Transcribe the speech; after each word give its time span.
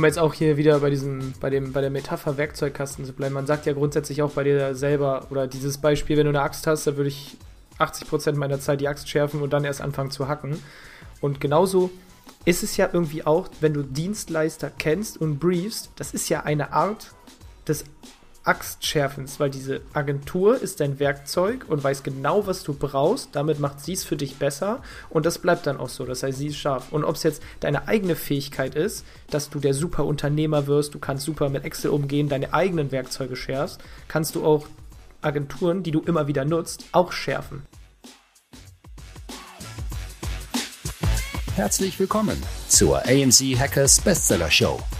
um 0.00 0.04
jetzt 0.06 0.18
auch 0.18 0.32
hier 0.32 0.56
wieder 0.56 0.80
bei 0.80 0.88
diesem, 0.88 1.34
bei 1.40 1.50
dem, 1.50 1.74
bei 1.74 1.82
der 1.82 1.90
Metapher 1.90 2.38
Werkzeugkasten 2.38 3.04
zu 3.04 3.12
bleiben, 3.12 3.34
man 3.34 3.46
sagt 3.46 3.66
ja 3.66 3.74
grundsätzlich 3.74 4.22
auch 4.22 4.30
bei 4.30 4.44
dir 4.44 4.74
selber, 4.74 5.26
oder 5.28 5.46
dieses 5.46 5.76
Beispiel, 5.76 6.16
wenn 6.16 6.24
du 6.24 6.30
eine 6.30 6.40
Axt 6.40 6.66
hast, 6.66 6.86
da 6.86 6.96
würde 6.96 7.10
ich 7.10 7.36
80% 7.78 8.36
meiner 8.36 8.60
Zeit 8.60 8.80
die 8.80 8.88
Axt 8.88 9.10
schärfen 9.10 9.42
und 9.42 9.52
dann 9.52 9.64
erst 9.64 9.82
anfangen 9.82 10.10
zu 10.10 10.26
hacken. 10.26 10.62
Und 11.20 11.38
genauso 11.38 11.90
ist 12.46 12.62
es 12.62 12.78
ja 12.78 12.88
irgendwie 12.90 13.26
auch, 13.26 13.48
wenn 13.60 13.74
du 13.74 13.82
Dienstleister 13.82 14.70
kennst 14.70 15.20
und 15.20 15.38
briefst, 15.38 15.90
das 15.96 16.14
ist 16.14 16.30
ja 16.30 16.44
eine 16.44 16.72
Art 16.72 17.08
des 17.68 17.84
Axtschärfens, 18.42 19.38
weil 19.38 19.50
diese 19.50 19.82
Agentur 19.92 20.60
ist 20.60 20.80
dein 20.80 20.98
Werkzeug 20.98 21.66
und 21.68 21.84
weiß 21.84 22.02
genau, 22.02 22.46
was 22.46 22.62
du 22.62 22.72
brauchst. 22.72 23.30
Damit 23.32 23.60
macht 23.60 23.80
sie 23.80 23.92
es 23.92 24.04
für 24.04 24.16
dich 24.16 24.36
besser 24.36 24.82
und 25.10 25.26
das 25.26 25.38
bleibt 25.38 25.66
dann 25.66 25.76
auch 25.76 25.90
so. 25.90 26.06
Das 26.06 26.22
heißt, 26.22 26.38
sie 26.38 26.48
ist 26.48 26.56
scharf. 26.56 26.90
Und 26.90 27.04
ob 27.04 27.16
es 27.16 27.22
jetzt 27.22 27.42
deine 27.60 27.86
eigene 27.86 28.16
Fähigkeit 28.16 28.74
ist, 28.74 29.04
dass 29.28 29.50
du 29.50 29.60
der 29.60 29.74
super 29.74 30.06
Unternehmer 30.06 30.66
wirst, 30.66 30.94
du 30.94 30.98
kannst 30.98 31.26
super 31.26 31.50
mit 31.50 31.64
Excel 31.64 31.90
umgehen, 31.90 32.28
deine 32.28 32.54
eigenen 32.54 32.92
Werkzeuge 32.92 33.36
schärfst, 33.36 33.80
kannst 34.08 34.34
du 34.34 34.44
auch 34.44 34.66
Agenturen, 35.20 35.82
die 35.82 35.90
du 35.90 36.00
immer 36.00 36.26
wieder 36.26 36.46
nutzt, 36.46 36.84
auch 36.92 37.12
schärfen. 37.12 37.62
Herzlich 41.56 41.98
willkommen 42.00 42.42
zur 42.68 43.00
AMC 43.06 43.58
Hackers 43.58 44.00
Bestseller 44.00 44.50
Show, 44.50 44.80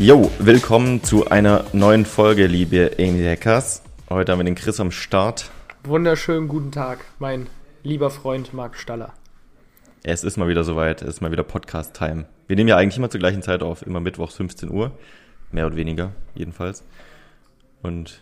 Jo, 0.00 0.30
willkommen 0.38 1.02
zu 1.02 1.26
einer 1.26 1.64
neuen 1.72 2.06
Folge, 2.06 2.46
liebe 2.46 2.92
Amy 3.00 3.24
Hackers. 3.24 3.82
Heute 4.08 4.30
haben 4.30 4.38
wir 4.38 4.44
den 4.44 4.54
Chris 4.54 4.78
am 4.78 4.92
Start. 4.92 5.50
Wunderschönen 5.82 6.46
guten 6.46 6.70
Tag, 6.70 7.00
mein 7.18 7.48
lieber 7.82 8.08
Freund 8.08 8.54
Marc 8.54 8.76
Staller. 8.76 9.12
Es 10.04 10.22
ist 10.22 10.36
mal 10.36 10.46
wieder 10.46 10.62
soweit, 10.62 11.02
es 11.02 11.14
ist 11.14 11.20
mal 11.20 11.32
wieder 11.32 11.42
Podcast-Time. 11.42 12.26
Wir 12.46 12.54
nehmen 12.54 12.68
ja 12.68 12.76
eigentlich 12.76 12.96
immer 12.96 13.10
zur 13.10 13.18
gleichen 13.18 13.42
Zeit 13.42 13.60
auf, 13.64 13.84
immer 13.84 13.98
mittwochs 13.98 14.36
15 14.36 14.70
Uhr. 14.70 14.92
Mehr 15.50 15.66
oder 15.66 15.74
weniger, 15.74 16.12
jedenfalls. 16.36 16.84
Und 17.82 18.20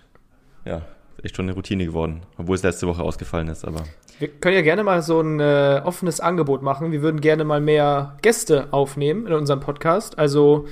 ja, 0.65 0.81
echt 1.23 1.37
schon 1.37 1.45
eine 1.45 1.55
Routine 1.55 1.85
geworden, 1.85 2.23
obwohl 2.39 2.57
es 2.57 2.63
letzte 2.63 2.87
Woche 2.87 3.03
ausgefallen 3.03 3.49
ist, 3.49 3.67
aber. 3.67 3.85
Wir 4.19 4.29
können 4.29 4.57
ja 4.57 4.63
gerne 4.63 4.83
mal 4.83 5.03
so 5.03 5.21
ein 5.21 5.41
äh, 5.41 5.83
offenes 5.85 6.21
Angebot 6.21 6.63
machen. 6.63 6.91
Wir 6.91 7.03
würden 7.03 7.21
gerne 7.21 7.45
mal 7.45 7.61
mehr 7.61 8.17
Gäste 8.23 8.69
aufnehmen 8.71 9.27
in 9.27 9.35
unserem 9.35 9.61
Podcast. 9.61 10.19
Also 10.19 10.67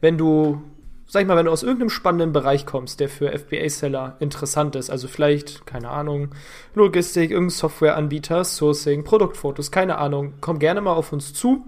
wenn 0.00 0.18
du, 0.18 0.62
sag 1.06 1.22
ich 1.22 1.28
mal, 1.28 1.36
wenn 1.36 1.46
du 1.46 1.52
aus 1.52 1.62
irgendeinem 1.62 1.90
spannenden 1.90 2.32
Bereich 2.32 2.66
kommst, 2.66 3.00
der 3.00 3.08
für 3.08 3.32
FBA-Seller 3.36 4.16
interessant 4.20 4.76
ist, 4.76 4.90
also 4.90 5.08
vielleicht, 5.08 5.66
keine 5.66 5.90
Ahnung, 5.90 6.34
Logistik, 6.74 7.30
irgendein 7.30 7.50
Softwareanbieter, 7.50 8.44
Sourcing, 8.44 9.04
Produktfotos, 9.04 9.70
keine 9.70 9.98
Ahnung, 9.98 10.34
komm 10.40 10.58
gerne 10.58 10.80
mal 10.80 10.94
auf 10.94 11.12
uns 11.12 11.32
zu. 11.34 11.66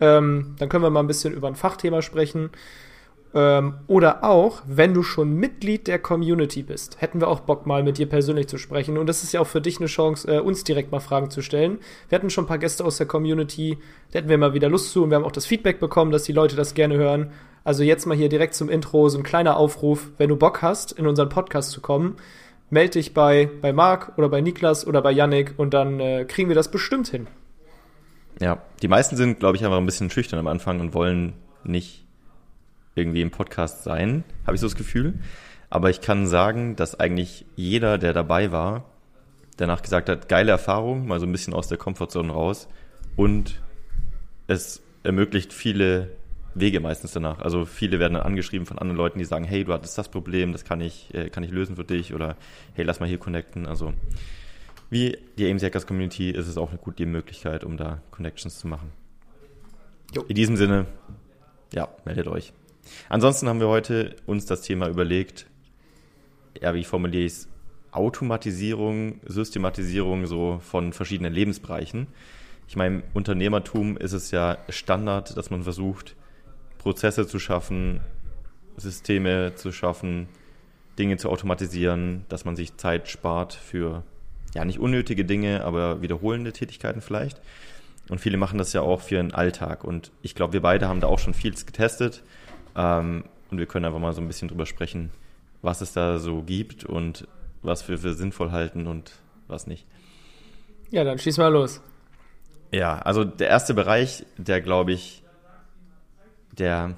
Ähm, 0.00 0.56
dann 0.58 0.68
können 0.68 0.82
wir 0.82 0.90
mal 0.90 1.00
ein 1.00 1.06
bisschen 1.06 1.34
über 1.34 1.48
ein 1.48 1.56
Fachthema 1.56 2.02
sprechen. 2.02 2.50
Ähm, 3.32 3.74
oder 3.86 4.24
auch, 4.24 4.62
wenn 4.66 4.92
du 4.92 5.02
schon 5.04 5.34
Mitglied 5.34 5.86
der 5.86 6.00
Community 6.00 6.62
bist, 6.62 7.00
hätten 7.00 7.20
wir 7.20 7.28
auch 7.28 7.40
Bock, 7.40 7.64
mal 7.64 7.84
mit 7.84 7.98
dir 7.98 8.08
persönlich 8.08 8.48
zu 8.48 8.58
sprechen. 8.58 8.98
Und 8.98 9.06
das 9.06 9.22
ist 9.22 9.32
ja 9.32 9.40
auch 9.40 9.46
für 9.46 9.60
dich 9.60 9.78
eine 9.78 9.86
Chance, 9.86 10.28
äh, 10.28 10.40
uns 10.40 10.64
direkt 10.64 10.90
mal 10.90 11.00
Fragen 11.00 11.30
zu 11.30 11.40
stellen. 11.40 11.78
Wir 12.08 12.16
hatten 12.16 12.30
schon 12.30 12.44
ein 12.44 12.48
paar 12.48 12.58
Gäste 12.58 12.84
aus 12.84 12.96
der 12.96 13.06
Community, 13.06 13.78
da 14.10 14.18
hätten 14.18 14.28
wir 14.28 14.38
mal 14.38 14.54
wieder 14.54 14.68
Lust 14.68 14.90
zu 14.92 15.04
und 15.04 15.10
wir 15.10 15.16
haben 15.16 15.24
auch 15.24 15.32
das 15.32 15.46
Feedback 15.46 15.78
bekommen, 15.78 16.10
dass 16.10 16.24
die 16.24 16.32
Leute 16.32 16.56
das 16.56 16.74
gerne 16.74 16.96
hören. 16.96 17.30
Also 17.64 17.82
jetzt 17.82 18.06
mal 18.06 18.16
hier 18.16 18.28
direkt 18.28 18.54
zum 18.54 18.68
Intro 18.68 19.08
so 19.08 19.18
ein 19.18 19.24
kleiner 19.24 19.56
Aufruf, 19.56 20.08
wenn 20.18 20.28
du 20.28 20.36
Bock 20.36 20.62
hast, 20.62 20.92
in 20.92 21.06
unseren 21.06 21.28
Podcast 21.28 21.70
zu 21.70 21.80
kommen, 21.80 22.16
melde 22.70 22.92
dich 22.92 23.12
bei, 23.12 23.50
bei 23.60 23.72
Marc 23.72 24.16
oder 24.16 24.28
bei 24.28 24.40
Niklas 24.40 24.86
oder 24.86 25.02
bei 25.02 25.12
Yannick 25.12 25.54
und 25.58 25.74
dann 25.74 26.00
äh, 26.00 26.24
kriegen 26.24 26.48
wir 26.48 26.56
das 26.56 26.70
bestimmt 26.70 27.08
hin. 27.08 27.26
Ja, 28.40 28.62
die 28.80 28.88
meisten 28.88 29.16
sind, 29.16 29.40
glaube 29.40 29.56
ich, 29.56 29.64
einfach 29.64 29.76
ein 29.76 29.86
bisschen 29.86 30.10
schüchtern 30.10 30.38
am 30.38 30.46
Anfang 30.46 30.80
und 30.80 30.94
wollen 30.94 31.34
nicht 31.64 32.06
irgendwie 32.94 33.20
im 33.20 33.30
Podcast 33.30 33.84
sein, 33.84 34.24
habe 34.46 34.54
ich 34.54 34.60
so 34.60 34.66
das 34.66 34.76
Gefühl. 34.76 35.14
Aber 35.68 35.90
ich 35.90 36.00
kann 36.00 36.26
sagen, 36.26 36.74
dass 36.74 36.98
eigentlich 36.98 37.44
jeder, 37.54 37.98
der 37.98 38.12
dabei 38.12 38.50
war, 38.50 38.84
danach 39.56 39.82
gesagt 39.82 40.08
hat, 40.08 40.28
geile 40.28 40.50
Erfahrung, 40.50 41.06
mal 41.06 41.20
so 41.20 41.26
ein 41.26 41.32
bisschen 41.32 41.54
aus 41.54 41.68
der 41.68 41.78
Komfortzone 41.78 42.32
raus 42.32 42.68
und 43.16 43.60
es 44.46 44.82
ermöglicht 45.02 45.52
viele 45.52 46.10
Wege 46.54 46.80
meistens 46.80 47.12
danach. 47.12 47.38
Also 47.40 47.64
viele 47.64 47.98
werden 47.98 48.14
dann 48.14 48.22
angeschrieben 48.22 48.66
von 48.66 48.78
anderen 48.78 48.96
Leuten, 48.96 49.18
die 49.18 49.24
sagen, 49.24 49.44
hey, 49.44 49.64
du 49.64 49.72
hattest 49.72 49.96
das 49.96 50.08
Problem, 50.08 50.52
das 50.52 50.64
kann 50.64 50.80
ich, 50.80 51.14
äh, 51.14 51.30
kann 51.30 51.44
ich 51.44 51.50
lösen 51.50 51.76
für 51.76 51.84
dich 51.84 52.12
oder 52.14 52.36
hey, 52.74 52.84
lass 52.84 53.00
mal 53.00 53.08
hier 53.08 53.18
connecten. 53.18 53.66
Also 53.66 53.92
wie 54.90 55.16
die 55.38 55.48
AMC 55.48 55.62
Hackers 55.62 55.86
Community 55.86 56.30
ist 56.30 56.48
es 56.48 56.58
auch 56.58 56.70
eine 56.70 56.78
gute 56.78 57.06
Möglichkeit, 57.06 57.62
um 57.64 57.76
da 57.76 58.02
Connections 58.10 58.58
zu 58.58 58.66
machen. 58.66 58.92
Jo. 60.14 60.22
In 60.22 60.34
diesem 60.34 60.56
Sinne, 60.56 60.86
ja, 61.72 61.88
meldet 62.04 62.26
euch. 62.26 62.52
Ansonsten 63.08 63.48
haben 63.48 63.60
wir 63.60 63.68
heute 63.68 64.16
uns 64.26 64.46
das 64.46 64.62
Thema 64.62 64.88
überlegt, 64.88 65.46
ja, 66.60 66.74
wie 66.74 66.84
formuliere 66.84 67.24
ich 67.24 67.32
es? 67.32 67.48
Automatisierung, 67.92 69.20
Systematisierung 69.24 70.26
so 70.26 70.60
von 70.62 70.92
verschiedenen 70.92 71.32
Lebensbereichen. 71.32 72.06
Ich 72.68 72.76
meine, 72.76 72.96
im 72.96 73.02
Unternehmertum 73.14 73.96
ist 73.96 74.12
es 74.12 74.30
ja 74.30 74.58
Standard, 74.68 75.36
dass 75.36 75.50
man 75.50 75.64
versucht, 75.64 76.14
Prozesse 76.80 77.26
zu 77.26 77.38
schaffen, 77.38 78.00
Systeme 78.78 79.54
zu 79.54 79.70
schaffen, 79.70 80.28
Dinge 80.98 81.18
zu 81.18 81.28
automatisieren, 81.28 82.24
dass 82.30 82.46
man 82.46 82.56
sich 82.56 82.78
Zeit 82.78 83.08
spart 83.08 83.52
für 83.52 84.02
ja 84.54 84.64
nicht 84.64 84.78
unnötige 84.78 85.26
Dinge, 85.26 85.62
aber 85.62 86.00
wiederholende 86.00 86.52
Tätigkeiten 86.52 87.02
vielleicht. 87.02 87.38
Und 88.08 88.20
viele 88.20 88.38
machen 88.38 88.58
das 88.58 88.72
ja 88.72 88.80
auch 88.80 89.02
für 89.02 89.16
den 89.16 89.34
Alltag. 89.34 89.84
Und 89.84 90.10
ich 90.22 90.34
glaube, 90.34 90.54
wir 90.54 90.62
beide 90.62 90.88
haben 90.88 91.00
da 91.00 91.06
auch 91.06 91.18
schon 91.18 91.34
vieles 91.34 91.66
getestet. 91.66 92.22
Ähm, 92.74 93.24
und 93.50 93.58
wir 93.58 93.66
können 93.66 93.84
einfach 93.84 94.00
mal 94.00 94.14
so 94.14 94.22
ein 94.22 94.26
bisschen 94.26 94.48
drüber 94.48 94.64
sprechen, 94.64 95.10
was 95.60 95.82
es 95.82 95.92
da 95.92 96.18
so 96.18 96.42
gibt 96.42 96.84
und 96.84 97.28
was 97.62 97.86
wir 97.88 97.98
für 97.98 98.14
sinnvoll 98.14 98.52
halten 98.52 98.86
und 98.86 99.12
was 99.48 99.66
nicht. 99.66 99.86
Ja, 100.90 101.04
dann 101.04 101.18
schieß 101.18 101.36
mal 101.36 101.52
los. 101.52 101.82
Ja, 102.72 102.98
also 103.00 103.24
der 103.24 103.48
erste 103.48 103.74
Bereich, 103.74 104.24
der 104.38 104.62
glaube 104.62 104.92
ich 104.92 105.22
der, 106.52 106.96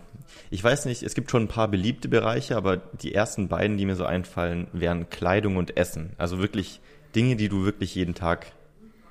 ich 0.50 0.62
weiß 0.62 0.86
nicht, 0.86 1.02
es 1.02 1.14
gibt 1.14 1.30
schon 1.30 1.44
ein 1.44 1.48
paar 1.48 1.68
beliebte 1.68 2.08
Bereiche, 2.08 2.56
aber 2.56 2.76
die 2.76 3.14
ersten 3.14 3.48
beiden, 3.48 3.76
die 3.76 3.86
mir 3.86 3.96
so 3.96 4.04
einfallen, 4.04 4.68
wären 4.72 5.10
Kleidung 5.10 5.56
und 5.56 5.76
Essen. 5.76 6.12
Also 6.18 6.38
wirklich 6.38 6.80
Dinge, 7.14 7.36
die 7.36 7.48
du 7.48 7.64
wirklich 7.64 7.94
jeden 7.94 8.14
Tag 8.14 8.52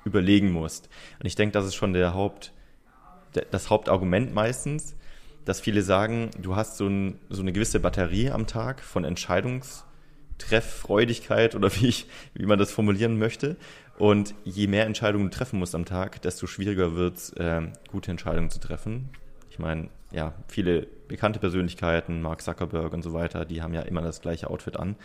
überlegen 0.04 0.50
musst. 0.50 0.88
Und 1.20 1.26
ich 1.26 1.36
denke, 1.36 1.52
das 1.52 1.66
ist 1.66 1.74
schon 1.74 1.92
der 1.92 2.14
Haupt, 2.14 2.52
das 3.50 3.70
Hauptargument 3.70 4.34
meistens, 4.34 4.96
dass 5.44 5.60
viele 5.60 5.82
sagen, 5.82 6.30
du 6.40 6.56
hast 6.56 6.76
so, 6.76 6.86
ein, 6.86 7.18
so 7.28 7.42
eine 7.42 7.52
gewisse 7.52 7.80
Batterie 7.80 8.30
am 8.30 8.46
Tag 8.46 8.80
von 8.80 9.04
Entscheidungstrefffreudigkeit 9.04 11.54
oder 11.54 11.70
wie, 11.76 11.88
ich, 11.88 12.06
wie 12.34 12.46
man 12.46 12.58
das 12.58 12.72
formulieren 12.72 13.18
möchte. 13.18 13.56
Und 13.98 14.34
je 14.44 14.66
mehr 14.66 14.86
Entscheidungen 14.86 15.30
du 15.30 15.36
treffen 15.36 15.58
musst 15.58 15.74
am 15.74 15.84
Tag, 15.84 16.22
desto 16.22 16.46
schwieriger 16.46 16.94
wird 16.94 17.16
es, 17.16 17.30
äh, 17.34 17.60
gute 17.90 18.10
Entscheidungen 18.10 18.48
zu 18.50 18.58
treffen. 18.58 19.10
Ich 19.50 19.58
meine, 19.58 19.90
ja, 20.12 20.34
viele 20.48 20.86
bekannte 21.08 21.40
Persönlichkeiten, 21.40 22.22
Mark 22.22 22.42
Zuckerberg 22.42 22.92
und 22.92 23.02
so 23.02 23.12
weiter, 23.12 23.44
die 23.44 23.62
haben 23.62 23.74
ja 23.74 23.82
immer 23.82 24.02
das 24.02 24.20
gleiche 24.20 24.50
Outfit 24.50 24.76
an. 24.76 24.96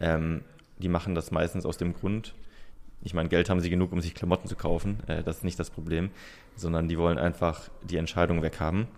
Ähm, 0.00 0.42
die 0.78 0.88
machen 0.88 1.14
das 1.14 1.30
meistens 1.30 1.66
aus 1.66 1.76
dem 1.76 1.94
Grund, 1.94 2.34
ich 3.04 3.12
meine, 3.12 3.28
Geld 3.28 3.50
haben 3.50 3.60
sie 3.60 3.70
genug, 3.70 3.92
um 3.92 4.00
sich 4.00 4.14
Klamotten 4.14 4.48
zu 4.48 4.56
kaufen, 4.56 4.98
äh, 5.06 5.22
das 5.22 5.38
ist 5.38 5.44
nicht 5.44 5.58
das 5.58 5.70
Problem, 5.70 6.10
sondern 6.56 6.88
die 6.88 6.98
wollen 6.98 7.18
einfach 7.18 7.68
die 7.82 7.98
Entscheidung 7.98 8.42
weghaben. 8.42 8.88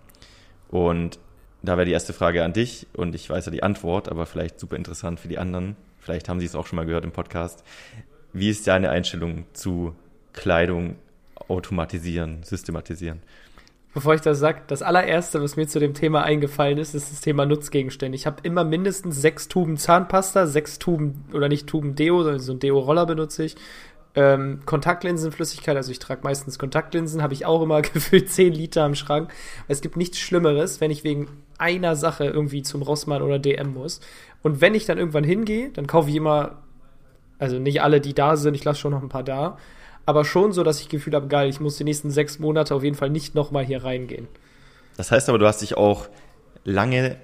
Und 0.68 1.18
da 1.62 1.76
wäre 1.76 1.86
die 1.86 1.92
erste 1.92 2.12
Frage 2.12 2.44
an 2.44 2.52
dich 2.52 2.86
und 2.92 3.14
ich 3.14 3.28
weiß 3.28 3.46
ja 3.46 3.52
die 3.52 3.64
Antwort, 3.64 4.08
aber 4.08 4.26
vielleicht 4.26 4.60
super 4.60 4.76
interessant 4.76 5.18
für 5.18 5.28
die 5.28 5.38
anderen. 5.38 5.76
Vielleicht 5.98 6.28
haben 6.28 6.38
sie 6.38 6.46
es 6.46 6.54
auch 6.54 6.66
schon 6.66 6.76
mal 6.76 6.86
gehört 6.86 7.04
im 7.04 7.10
Podcast. 7.10 7.64
Wie 8.32 8.48
ist 8.48 8.66
deine 8.68 8.90
Einstellung 8.90 9.46
zu 9.52 9.96
Kleidung 10.32 10.96
automatisieren, 11.48 12.44
systematisieren? 12.44 13.22
Bevor 13.96 14.14
ich 14.14 14.20
das 14.20 14.38
sage, 14.38 14.60
das 14.66 14.82
allererste, 14.82 15.42
was 15.42 15.56
mir 15.56 15.66
zu 15.66 15.80
dem 15.80 15.94
Thema 15.94 16.22
eingefallen 16.22 16.76
ist, 16.76 16.94
ist 16.94 17.10
das 17.10 17.22
Thema 17.22 17.46
Nutzgegenstände. 17.46 18.14
Ich 18.14 18.26
habe 18.26 18.36
immer 18.42 18.62
mindestens 18.62 19.22
sechs 19.22 19.48
Tuben 19.48 19.78
Zahnpasta, 19.78 20.46
sechs 20.46 20.78
Tuben, 20.78 21.24
oder 21.32 21.48
nicht 21.48 21.66
Tuben 21.66 21.94
Deo, 21.94 22.22
sondern 22.22 22.40
so 22.40 22.52
ein 22.52 22.58
Deo-Roller 22.58 23.06
benutze 23.06 23.44
ich. 23.44 23.56
Ähm, 24.14 24.60
Kontaktlinsenflüssigkeit, 24.66 25.78
also 25.78 25.90
ich 25.92 25.98
trage 25.98 26.20
meistens 26.24 26.58
Kontaktlinsen, 26.58 27.22
habe 27.22 27.32
ich 27.32 27.46
auch 27.46 27.62
immer 27.62 27.80
gefühlt 27.94 28.28
10 28.28 28.52
Liter 28.52 28.84
im 28.84 28.96
Schrank. 28.96 29.32
Es 29.66 29.80
gibt 29.80 29.96
nichts 29.96 30.18
Schlimmeres, 30.18 30.82
wenn 30.82 30.90
ich 30.90 31.02
wegen 31.02 31.28
einer 31.56 31.96
Sache 31.96 32.26
irgendwie 32.26 32.60
zum 32.60 32.82
Rossmann 32.82 33.22
oder 33.22 33.38
DM 33.38 33.72
muss. 33.72 34.02
Und 34.42 34.60
wenn 34.60 34.74
ich 34.74 34.84
dann 34.84 34.98
irgendwann 34.98 35.24
hingehe, 35.24 35.70
dann 35.70 35.86
kaufe 35.86 36.10
ich 36.10 36.16
immer, 36.16 36.58
also 37.38 37.58
nicht 37.58 37.80
alle, 37.80 38.02
die 38.02 38.12
da 38.12 38.36
sind, 38.36 38.52
ich 38.56 38.64
lasse 38.64 38.80
schon 38.80 38.92
noch 38.92 39.02
ein 39.02 39.08
paar 39.08 39.24
da, 39.24 39.56
aber 40.06 40.24
schon 40.24 40.52
so, 40.52 40.62
dass 40.62 40.80
ich 40.80 40.88
Gefühl 40.88 41.14
habe, 41.14 41.26
geil, 41.26 41.48
ich 41.48 41.60
muss 41.60 41.76
die 41.76 41.84
nächsten 41.84 42.10
sechs 42.10 42.38
Monate 42.38 42.74
auf 42.74 42.82
jeden 42.82 42.96
Fall 42.96 43.10
nicht 43.10 43.34
nochmal 43.34 43.64
hier 43.64 43.84
reingehen. 43.84 44.28
Das 44.96 45.10
heißt 45.10 45.28
aber, 45.28 45.38
du 45.38 45.46
hast 45.46 45.60
dich 45.60 45.76
auch 45.76 46.08
lange, 46.64 47.16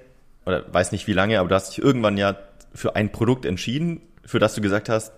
oder 0.45 0.71
weiß 0.71 0.91
nicht 0.91 1.07
wie 1.07 1.13
lange, 1.13 1.39
aber 1.39 1.49
du 1.49 1.55
hast 1.55 1.71
dich 1.71 1.83
irgendwann 1.83 2.17
ja 2.17 2.37
für 2.73 2.95
ein 2.95 3.11
Produkt 3.11 3.45
entschieden, 3.45 4.01
für 4.25 4.39
das 4.39 4.53
du 4.53 4.61
gesagt 4.61 4.89
hast, 4.89 5.13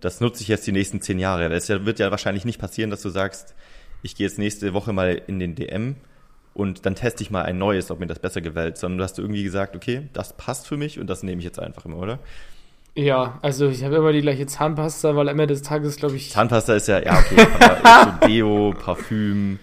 das 0.00 0.20
nutze 0.20 0.42
ich 0.42 0.48
jetzt 0.48 0.66
die 0.66 0.72
nächsten 0.72 1.00
zehn 1.00 1.18
Jahre. 1.18 1.48
Das 1.48 1.68
wird 1.68 1.98
ja 1.98 2.10
wahrscheinlich 2.10 2.44
nicht 2.44 2.58
passieren, 2.58 2.90
dass 2.90 3.02
du 3.02 3.08
sagst, 3.08 3.54
ich 4.02 4.16
gehe 4.16 4.26
jetzt 4.26 4.38
nächste 4.38 4.74
Woche 4.74 4.92
mal 4.92 5.22
in 5.26 5.38
den 5.38 5.54
DM 5.54 5.96
und 6.52 6.84
dann 6.86 6.94
teste 6.94 7.22
ich 7.22 7.30
mal 7.30 7.42
ein 7.42 7.58
neues, 7.58 7.90
ob 7.90 8.00
mir 8.00 8.06
das 8.06 8.18
besser 8.18 8.40
gefällt, 8.40 8.76
sondern 8.76 8.98
du 8.98 9.04
hast 9.04 9.18
irgendwie 9.18 9.42
gesagt, 9.42 9.76
okay, 9.76 10.08
das 10.12 10.34
passt 10.34 10.66
für 10.66 10.76
mich 10.76 11.00
und 11.00 11.08
das 11.08 11.22
nehme 11.22 11.38
ich 11.38 11.44
jetzt 11.44 11.58
einfach 11.58 11.84
immer, 11.84 11.98
oder? 11.98 12.18
Ja, 12.94 13.38
also 13.42 13.68
ich 13.68 13.82
habe 13.82 13.96
immer 13.96 14.12
die 14.12 14.20
gleiche 14.20 14.46
Zahnpasta, 14.46 15.16
weil 15.16 15.28
am 15.28 15.38
Ende 15.38 15.52
des 15.54 15.62
Tages, 15.62 15.96
glaube 15.96 16.14
ich. 16.14 16.30
Zahnpasta 16.30 16.74
ist 16.74 16.86
ja, 16.86 17.02
ja, 17.02 17.18
okay, 17.18 17.46
aber 17.60 18.18
so 18.20 18.26
Deo, 18.28 18.74
Parfüm, 18.78 19.58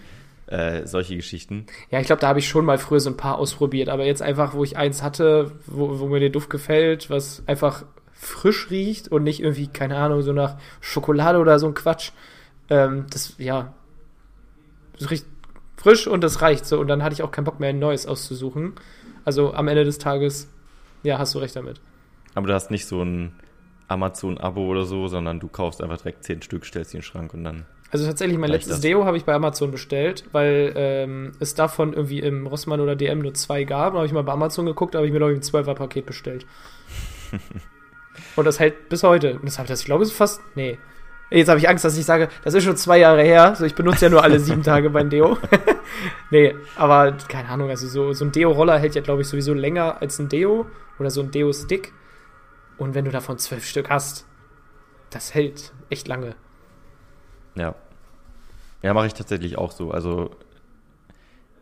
äh, 0.48 0.86
solche 0.86 1.16
Geschichten. 1.16 1.66
Ja, 1.90 2.00
ich 2.00 2.06
glaube, 2.06 2.20
da 2.20 2.28
habe 2.28 2.40
ich 2.40 2.48
schon 2.48 2.66
mal 2.66 2.76
früher 2.76 3.00
so 3.00 3.08
ein 3.08 3.16
paar 3.16 3.38
ausprobiert, 3.38 3.88
aber 3.88 4.04
jetzt 4.04 4.20
einfach, 4.20 4.52
wo 4.52 4.64
ich 4.64 4.76
eins 4.76 5.02
hatte, 5.02 5.52
wo, 5.66 5.98
wo 5.98 6.08
mir 6.08 6.20
der 6.20 6.28
Duft 6.28 6.50
gefällt, 6.50 7.08
was 7.08 7.42
einfach 7.46 7.84
frisch 8.12 8.70
riecht 8.70 9.08
und 9.08 9.24
nicht 9.24 9.40
irgendwie, 9.40 9.66
keine 9.66 9.96
Ahnung, 9.96 10.20
so 10.20 10.34
nach 10.34 10.56
Schokolade 10.80 11.38
oder 11.38 11.58
so 11.58 11.66
ein 11.66 11.74
Quatsch. 11.74 12.12
Ähm, 12.68 13.06
das, 13.10 13.34
ja, 13.38 13.72
das 14.98 15.10
riecht 15.10 15.26
frisch 15.76 16.06
und 16.06 16.22
das 16.22 16.42
reicht 16.42 16.66
so. 16.66 16.78
Und 16.78 16.88
dann 16.88 17.02
hatte 17.02 17.14
ich 17.14 17.22
auch 17.22 17.30
keinen 17.30 17.44
Bock 17.44 17.60
mehr, 17.60 17.70
ein 17.70 17.78
neues 17.78 18.06
auszusuchen. 18.06 18.74
Also 19.24 19.54
am 19.54 19.68
Ende 19.68 19.84
des 19.84 19.98
Tages, 19.98 20.48
ja, 21.02 21.18
hast 21.18 21.34
du 21.34 21.38
recht 21.38 21.56
damit. 21.56 21.80
Aber 22.34 22.46
du 22.46 22.54
hast 22.54 22.70
nicht 22.70 22.86
so 22.86 23.02
ein 23.02 23.32
Amazon-Abo 23.88 24.66
oder 24.66 24.84
so, 24.84 25.08
sondern 25.08 25.40
du 25.40 25.48
kaufst 25.48 25.82
einfach 25.82 25.98
direkt 25.98 26.24
zehn 26.24 26.42
Stück, 26.42 26.64
stellst 26.64 26.90
sie 26.90 26.98
in 26.98 27.00
den 27.00 27.04
Schrank 27.04 27.34
und 27.34 27.44
dann. 27.44 27.64
Also 27.90 28.06
tatsächlich, 28.06 28.38
mein 28.38 28.50
letztes 28.50 28.74
das. 28.74 28.80
Deo 28.80 29.04
habe 29.04 29.18
ich 29.18 29.24
bei 29.24 29.34
Amazon 29.34 29.70
bestellt, 29.70 30.24
weil 30.32 30.72
ähm, 30.76 31.32
es 31.40 31.54
davon 31.54 31.92
irgendwie 31.92 32.20
im 32.20 32.46
Rossmann 32.46 32.80
oder 32.80 32.96
DM 32.96 33.18
nur 33.18 33.34
zwei 33.34 33.64
gab. 33.64 33.92
Da 33.92 33.98
habe 33.98 34.06
ich 34.06 34.12
mal 34.12 34.24
bei 34.24 34.32
Amazon 34.32 34.64
geguckt, 34.64 34.94
habe 34.94 35.06
ich 35.06 35.12
mir, 35.12 35.18
glaube 35.18 35.34
ich, 35.34 35.38
ein 35.38 35.42
12er-Paket 35.42 36.06
bestellt. 36.06 36.46
und 38.36 38.44
das 38.46 38.58
hält 38.58 38.88
bis 38.88 39.02
heute. 39.02 39.34
Und 39.34 39.44
das 39.44 39.58
habe 39.58 39.70
ich, 39.70 39.78
ich 39.78 39.84
glaube, 39.84 40.04
es 40.04 40.10
ist 40.10 40.16
fast. 40.16 40.40
Nee. 40.54 40.78
Jetzt 41.30 41.48
habe 41.48 41.58
ich 41.58 41.68
Angst, 41.68 41.84
dass 41.84 41.96
ich 41.96 42.04
sage, 42.04 42.28
das 42.44 42.52
ist 42.54 42.64
schon 42.64 42.76
zwei 42.76 42.98
Jahre 42.98 43.22
her. 43.22 43.54
So, 43.56 43.64
ich 43.64 43.74
benutze 43.74 44.06
ja 44.06 44.10
nur 44.10 44.22
alle 44.22 44.38
sieben 44.38 44.62
Tage 44.62 44.90
mein 44.90 45.08
Deo. 45.08 45.38
nee, 46.30 46.54
aber 46.76 47.12
keine 47.28 47.48
Ahnung, 47.48 47.70
also 47.70 47.86
so, 47.86 48.12
so 48.12 48.24
ein 48.24 48.32
Deo-Roller 48.32 48.78
hält 48.78 48.94
ja, 48.94 49.00
glaube 49.00 49.22
ich, 49.22 49.28
sowieso 49.28 49.54
länger 49.54 50.00
als 50.00 50.18
ein 50.18 50.28
Deo 50.28 50.66
oder 50.98 51.10
so 51.10 51.22
ein 51.22 51.30
Deo-Stick. 51.30 51.92
Und 52.78 52.94
wenn 52.94 53.04
du 53.04 53.10
davon 53.10 53.38
zwölf 53.38 53.64
Stück 53.64 53.90
hast, 53.90 54.26
das 55.10 55.34
hält 55.34 55.72
echt 55.90 56.08
lange. 56.08 56.34
Ja. 57.54 57.74
Ja, 58.82 58.94
mache 58.94 59.06
ich 59.06 59.14
tatsächlich 59.14 59.58
auch 59.58 59.72
so. 59.72 59.90
Also 59.90 60.30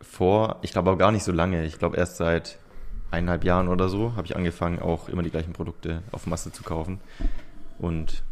vor, 0.01 0.57
ich 0.61 0.71
glaube 0.71 0.91
auch 0.91 0.97
gar 0.97 1.11
nicht 1.11 1.23
so 1.23 1.31
lange. 1.31 1.65
Ich 1.65 1.77
glaube 1.77 1.97
erst 1.97 2.17
seit 2.17 2.57
eineinhalb 3.11 3.43
Jahren 3.43 3.67
oder 3.67 3.89
so 3.89 4.15
habe 4.15 4.25
ich 4.25 4.35
angefangen, 4.35 4.79
auch 4.79 5.09
immer 5.09 5.21
die 5.21 5.29
gleichen 5.29 5.53
Produkte 5.53 6.01
auf 6.11 6.25
Masse 6.25 6.51
zu 6.51 6.63
kaufen. 6.63 6.99
Und 7.77 8.23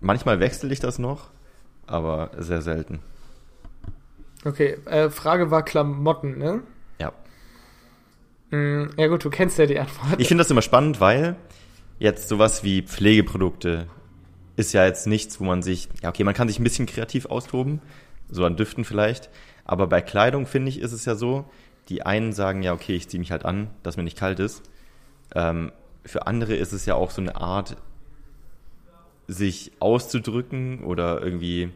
manchmal 0.00 0.40
wechsle 0.40 0.72
ich 0.72 0.80
das 0.80 0.98
noch, 0.98 1.30
aber 1.86 2.30
sehr 2.38 2.62
selten. 2.62 3.00
Okay, 4.44 4.78
äh, 4.84 5.10
Frage 5.10 5.50
war 5.50 5.64
Klamotten, 5.64 6.38
ne? 6.38 6.62
Ja. 6.98 7.12
Mm, 8.50 8.90
ja 8.96 9.08
gut, 9.08 9.24
du 9.24 9.30
kennst 9.30 9.58
ja 9.58 9.66
die 9.66 9.78
Antwort. 9.78 10.20
Ich 10.20 10.28
finde 10.28 10.42
das 10.42 10.50
immer 10.50 10.62
spannend, 10.62 11.00
weil 11.00 11.36
jetzt 11.98 12.28
sowas 12.28 12.64
wie 12.64 12.82
Pflegeprodukte 12.82 13.86
ist 14.56 14.72
ja 14.72 14.84
jetzt 14.84 15.06
nichts, 15.06 15.40
wo 15.40 15.44
man 15.44 15.62
sich, 15.62 15.88
ja 16.02 16.08
okay, 16.10 16.24
man 16.24 16.34
kann 16.34 16.48
sich 16.48 16.58
ein 16.58 16.64
bisschen 16.64 16.86
kreativ 16.86 17.26
austoben, 17.26 17.80
so 18.30 18.44
an 18.44 18.56
Düften 18.56 18.84
vielleicht, 18.84 19.30
aber 19.64 19.86
bei 19.86 20.00
Kleidung 20.00 20.46
finde 20.46 20.68
ich, 20.68 20.80
ist 20.80 20.92
es 20.92 21.04
ja 21.04 21.14
so, 21.14 21.44
die 21.88 22.02
einen 22.02 22.32
sagen 22.32 22.62
ja, 22.62 22.72
okay, 22.72 22.94
ich 22.94 23.08
ziehe 23.08 23.18
mich 23.18 23.30
halt 23.30 23.44
an, 23.44 23.68
dass 23.82 23.96
mir 23.96 24.04
nicht 24.04 24.18
kalt 24.18 24.40
ist. 24.40 24.62
Ähm, 25.34 25.72
für 26.04 26.26
andere 26.26 26.54
ist 26.54 26.72
es 26.72 26.86
ja 26.86 26.94
auch 26.94 27.10
so 27.10 27.20
eine 27.20 27.36
Art, 27.36 27.76
sich 29.26 29.72
auszudrücken 29.80 30.84
oder 30.84 31.22
irgendwie, 31.22 31.70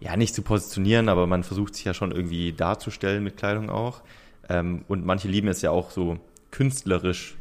ja, 0.00 0.16
nicht 0.16 0.34
zu 0.34 0.42
positionieren, 0.42 1.08
aber 1.08 1.26
man 1.26 1.42
versucht 1.42 1.74
sich 1.74 1.84
ja 1.84 1.94
schon 1.94 2.12
irgendwie 2.12 2.52
darzustellen 2.52 3.24
mit 3.24 3.36
Kleidung 3.36 3.68
auch. 3.68 4.02
Ähm, 4.48 4.84
und 4.88 5.04
manche 5.04 5.28
lieben 5.28 5.48
es 5.48 5.62
ja 5.62 5.70
auch 5.70 5.90
so 5.90 6.18
künstlerisch 6.50 7.36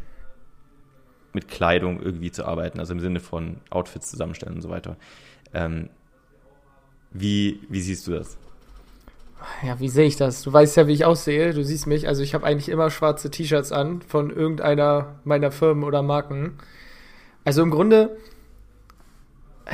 mit 1.33 1.47
Kleidung 1.47 2.01
irgendwie 2.01 2.31
zu 2.31 2.45
arbeiten, 2.45 2.79
also 2.79 2.93
im 2.93 2.99
Sinne 2.99 3.19
von 3.19 3.57
Outfits 3.69 4.09
zusammenstellen 4.09 4.55
und 4.55 4.61
so 4.61 4.69
weiter. 4.69 4.97
Ähm, 5.53 5.89
wie, 7.11 7.59
wie 7.69 7.81
siehst 7.81 8.07
du 8.07 8.11
das? 8.11 8.37
Ja, 9.65 9.79
wie 9.79 9.89
sehe 9.89 10.05
ich 10.05 10.17
das? 10.17 10.43
Du 10.43 10.53
weißt 10.53 10.77
ja, 10.77 10.87
wie 10.87 10.93
ich 10.93 11.05
aussehe. 11.05 11.53
Du 11.53 11.63
siehst 11.63 11.87
mich. 11.87 12.07
Also 12.07 12.21
ich 12.21 12.33
habe 12.33 12.45
eigentlich 12.45 12.69
immer 12.69 12.91
schwarze 12.91 13.31
T-Shirts 13.31 13.71
an 13.71 14.01
von 14.01 14.29
irgendeiner 14.29 15.15
meiner 15.23 15.51
Firmen 15.51 15.83
oder 15.83 16.03
Marken. 16.03 16.57
Also 17.43 17.63
im 17.63 17.71
Grunde, 17.71 18.15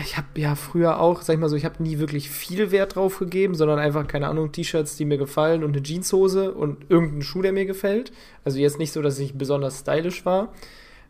ich 0.01 0.15
habe 0.15 0.27
ja 0.35 0.55
früher 0.55 0.99
auch, 1.01 1.21
sag 1.21 1.33
ich 1.33 1.39
mal 1.39 1.49
so, 1.49 1.57
ich 1.57 1.65
habe 1.65 1.83
nie 1.83 1.99
wirklich 1.99 2.29
viel 2.29 2.71
Wert 2.71 2.95
drauf 2.95 3.19
gegeben, 3.19 3.55
sondern 3.55 3.77
einfach, 3.77 4.07
keine 4.07 4.29
Ahnung, 4.29 4.53
T-Shirts, 4.53 4.95
die 4.95 5.05
mir 5.05 5.17
gefallen 5.17 5.63
und 5.63 5.75
eine 5.75 5.83
Jeanshose 5.83 6.53
und 6.53 6.89
irgendein 6.89 7.23
Schuh, 7.23 7.41
der 7.41 7.51
mir 7.51 7.65
gefällt. 7.65 8.13
Also 8.45 8.59
jetzt 8.59 8.79
nicht 8.79 8.93
so, 8.93 9.01
dass 9.01 9.19
ich 9.19 9.37
besonders 9.37 9.79
stylisch 9.79 10.25
war 10.25 10.53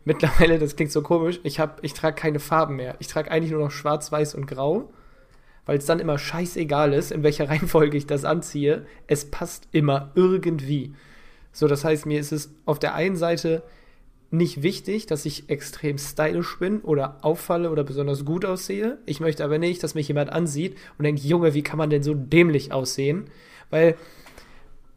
mittlerweile, 0.04 0.58
das 0.58 0.76
klingt 0.76 0.92
so 0.92 1.02
komisch, 1.02 1.40
ich, 1.42 1.60
ich 1.82 1.94
trage 1.94 2.16
keine 2.16 2.40
Farben 2.40 2.76
mehr. 2.76 2.96
Ich 2.98 3.08
trage 3.08 3.30
eigentlich 3.30 3.52
nur 3.52 3.62
noch 3.62 3.70
schwarz, 3.70 4.10
weiß 4.10 4.34
und 4.34 4.46
grau, 4.46 4.92
weil 5.66 5.78
es 5.78 5.86
dann 5.86 6.00
immer 6.00 6.18
scheißegal 6.18 6.92
ist, 6.92 7.12
in 7.12 7.22
welcher 7.22 7.48
Reihenfolge 7.48 7.96
ich 7.96 8.06
das 8.06 8.24
anziehe. 8.24 8.86
Es 9.06 9.30
passt 9.30 9.68
immer 9.72 10.10
irgendwie. 10.14 10.94
So, 11.52 11.66
das 11.66 11.84
heißt, 11.84 12.06
mir 12.06 12.20
ist 12.20 12.32
es 12.32 12.52
auf 12.64 12.78
der 12.78 12.94
einen 12.94 13.16
Seite 13.16 13.62
nicht 14.30 14.62
wichtig, 14.62 15.06
dass 15.06 15.24
ich 15.24 15.48
extrem 15.48 15.96
stylisch 15.96 16.58
bin 16.58 16.80
oder 16.80 17.16
auffalle 17.22 17.70
oder 17.70 17.82
besonders 17.82 18.24
gut 18.24 18.44
aussehe. 18.44 18.98
Ich 19.06 19.20
möchte 19.20 19.42
aber 19.42 19.58
nicht, 19.58 19.82
dass 19.82 19.94
mich 19.94 20.08
jemand 20.08 20.30
ansieht 20.30 20.76
und 20.98 21.04
denkt, 21.04 21.22
Junge, 21.22 21.54
wie 21.54 21.62
kann 21.62 21.78
man 21.78 21.88
denn 21.88 22.02
so 22.02 22.12
dämlich 22.12 22.72
aussehen? 22.72 23.30
Weil 23.70 23.96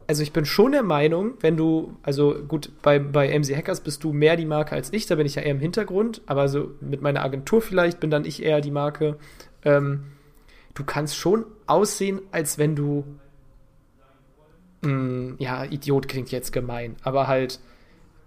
also 0.06 0.22
ich 0.22 0.32
bin 0.32 0.44
schon 0.44 0.72
der 0.72 0.82
Meinung, 0.82 1.34
wenn 1.40 1.56
du, 1.56 1.96
also 2.02 2.34
gut, 2.46 2.70
bei, 2.82 2.98
bei 2.98 3.38
MC 3.38 3.56
Hackers 3.56 3.80
bist 3.80 4.04
du 4.04 4.12
mehr 4.12 4.36
die 4.36 4.46
Marke 4.46 4.74
als 4.74 4.92
ich, 4.92 5.06
da 5.06 5.14
bin 5.14 5.26
ich 5.26 5.34
ja 5.34 5.42
eher 5.42 5.52
im 5.52 5.60
Hintergrund, 5.60 6.22
aber 6.26 6.48
so 6.48 6.72
mit 6.80 7.02
meiner 7.02 7.22
Agentur 7.22 7.62
vielleicht 7.62 8.00
bin 8.00 8.10
dann 8.10 8.24
ich 8.24 8.42
eher 8.42 8.60
die 8.60 8.70
Marke. 8.70 9.18
Ähm, 9.64 10.04
du 10.74 10.84
kannst 10.84 11.16
schon 11.16 11.44
aussehen, 11.66 12.20
als 12.30 12.58
wenn 12.58 12.76
du, 12.76 13.04
mh, 14.82 14.92
mm, 14.92 15.36
ja, 15.38 15.64
Idiot 15.64 16.08
klingt 16.08 16.30
jetzt 16.30 16.52
gemein, 16.52 16.96
aber 17.02 17.26
halt 17.26 17.60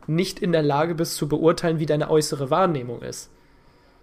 nicht 0.08 0.40
in 0.40 0.52
der 0.52 0.64
Lage 0.64 0.96
bist 0.96 1.16
zu 1.16 1.28
beurteilen, 1.28 1.80
wie 1.80 1.86
deine 1.86 2.10
äußere 2.10 2.50
Wahrnehmung 2.50 3.02
ist. 3.02 3.32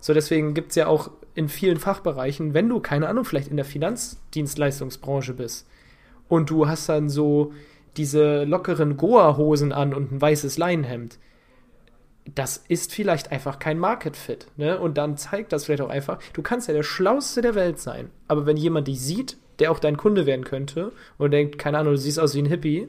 So, 0.01 0.15
deswegen 0.15 0.53
gibt 0.53 0.71
es 0.71 0.77
ja 0.77 0.89
auch 0.89 1.11
in 1.35 1.49
vielen 1.49 1.79
Fachbereichen, 1.79 2.55
wenn 2.55 2.69
du, 2.69 2.81
keine 2.81 3.09
Ahnung, 3.09 3.25
vielleicht 3.25 3.49
in 3.49 3.57
der 3.57 3.65
Finanzdienstleistungsbranche 3.65 5.35
bist, 5.35 5.69
und 6.33 6.49
du 6.49 6.67
hast 6.67 6.89
dann 6.89 7.11
so 7.11 7.53
diese 7.99 8.45
lockeren 8.45 8.97
Goa-Hosen 8.97 9.71
an 9.71 9.93
und 9.93 10.13
ein 10.13 10.21
weißes 10.23 10.57
Leinenhemd. 10.57 11.19
Das 12.35 12.65
ist 12.69 12.95
vielleicht 12.95 13.31
einfach 13.31 13.59
kein 13.59 13.79
Market 13.79 14.17
Fit, 14.17 14.47
ne? 14.57 14.81
Und 14.81 14.97
dann 14.97 15.19
zeigt 15.19 15.53
das 15.53 15.67
vielleicht 15.67 15.83
auch 15.83 15.91
einfach, 15.91 16.21
du 16.33 16.41
kannst 16.41 16.69
ja 16.69 16.75
der 16.75 16.85
Schlauste 16.85 17.43
der 17.43 17.55
Welt 17.55 17.79
sein, 17.79 18.09
aber 18.29 18.47
wenn 18.47 18.57
jemand 18.57 18.89
dich 18.89 18.99
sieht, 18.99 19.37
der 19.59 19.71
auch 19.71 19.79
dein 19.79 19.99
Kunde 19.99 20.25
werden 20.25 20.47
könnte 20.47 20.93
und 21.19 21.33
denkt, 21.33 21.59
keine 21.59 21.77
Ahnung, 21.77 21.93
du 21.93 21.99
siehst 21.99 22.19
aus 22.19 22.35
wie 22.35 22.41
ein 22.41 22.47
Hippie, 22.47 22.89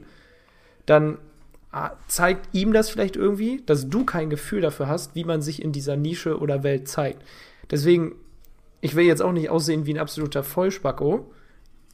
dann 0.86 1.18
ah, 1.70 1.90
zeigt 2.08 2.48
ihm 2.54 2.72
das 2.72 2.88
vielleicht 2.88 3.16
irgendwie, 3.16 3.62
dass 3.66 3.90
du 3.90 4.06
kein 4.06 4.30
Gefühl 4.30 4.62
dafür 4.62 4.88
hast, 4.88 5.14
wie 5.16 5.24
man 5.24 5.42
sich 5.42 5.60
in 5.60 5.72
dieser 5.72 5.96
Nische 5.96 6.38
oder 6.38 6.62
Welt 6.62 6.88
zeigt. 6.88 7.20
Deswegen, 7.70 8.14
ich 8.80 8.94
will 8.96 9.04
jetzt 9.04 9.20
auch 9.20 9.32
nicht 9.32 9.50
aussehen 9.50 9.84
wie 9.84 9.92
ein 9.92 10.00
absoluter 10.00 10.42
Vollspacko, 10.42 11.30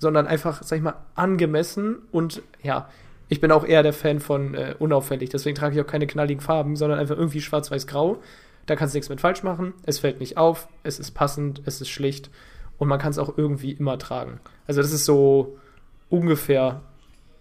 sondern 0.00 0.26
einfach, 0.26 0.62
sag 0.62 0.78
ich 0.78 0.82
mal, 0.82 0.96
angemessen 1.14 1.98
und 2.10 2.42
ja, 2.62 2.88
ich 3.28 3.40
bin 3.40 3.52
auch 3.52 3.64
eher 3.64 3.84
der 3.84 3.92
Fan 3.92 4.18
von 4.18 4.54
äh, 4.54 4.74
unauffällig, 4.78 5.28
deswegen 5.28 5.54
trage 5.54 5.76
ich 5.76 5.80
auch 5.80 5.86
keine 5.86 6.06
knalligen 6.06 6.40
Farben, 6.40 6.74
sondern 6.74 6.98
einfach 6.98 7.16
irgendwie 7.16 7.40
schwarz-weiß-grau. 7.40 8.20
Da 8.66 8.76
kannst 8.76 8.94
du 8.94 8.98
nichts 8.98 9.08
mit 9.08 9.20
falsch 9.20 9.42
machen, 9.42 9.74
es 9.84 9.98
fällt 9.98 10.18
nicht 10.18 10.36
auf, 10.36 10.68
es 10.82 10.98
ist 10.98 11.12
passend, 11.12 11.62
es 11.66 11.80
ist 11.80 11.90
schlicht 11.90 12.30
und 12.78 12.88
man 12.88 12.98
kann 12.98 13.10
es 13.10 13.18
auch 13.18 13.36
irgendwie 13.36 13.72
immer 13.72 13.98
tragen. 13.98 14.40
Also 14.66 14.80
das 14.80 14.92
ist 14.92 15.04
so 15.04 15.58
ungefähr 16.08 16.80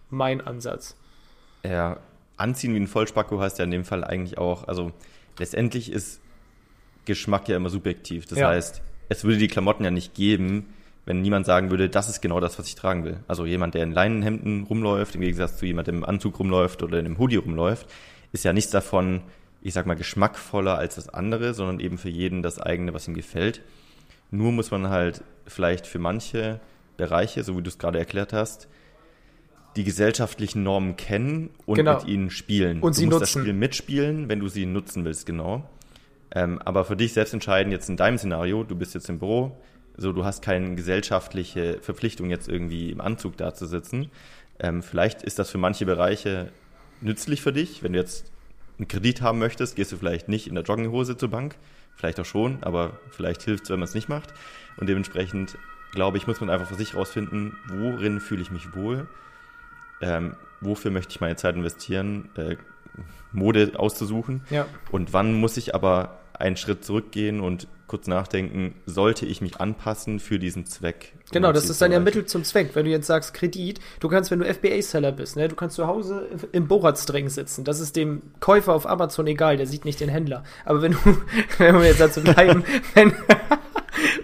mein 0.10 0.42
Ansatz. 0.42 0.96
Ja, 1.64 1.98
anziehen 2.38 2.74
wie 2.74 2.80
ein 2.80 2.88
Vollspacko 2.88 3.40
heißt 3.40 3.58
ja 3.60 3.66
in 3.66 3.72
dem 3.72 3.86
Fall 3.86 4.04
eigentlich 4.04 4.38
auch, 4.38 4.68
also 4.68 4.92
letztendlich 5.38 5.92
ist 5.92 6.20
Geschmack 7.06 7.48
ja 7.48 7.56
immer 7.56 7.70
subjektiv. 7.70 8.26
Das 8.26 8.40
ja. 8.40 8.50
heißt, 8.50 8.82
es 9.10 9.24
würde 9.24 9.38
die 9.38 9.48
Klamotten 9.48 9.84
ja 9.84 9.92
nicht 9.92 10.14
geben, 10.14 10.74
wenn 11.06 11.22
niemand 11.22 11.46
sagen 11.46 11.72
würde, 11.72 11.90
das 11.90 12.10
ist 12.10 12.22
genau 12.22 12.40
das, 12.40 12.60
was 12.60 12.68
ich 12.68 12.76
tragen 12.76 13.04
will. 13.04 13.18
Also 13.28 13.46
jemand, 13.46 13.74
der 13.74 13.84
in 13.84 13.92
Leinenhemden 13.92 14.64
rumläuft, 14.64 15.16
im 15.16 15.22
Gegensatz 15.22 15.58
zu 15.58 15.66
jemandem, 15.66 15.96
der 15.96 16.04
im 16.04 16.06
Anzug 16.06 16.40
rumläuft 16.40 16.84
oder 16.84 17.00
in 17.00 17.06
einem 17.06 17.18
Hoodie 17.18 17.38
rumläuft, 17.38 17.88
ist 18.32 18.46
ja 18.46 18.54
nichts 18.54 18.72
davon, 18.72 19.22
ich 19.62 19.74
sag 19.74 19.86
mal, 19.86 19.96
geschmackvoller 19.96 20.78
als 20.78 20.96
das 20.96 21.10
andere, 21.10 21.54
sondern 21.54 21.80
eben 21.80 21.98
für 21.98 22.10
jeden 22.10 22.44
das 22.44 22.60
eigene, 22.60 22.94
was 22.94 23.08
ihm 23.08 23.16
gefällt. 23.16 23.62
Nur 24.32 24.52
muss 24.52 24.72
man 24.72 24.90
halt 24.90 25.24
vielleicht 25.48 25.88
für 25.88 26.00
manche 26.00 26.60
Bereiche, 26.98 27.44
so 27.44 27.58
wie 27.58 27.64
du 27.64 27.70
es 27.70 27.80
gerade 27.80 27.98
erklärt 27.98 28.34
hast, 28.34 28.68
die 29.76 29.84
gesellschaftlichen 29.84 30.64
Normen 30.64 30.96
kennen 30.96 31.50
und 31.66 31.76
genau. 31.76 32.00
mit 32.00 32.08
ihnen 32.08 32.30
spielen. 32.30 32.82
Und 32.82 32.96
du 32.96 33.00
sie 33.00 33.06
musst 33.06 33.22
nutzen. 33.22 33.40
das 33.40 33.44
Spiel 33.44 33.54
mitspielen, 33.54 34.30
wenn 34.30 34.40
du 34.40 34.48
sie 34.48 34.66
nutzen 34.66 35.06
willst, 35.06 35.26
genau. 35.26 35.68
Ähm, 36.32 36.60
aber 36.64 36.86
für 36.86 36.96
dich 36.96 37.14
selbst 37.14 37.34
entscheiden, 37.34 37.72
jetzt 37.72 37.90
in 37.90 37.98
deinem 37.98 38.18
Szenario, 38.18 38.64
du 38.64 38.76
bist 38.76 38.94
jetzt 38.94 39.10
im 39.10 39.20
Büro, 39.20 39.58
so 40.00 40.14
du 40.14 40.24
hast 40.24 40.42
keine 40.42 40.76
gesellschaftliche 40.76 41.80
Verpflichtung, 41.82 42.30
jetzt 42.30 42.48
irgendwie 42.48 42.92
im 42.92 43.02
Anzug 43.02 43.38
da 43.38 43.54
zu 43.54 43.66
sitzen. 43.66 44.10
Ähm, 44.60 44.82
vielleicht 44.82 45.24
ist 45.24 45.40
das 45.40 45.50
für 45.50 45.58
manche 45.58 45.86
Bereiche 45.86 46.52
nützlich 47.02 47.42
für 47.42 47.54
dich. 47.54 47.84
Wenn 47.84 47.94
du 47.94 48.00
jetzt 48.00 48.32
einen 48.78 48.88
Kredit 48.88 49.22
haben 49.22 49.40
möchtest, 49.40 49.76
gehst 49.76 49.92
du 49.92 49.98
vielleicht 49.98 50.30
nicht 50.30 50.48
in 50.48 50.56
der 50.56 50.64
Jogginghose 50.64 51.18
zur 51.18 51.30
Bank. 51.30 51.56
Vielleicht 51.96 52.20
auch 52.20 52.26
schon, 52.26 52.64
aber 52.64 52.98
vielleicht 53.12 53.44
hilft 53.44 53.66
es, 53.66 53.70
wenn 53.70 53.80
man 53.80 53.88
es 53.88 53.94
nicht 53.94 54.08
macht. 54.08 54.34
Und 54.78 54.88
dementsprechend, 54.88 55.58
glaube 55.92 56.18
ich, 56.18 56.28
muss 56.28 56.40
man 56.40 56.50
einfach 56.50 56.68
für 56.68 56.76
sich 56.76 56.96
rausfinden, 56.96 57.58
worin 57.68 58.22
fühle 58.22 58.42
ich 58.42 58.52
mich 58.52 58.74
wohl, 58.74 59.08
ähm, 60.02 60.36
wofür 60.62 60.92
möchte 60.92 61.12
ich 61.12 61.20
meine 61.20 61.36
Zeit 61.36 61.56
investieren, 61.56 62.30
äh, 62.36 62.56
Mode 63.34 63.74
auszusuchen. 63.76 64.42
Ja. 64.50 64.66
Und 64.92 65.12
wann 65.12 65.34
muss 65.34 65.58
ich 65.58 65.76
aber 65.76 66.19
einen 66.40 66.58
Schritt 66.58 66.84
zurückgehen 66.84 67.42
und 67.42 67.68
kurz 67.88 68.08
nachdenken, 68.08 68.76
sollte 68.86 69.26
ich 69.26 69.42
mich 69.42 69.60
anpassen 69.60 70.20
für 70.20 70.40
diesen 70.40 70.66
Zweck? 70.66 71.14
Genau, 71.32 71.52
das 71.52 71.70
ist 71.70 71.82
dann 71.82 71.92
ja 71.92 72.00
Mittel 72.00 72.26
zum 72.26 72.44
Zweck. 72.44 72.72
Wenn 72.76 72.86
du 72.86 72.92
jetzt 72.92 73.08
sagst 73.08 73.34
Kredit, 73.34 73.80
du 74.00 74.08
kannst, 74.08 74.32
wenn 74.32 74.40
du 74.40 74.46
FBA-Seller 74.46 75.12
bist, 75.12 75.36
ne, 75.36 75.48
du 75.48 75.56
kannst 75.56 75.76
zu 75.76 75.88
Hause 75.88 76.28
im 76.52 76.68
Boratsdrängen 76.68 77.30
sitzen. 77.30 77.64
Das 77.66 77.80
ist 77.80 77.96
dem 77.96 78.22
Käufer 78.40 78.74
auf 78.74 78.88
Amazon 78.88 79.28
egal, 79.28 79.58
der 79.58 79.68
sieht 79.68 79.86
nicht 79.86 80.00
den 80.00 80.10
Händler. 80.10 80.44
Aber 80.66 80.82
wenn 80.82 80.94
du, 80.94 81.00
wenn 81.58 81.76
wir 81.76 81.86
jetzt 81.86 82.00
dazu 82.00 82.22
bleiben, 82.22 82.64
wenn, 82.94 83.14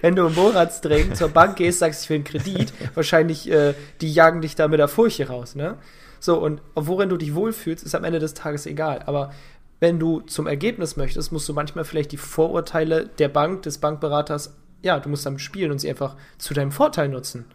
wenn 0.01 0.15
du 0.15 0.27
im 0.27 0.35
Boratsdrängen 0.35 1.15
zur 1.15 1.29
Bank 1.29 1.57
gehst, 1.57 1.79
sagst 1.79 2.03
ich 2.03 2.09
will 2.09 2.17
einen 2.17 2.23
Kredit, 2.23 2.71
wahrscheinlich, 2.93 3.49
äh, 3.51 3.73
die 3.99 4.13
jagen 4.13 4.41
dich 4.41 4.55
da 4.55 4.67
mit 4.67 4.79
der 4.79 4.87
Furche 4.87 5.27
raus, 5.27 5.55
ne? 5.55 5.77
So, 6.19 6.39
und 6.39 6.61
worin 6.73 7.09
du 7.09 7.17
dich 7.17 7.35
wohlfühlst, 7.35 7.83
ist 7.83 7.93
am 7.93 8.03
Ende 8.03 8.17
des 8.17 8.33
Tages 8.33 8.65
egal. 8.65 9.03
Aber 9.05 9.31
wenn 9.85 9.99
du 9.99 10.21
zum 10.21 10.47
Ergebnis 10.47 10.97
möchtest, 10.97 11.31
musst 11.31 11.47
du 11.47 11.53
manchmal 11.53 11.85
vielleicht 11.85 12.11
die 12.11 12.17
Vorurteile 12.17 13.05
der 13.19 13.29
Bank, 13.29 13.61
des 13.61 13.77
Bankberaters, 13.77 14.57
ja, 14.81 14.99
du 14.99 15.09
musst 15.09 15.27
damit 15.27 15.41
spielen 15.41 15.69
und 15.69 15.77
sie 15.77 15.87
einfach 15.87 16.15
zu 16.39 16.55
deinem 16.55 16.71
Vorteil 16.71 17.07
nutzen. 17.07 17.45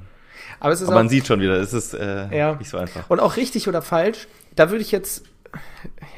Aber, 0.60 0.74
es 0.74 0.82
ist 0.82 0.88
Aber 0.88 0.98
man 0.98 1.10
sieht 1.10 1.28
schon 1.28 1.40
wieder, 1.40 1.54
es 1.56 1.74
ist 1.74 1.94
äh, 1.94 2.36
ja. 2.36 2.56
nicht 2.56 2.70
so 2.70 2.78
einfach. 2.78 3.10
Und 3.10 3.20
auch 3.20 3.38
richtig 3.38 3.68
oder 3.68 3.82
falsch, 3.82 4.28
da 4.56 4.70
würde 4.70 4.82
ich 4.82 4.92
jetzt, 4.92 5.26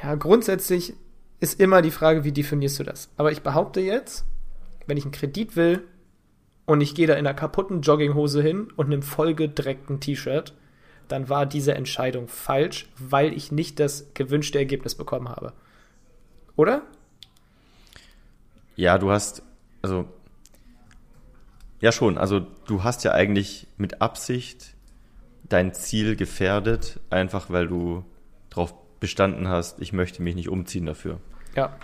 ja, 0.03 0.15
grundsätzlich 0.15 0.93
ist 1.39 1.59
immer 1.59 1.81
die 1.81 1.91
Frage, 1.91 2.23
wie 2.23 2.31
definierst 2.31 2.79
du 2.79 2.83
das? 2.83 3.09
Aber 3.17 3.31
ich 3.31 3.41
behaupte 3.41 3.81
jetzt, 3.81 4.25
wenn 4.87 4.97
ich 4.97 5.03
einen 5.03 5.11
Kredit 5.11 5.55
will 5.55 5.83
und 6.65 6.81
ich 6.81 6.95
gehe 6.95 7.07
da 7.07 7.13
in 7.13 7.19
einer 7.19 7.33
kaputten 7.33 7.81
Jogginghose 7.81 8.41
hin 8.41 8.67
und 8.75 8.87
einem 8.87 9.01
vollgedreckten 9.01 9.99
T-Shirt, 9.99 10.53
dann 11.07 11.29
war 11.29 11.45
diese 11.45 11.75
Entscheidung 11.75 12.27
falsch, 12.27 12.89
weil 12.97 13.33
ich 13.33 13.51
nicht 13.51 13.79
das 13.79 14.13
gewünschte 14.13 14.57
Ergebnis 14.57 14.95
bekommen 14.95 15.29
habe. 15.29 15.53
Oder? 16.55 16.81
Ja, 18.75 18.97
du 18.97 19.11
hast, 19.11 19.43
also 19.81 20.05
ja, 21.85 21.91
schon. 21.91 22.17
Also 22.17 22.39
du 22.39 22.83
hast 22.83 23.03
ja 23.03 23.11
eigentlich 23.11 23.67
mit 23.77 24.01
Absicht 24.01 24.73
dein 25.43 25.71
Ziel 25.75 26.15
gefährdet, 26.15 26.99
einfach 27.11 27.51
weil 27.51 27.67
du 27.67 28.03
darauf 28.49 28.73
bestanden 28.99 29.49
hast, 29.49 29.79
ich 29.79 29.93
möchte 29.93 30.23
mich 30.23 30.33
nicht 30.33 30.49
umziehen 30.49 30.87
dafür. 30.87 31.19
Ja. 31.55 31.77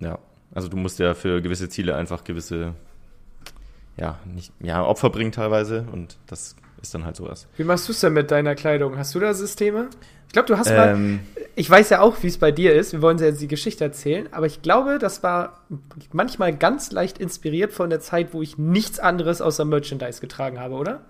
Ja, 0.00 0.18
also 0.54 0.68
du 0.68 0.78
musst 0.78 0.98
ja 0.98 1.12
für 1.12 1.42
gewisse 1.42 1.68
Ziele 1.68 1.96
einfach 1.96 2.24
gewisse, 2.24 2.74
ja, 3.98 4.18
nicht, 4.24 4.54
ja, 4.60 4.82
Opfer 4.82 5.10
bringen 5.10 5.32
teilweise 5.32 5.86
und 5.92 6.16
das 6.26 6.56
ist 6.82 6.94
dann 6.94 7.04
halt 7.04 7.16
sowas. 7.16 7.46
Wie 7.56 7.64
machst 7.64 7.88
du 7.88 7.92
es 7.92 8.00
denn 8.00 8.12
mit 8.12 8.30
deiner 8.30 8.54
Kleidung? 8.54 8.98
Hast 8.98 9.14
du 9.14 9.20
da 9.20 9.34
Systeme? 9.34 9.88
Ich 10.26 10.32
glaube, 10.32 10.48
du 10.48 10.58
hast 10.58 10.70
ähm, 10.70 11.14
mal. 11.14 11.20
Ich 11.54 11.70
weiß 11.70 11.90
ja 11.90 12.00
auch, 12.00 12.22
wie 12.22 12.26
es 12.26 12.38
bei 12.38 12.52
dir 12.52 12.74
ist. 12.74 12.92
Wir 12.92 13.00
wollen 13.00 13.18
jetzt 13.18 13.40
die 13.40 13.48
Geschichte 13.48 13.84
erzählen. 13.84 14.28
Aber 14.32 14.46
ich 14.46 14.60
glaube, 14.62 14.98
das 14.98 15.22
war 15.22 15.64
manchmal 16.12 16.54
ganz 16.54 16.90
leicht 16.92 17.18
inspiriert 17.18 17.72
von 17.72 17.88
der 17.88 18.00
Zeit, 18.00 18.34
wo 18.34 18.42
ich 18.42 18.58
nichts 18.58 18.98
anderes 18.98 19.40
außer 19.40 19.64
Merchandise 19.64 20.20
getragen 20.20 20.60
habe, 20.60 20.74
oder? 20.74 21.04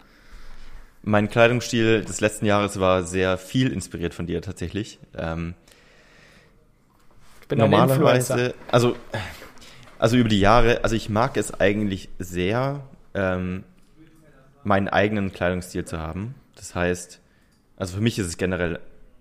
Mein 1.03 1.29
Kleidungsstil 1.29 2.05
des 2.05 2.21
letzten 2.21 2.47
Jahres 2.47 2.79
war 2.81 3.03
sehr 3.05 3.39
viel 3.39 3.73
inspiriert 3.73 4.15
von 4.15 4.27
dir 4.27 4.43
tatsächlich. 4.43 4.99
Ähm, 5.17 5.55
ich 7.43 7.49
bin 7.49 7.59
normalerweise, 7.59 8.55
also, 8.73 8.97
also 9.99 10.17
über 10.17 10.29
die 10.29 10.41
Jahre, 10.41 10.83
also 10.83 10.97
ich 10.97 11.09
mag 11.09 11.37
es 11.37 11.55
eigentlich 11.61 12.09
sehr, 12.19 12.81
ähm, 13.15 13.63
meinen 14.67 14.89
eigenen 14.89 15.33
Kleidungsstil 15.33 15.85
zu 15.85 15.99
haben. 15.99 16.35
Das 16.57 16.75
heißt, 16.75 17.21
also 17.77 17.97
für 17.97 18.03
mich 18.03 18.19
ist 18.19 18.27
es 18.27 18.37
generell 18.37 18.81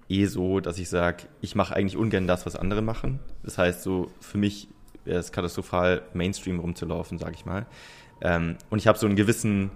eh 0.09 0.25
so, 0.25 0.59
dass 0.59 0.79
ich 0.79 0.89
sage, 0.89 1.23
ich 1.39 1.53
mache 1.53 1.75
eigentlich 1.75 1.97
ungern 1.97 2.25
das, 2.25 2.47
was 2.47 2.55
andere 2.55 2.81
machen. 2.81 3.19
Das 3.43 3.59
heißt, 3.59 3.83
so 3.83 4.11
für 4.19 4.39
mich 4.39 4.67
wäre 5.03 5.19
es 5.19 5.31
katastrophal, 5.31 6.01
Mainstream 6.13 6.59
rumzulaufen, 6.59 7.19
sage 7.19 7.35
ich 7.35 7.45
mal. 7.45 7.67
Ähm, 8.21 8.57
und 8.71 8.79
ich 8.79 8.87
habe 8.87 8.97
so 8.97 9.05
einen 9.05 9.15
gewissen, 9.15 9.69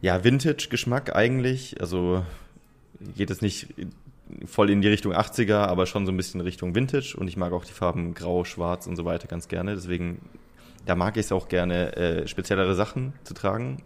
ja, 0.00 0.24
Vintage-Geschmack 0.24 1.14
eigentlich. 1.14 1.80
Also 1.80 2.24
geht 3.16 3.30
es 3.30 3.40
nicht 3.42 3.74
voll 4.44 4.70
in 4.70 4.82
die 4.82 4.88
Richtung 4.88 5.12
80er, 5.12 5.58
aber 5.58 5.86
schon 5.86 6.04
so 6.04 6.10
ein 6.10 6.16
bisschen 6.16 6.40
Richtung 6.40 6.74
Vintage. 6.74 7.14
Und 7.16 7.28
ich 7.28 7.36
mag 7.36 7.52
auch 7.52 7.64
die 7.64 7.72
Farben 7.72 8.12
Grau, 8.12 8.42
Schwarz 8.42 8.88
und 8.88 8.96
so 8.96 9.04
weiter 9.04 9.28
ganz 9.28 9.46
gerne. 9.46 9.76
Deswegen, 9.76 10.20
da 10.84 10.96
mag 10.96 11.16
ich 11.16 11.26
es 11.26 11.32
auch 11.32 11.46
gerne, 11.46 11.96
äh, 11.96 12.26
speziellere 12.26 12.74
Sachen 12.74 13.12
zu 13.22 13.34
tragen, 13.34 13.84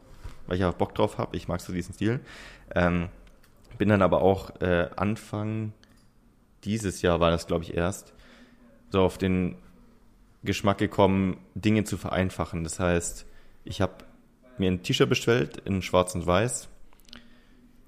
weil 0.52 0.58
ich 0.58 0.64
auch 0.66 0.74
Bock 0.74 0.94
drauf 0.94 1.16
habe. 1.16 1.34
Ich 1.34 1.48
mag 1.48 1.62
so 1.62 1.72
diesen 1.72 1.94
Stil. 1.94 2.20
Ähm, 2.74 3.08
bin 3.78 3.88
dann 3.88 4.02
aber 4.02 4.20
auch 4.20 4.60
äh, 4.60 4.90
Anfang 4.96 5.72
dieses 6.64 7.00
Jahr 7.00 7.20
war 7.20 7.30
das, 7.30 7.46
glaube 7.46 7.64
ich, 7.64 7.74
erst, 7.74 8.12
so 8.90 9.00
auf 9.00 9.16
den 9.16 9.56
Geschmack 10.44 10.76
gekommen, 10.76 11.38
Dinge 11.54 11.84
zu 11.84 11.96
vereinfachen. 11.96 12.64
Das 12.64 12.78
heißt, 12.78 13.24
ich 13.64 13.80
habe 13.80 14.04
mir 14.58 14.70
ein 14.70 14.82
T-Shirt 14.82 15.08
bestellt 15.08 15.62
in 15.64 15.80
schwarz 15.80 16.14
und 16.14 16.26
weiß, 16.26 16.68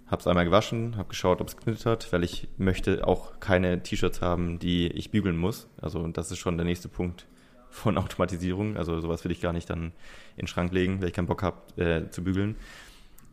habe 0.06 0.20
es 0.20 0.26
einmal 0.26 0.46
gewaschen, 0.46 0.96
habe 0.96 1.10
geschaut, 1.10 1.42
ob 1.42 1.48
es 1.48 1.58
geknittet 1.58 1.84
hat, 1.84 2.10
weil 2.14 2.24
ich 2.24 2.48
möchte 2.56 3.06
auch 3.06 3.40
keine 3.40 3.82
T-Shirts 3.82 4.22
haben, 4.22 4.58
die 4.58 4.86
ich 4.88 5.10
bügeln 5.10 5.36
muss. 5.36 5.68
Also 5.82 6.08
das 6.08 6.30
ist 6.30 6.38
schon 6.38 6.56
der 6.56 6.64
nächste 6.64 6.88
Punkt 6.88 7.26
von 7.74 7.98
Automatisierung. 7.98 8.76
Also 8.76 9.00
sowas 9.00 9.24
will 9.24 9.32
ich 9.32 9.40
gar 9.40 9.52
nicht 9.52 9.68
dann 9.68 9.92
in 10.36 10.44
den 10.44 10.46
Schrank 10.46 10.72
legen, 10.72 11.00
weil 11.00 11.08
ich 11.08 11.14
keinen 11.14 11.26
Bock 11.26 11.42
habe 11.42 11.82
äh, 11.82 12.08
zu 12.10 12.22
bügeln 12.22 12.54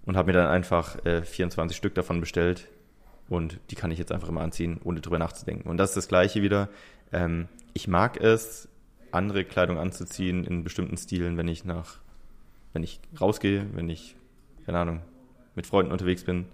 und 0.06 0.18
habe 0.18 0.28
mir 0.28 0.34
dann 0.34 0.48
einfach 0.48 1.04
äh, 1.06 1.22
24 1.22 1.78
Stück 1.78 1.94
davon 1.94 2.20
bestellt 2.20 2.68
und 3.30 3.60
die 3.70 3.76
kann 3.76 3.92
ich 3.92 4.00
jetzt 4.00 4.12
einfach 4.12 4.30
immer 4.30 4.42
anziehen, 4.42 4.80
ohne 4.84 5.00
drüber 5.00 5.20
nachzudenken. 5.20 5.70
Und 5.70 5.78
das 5.78 5.92
ist 5.92 5.98
das 5.98 6.08
Gleiche 6.08 6.42
wieder. 6.42 6.70
Ähm, 7.14 7.48
ich 7.74 7.88
mag 7.88 8.20
es, 8.20 8.68
andere 9.12 9.46
Kleidung 9.46 9.78
anzuziehen 9.78 10.44
in 10.44 10.64
bestimmten 10.64 10.98
Stilen, 10.98 11.38
wenn 11.38 11.48
ich 11.48 11.64
nach, 11.64 12.00
wenn 12.74 12.84
ich 12.84 13.00
rausgehe, 13.20 13.68
wenn 13.74 13.90
ich, 13.90 14.16
keine 14.66 14.80
Ahnung, 14.80 15.02
mit 15.56 15.68
Freunden 15.68 15.92
unterwegs 15.92 16.24
bin, 16.24 16.46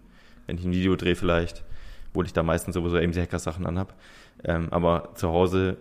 wenn 0.45 0.57
ich 0.57 0.65
ein 0.65 0.71
Video 0.71 0.95
drehe 0.95 1.15
vielleicht, 1.15 1.63
obwohl 2.09 2.25
ich 2.25 2.33
da 2.33 2.43
meistens 2.43 2.73
sowieso 2.73 2.97
AMC 2.97 3.15
Hacker 3.15 3.39
Sachen 3.39 3.65
anhab. 3.65 3.95
Ähm, 4.43 4.67
aber 4.71 5.11
zu 5.15 5.29
Hause 5.29 5.77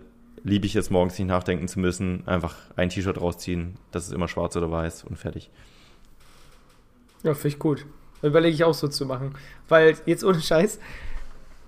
liebe 0.47 0.65
ich 0.65 0.77
es 0.77 0.91
morgens 0.91 1.19
nicht 1.19 1.27
nachdenken 1.27 1.67
zu 1.67 1.81
müssen, 1.81 2.27
einfach 2.27 2.55
ein 2.77 2.89
T-Shirt 2.89 3.21
rausziehen, 3.21 3.75
das 3.91 4.07
ist 4.07 4.13
immer 4.13 4.29
schwarz 4.29 4.57
oder 4.57 4.71
weiß 4.71 5.03
und 5.03 5.17
fertig. 5.17 5.51
Ja, 7.25 7.35
finde 7.35 7.49
ich 7.49 7.59
gut. 7.59 7.85
Überlege 8.23 8.55
ich 8.55 8.63
auch 8.63 8.75
so 8.75 8.87
zu 8.87 9.07
machen. 9.07 9.35
Weil 9.69 9.97
jetzt 10.07 10.23
ohne 10.23 10.41
Scheiß, 10.41 10.79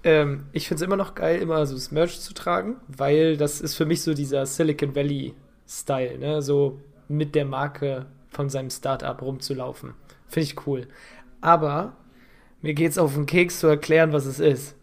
ähm, 0.04 0.46
ich 0.52 0.68
finde 0.68 0.82
es 0.82 0.86
immer 0.86 0.96
noch 0.96 1.16
geil, 1.16 1.42
immer 1.42 1.66
so 1.66 1.74
das 1.74 1.90
Merch 1.90 2.20
zu 2.20 2.32
tragen, 2.34 2.76
weil 2.86 3.36
das 3.36 3.60
ist 3.60 3.74
für 3.74 3.84
mich 3.84 4.02
so 4.02 4.14
dieser 4.14 4.46
Silicon 4.46 4.94
Valley-Style, 4.94 6.18
ne? 6.18 6.40
So 6.40 6.80
mit 7.08 7.34
der 7.34 7.46
Marke 7.46 8.06
von 8.30 8.48
seinem 8.48 8.70
Startup 8.70 9.20
rumzulaufen. 9.20 9.94
Finde 10.28 10.44
ich 10.44 10.66
cool. 10.66 10.86
Aber 11.40 11.96
mir 12.62 12.74
geht 12.74 12.92
es 12.92 12.98
auf 12.98 13.14
den 13.14 13.26
Keks 13.26 13.58
zu 13.58 13.66
erklären, 13.66 14.12
was 14.12 14.24
es 14.24 14.38
ist. 14.38 14.76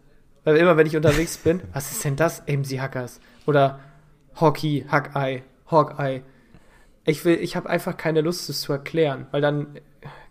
Weil 0.44 0.58
immer, 0.58 0.76
wenn 0.76 0.86
ich 0.86 0.96
unterwegs 0.96 1.38
bin, 1.38 1.62
was 1.72 1.90
ist 1.92 2.04
denn 2.04 2.16
das? 2.16 2.46
AMC 2.46 2.78
Hackers. 2.78 3.20
Oder 3.46 3.80
Hockey, 4.40 4.84
Hackeye, 4.88 5.42
Hawkeye. 5.70 6.22
Ich 7.04 7.24
will, 7.24 7.36
ich 7.36 7.56
habe 7.56 7.68
einfach 7.70 7.96
keine 7.96 8.20
Lust, 8.20 8.48
das 8.48 8.60
zu 8.60 8.72
erklären, 8.72 9.26
weil 9.30 9.40
dann 9.40 9.78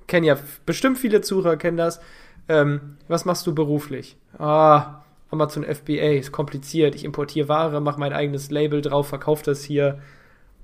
kennen 0.07 0.25
ja 0.25 0.37
bestimmt 0.65 0.97
viele 0.97 1.21
Zuhörer 1.21 1.57
kennen 1.57 1.77
das. 1.77 1.99
Ähm, 2.47 2.97
was 3.07 3.25
machst 3.25 3.47
du 3.47 3.55
beruflich? 3.55 4.17
Ah, 4.37 5.01
Amazon 5.31 5.63
FBA 5.63 6.17
ist 6.17 6.31
kompliziert. 6.31 6.95
Ich 6.95 7.03
importiere 7.03 7.49
Ware, 7.49 7.81
mache 7.81 7.99
mein 7.99 8.13
eigenes 8.13 8.51
Label 8.51 8.81
drauf, 8.81 9.07
verkaufe 9.07 9.43
das 9.43 9.63
hier. 9.63 9.99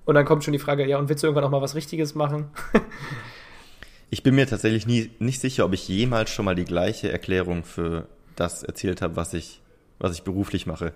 Und 0.06 0.16
dann 0.16 0.26
kommt 0.26 0.44
schon 0.44 0.54
die 0.54 0.60
Frage, 0.60 0.88
ja, 0.88 0.98
und 0.98 1.10
willst 1.10 1.24
du 1.24 1.28
irgendwann 1.28 1.44
auch 1.44 1.52
mal 1.52 1.62
was 1.62 1.76
Richtiges 1.76 2.16
machen? 2.16 2.50
ich 4.10 4.24
bin 4.24 4.36
mir 4.36 4.48
tatsächlich 4.48 4.86
nie, 4.86 5.12
nicht 5.20 5.42
sicher, 5.42 5.66
ob 5.66 5.74
ich 5.74 5.88
jemals 5.88 6.30
schon 6.30 6.46
mal 6.46 6.56
die 6.56 6.66
gleiche 6.66 7.12
Erklärung 7.12 7.64
für 7.64 8.08
das 8.36 8.64
erzählt 8.64 9.02
habe, 9.02 9.16
was 9.16 9.34
ich, 9.34 9.62
was 10.00 10.14
ich 10.14 10.24
beruflich 10.24 10.66
mache. 10.66 10.94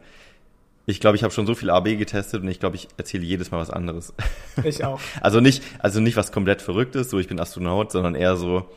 Ich 0.87 0.99
glaube, 0.99 1.17
ich 1.17 1.23
habe 1.23 1.33
schon 1.33 1.47
so 1.47 1.55
viel 1.55 1.69
AB 1.69 1.97
getestet 1.97 2.43
und 2.43 2.47
ich 2.47 2.59
glaube, 2.59 2.75
ich 2.75 2.87
erzähle 2.97 3.23
jedes 3.23 3.51
Mal 3.51 3.59
was 3.59 3.71
anderes. 3.71 4.13
Ich 4.63 4.83
auch. 4.83 4.99
also 5.21 5.39
nicht, 5.39 5.63
also 5.79 5.99
nicht 5.99 6.15
was 6.15 6.31
komplett 6.31 6.61
Verrücktes, 6.61 7.09
so 7.09 7.17
ich 7.19 7.27
bin 7.27 7.39
Astronaut, 7.39 7.91
sondern 7.91 8.13
eher 8.13 8.35
so, 8.35 8.69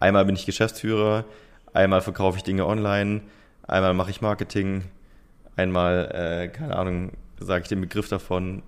einmal 0.00 0.24
bin 0.24 0.34
ich 0.34 0.44
Geschäftsführer, 0.44 1.24
einmal 1.72 2.00
verkaufe 2.00 2.36
ich 2.36 2.42
Dinge 2.42 2.66
online, 2.66 3.20
einmal 3.62 3.94
mache 3.94 4.10
ich 4.10 4.20
Marketing, 4.20 4.84
einmal, 5.54 6.10
äh, 6.12 6.48
keine 6.48 6.76
Ahnung, 6.76 7.12
sage 7.38 7.62
ich 7.62 7.68
den 7.68 7.80
Begriff 7.80 8.08
davon. 8.08 8.62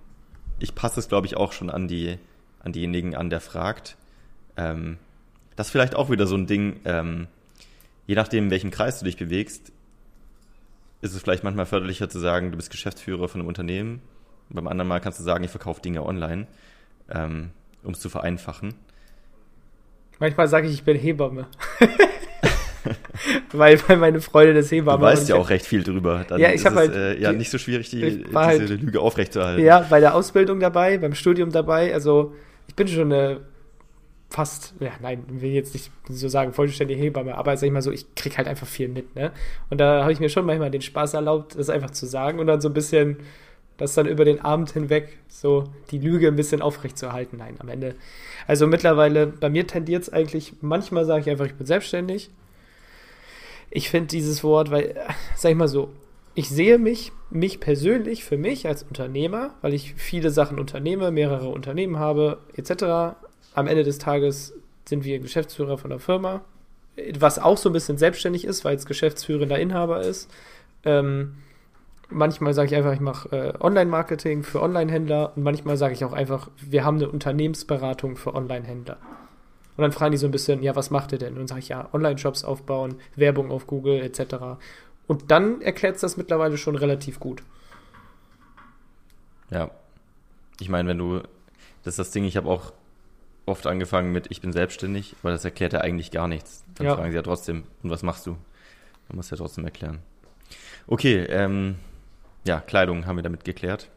Ich 0.59 0.73
passe 0.73 0.99
es, 0.99 1.09
glaube 1.09 1.27
ich, 1.27 1.35
auch 1.35 1.51
schon 1.51 1.69
an 1.69 1.89
die, 1.89 2.17
an 2.63 2.71
diejenigen 2.71 3.15
an, 3.15 3.29
der 3.29 3.41
fragt. 3.41 3.97
Ähm, 4.55 4.97
das 5.57 5.67
ist 5.67 5.71
vielleicht 5.71 5.95
auch 5.95 6.09
wieder 6.09 6.27
so 6.27 6.35
ein 6.35 6.47
Ding, 6.47 6.79
ähm, 6.85 7.27
je 8.07 8.15
nachdem, 8.15 8.45
in 8.45 8.51
welchem 8.51 8.71
Kreis 8.71 8.99
du 8.99 9.05
dich 9.05 9.17
bewegst, 9.17 9.71
ist 11.05 11.13
es 11.13 11.21
vielleicht 11.21 11.43
manchmal 11.43 11.65
förderlicher 11.65 12.09
zu 12.09 12.19
sagen, 12.19 12.51
du 12.51 12.57
bist 12.57 12.71
Geschäftsführer 12.71 13.27
von 13.27 13.41
einem 13.41 13.47
Unternehmen. 13.47 14.01
Beim 14.49 14.67
anderen 14.67 14.87
Mal 14.87 14.99
kannst 14.99 15.19
du 15.19 15.23
sagen, 15.23 15.43
ich 15.43 15.51
verkaufe 15.51 15.81
Dinge 15.81 16.05
online, 16.05 16.47
ähm, 17.09 17.51
um 17.83 17.93
es 17.93 17.99
zu 17.99 18.09
vereinfachen. 18.09 18.73
Manchmal 20.19 20.47
sage 20.47 20.67
ich, 20.67 20.73
ich 20.73 20.83
bin 20.83 20.97
Hebamme. 20.97 21.47
weil, 23.51 23.79
weil 23.87 23.97
meine 23.97 24.21
Freundin 24.21 24.55
ist 24.55 24.71
Hebamme. 24.71 24.99
Du 24.99 25.05
weißt 25.05 25.29
ja 25.29 25.35
auch 25.35 25.49
recht 25.49 25.65
viel 25.65 25.83
drüber. 25.83 26.25
Dann 26.27 26.39
ja, 26.39 26.51
ich 26.51 26.65
habe 26.65 26.75
halt 26.77 26.93
äh, 26.93 27.19
ja 27.19 27.31
nicht 27.31 27.49
so 27.49 27.57
schwierig, 27.57 27.89
die, 27.89 28.23
diese 28.23 28.33
halt, 28.33 28.69
Lüge 28.69 28.99
aufrechtzuerhalten. 28.99 29.63
Ja, 29.63 29.85
bei 29.89 29.99
der 29.99 30.15
Ausbildung 30.15 30.59
dabei, 30.59 30.97
beim 30.97 31.15
Studium 31.15 31.51
dabei. 31.51 31.93
Also 31.93 32.33
ich 32.67 32.75
bin 32.75 32.87
schon 32.87 33.11
eine 33.11 33.41
fast, 34.35 34.73
ja, 34.81 34.91
nein, 35.01 35.23
will 35.29 35.51
jetzt 35.51 35.73
nicht 35.73 35.89
so 36.09 36.27
sagen, 36.27 36.51
vollständige 36.51 36.99
Hebamme, 36.99 37.37
aber 37.37 37.55
sag 37.55 37.67
ich 37.67 37.71
mal 37.71 37.81
so, 37.81 37.89
ich 37.89 38.15
krieg 38.15 38.37
halt 38.37 38.49
einfach 38.49 38.67
viel 38.67 38.89
mit, 38.89 39.15
ne? 39.15 39.31
Und 39.69 39.79
da 39.79 40.01
habe 40.01 40.11
ich 40.11 40.19
mir 40.19 40.27
schon 40.27 40.45
manchmal 40.45 40.69
den 40.69 40.81
Spaß 40.81 41.13
erlaubt, 41.13 41.57
das 41.57 41.69
einfach 41.69 41.91
zu 41.91 42.05
sagen 42.05 42.39
und 42.39 42.47
dann 42.47 42.59
so 42.59 42.67
ein 42.67 42.73
bisschen, 42.73 43.15
das 43.77 43.93
dann 43.93 44.07
über 44.07 44.25
den 44.25 44.41
Abend 44.41 44.71
hinweg 44.71 45.19
so 45.29 45.63
die 45.89 45.99
Lüge 45.99 46.27
ein 46.27 46.35
bisschen 46.35 46.61
aufrecht 46.61 46.97
zu 46.97 47.13
halten. 47.13 47.37
Nein, 47.37 47.55
am 47.59 47.69
Ende. 47.69 47.95
Also 48.45 48.67
mittlerweile, 48.67 49.27
bei 49.27 49.49
mir 49.49 49.67
tendiert 49.67 50.03
es 50.03 50.11
eigentlich, 50.11 50.51
manchmal 50.59 51.05
sage 51.05 51.21
ich 51.21 51.29
einfach, 51.29 51.45
ich 51.45 51.55
bin 51.55 51.65
selbstständig. 51.65 52.29
Ich 53.69 53.89
finde 53.89 54.07
dieses 54.07 54.43
Wort, 54.43 54.69
weil, 54.69 54.95
sag 55.37 55.51
ich 55.51 55.57
mal 55.57 55.69
so, 55.69 55.93
ich 56.33 56.49
sehe 56.49 56.77
mich, 56.77 57.13
mich 57.29 57.61
persönlich, 57.61 58.25
für 58.25 58.37
mich 58.37 58.67
als 58.67 58.83
Unternehmer, 58.83 59.53
weil 59.61 59.73
ich 59.73 59.93
viele 59.95 60.29
Sachen 60.29 60.59
unternehme, 60.59 61.09
mehrere 61.09 61.47
Unternehmen 61.47 61.99
habe, 61.99 62.39
etc 62.57 63.15
am 63.55 63.67
Ende 63.67 63.83
des 63.83 63.97
Tages 63.97 64.53
sind 64.87 65.03
wir 65.03 65.19
Geschäftsführer 65.19 65.77
von 65.77 65.89
der 65.89 65.99
Firma, 65.99 66.41
was 67.17 67.39
auch 67.39 67.57
so 67.57 67.69
ein 67.69 67.73
bisschen 67.73 67.97
selbstständig 67.97 68.45
ist, 68.45 68.63
weil 68.63 68.75
es 68.75 68.85
geschäftsführender 68.85 69.57
Inhaber 69.57 70.01
ist. 70.01 70.29
Ähm, 70.83 71.37
manchmal 72.09 72.53
sage 72.53 72.67
ich 72.67 72.75
einfach, 72.75 72.93
ich 72.93 72.99
mache 72.99 73.35
äh, 73.35 73.53
Online-Marketing 73.59 74.43
für 74.43 74.61
Online-Händler 74.61 75.33
und 75.35 75.43
manchmal 75.43 75.77
sage 75.77 75.93
ich 75.93 76.05
auch 76.05 76.13
einfach, 76.13 76.49
wir 76.57 76.85
haben 76.85 76.97
eine 76.97 77.09
Unternehmensberatung 77.09 78.17
für 78.17 78.35
Online-Händler. 78.35 78.97
Und 79.77 79.81
dann 79.81 79.91
fragen 79.91 80.11
die 80.11 80.17
so 80.17 80.27
ein 80.27 80.31
bisschen, 80.31 80.63
ja, 80.63 80.75
was 80.75 80.89
macht 80.89 81.11
ihr 81.11 81.17
denn? 81.17 81.33
Und 81.33 81.39
dann 81.39 81.47
sage 81.47 81.59
ich, 81.59 81.69
ja, 81.69 81.89
Online-Shops 81.91 82.45
aufbauen, 82.45 82.95
Werbung 83.15 83.51
auf 83.51 83.67
Google 83.67 84.01
etc. 84.01 84.35
Und 85.07 85.31
dann 85.31 85.61
erklärt 85.61 85.95
es 85.95 86.01
das 86.01 86.17
mittlerweile 86.17 86.57
schon 86.57 86.75
relativ 86.75 87.19
gut. 87.19 87.43
Ja. 89.49 89.69
Ich 90.61 90.69
meine, 90.69 90.87
wenn 90.87 90.97
du, 90.97 91.19
das 91.83 91.93
ist 91.93 91.99
das 91.99 92.11
Ding, 92.11 92.23
ich 92.23 92.37
habe 92.37 92.47
auch 92.47 92.71
oft 93.45 93.67
angefangen 93.67 94.11
mit, 94.11 94.27
ich 94.29 94.41
bin 94.41 94.51
selbstständig, 94.51 95.15
weil 95.21 95.33
das 95.33 95.45
erklärt 95.45 95.73
ja 95.73 95.81
eigentlich 95.81 96.11
gar 96.11 96.27
nichts. 96.27 96.63
Dann 96.75 96.87
ja. 96.87 96.95
fragen 96.95 97.11
sie 97.11 97.17
ja 97.17 97.21
trotzdem, 97.21 97.63
und 97.83 97.89
was 97.89 98.03
machst 98.03 98.25
du? 98.25 98.31
Man 99.07 99.17
muss 99.17 99.29
ja 99.29 99.37
trotzdem 99.37 99.65
erklären. 99.65 99.99
Okay, 100.87 101.23
ähm, 101.29 101.75
ja, 102.43 102.59
Kleidung 102.59 103.05
haben 103.05 103.17
wir 103.17 103.23
damit 103.23 103.43
geklärt. 103.43 103.89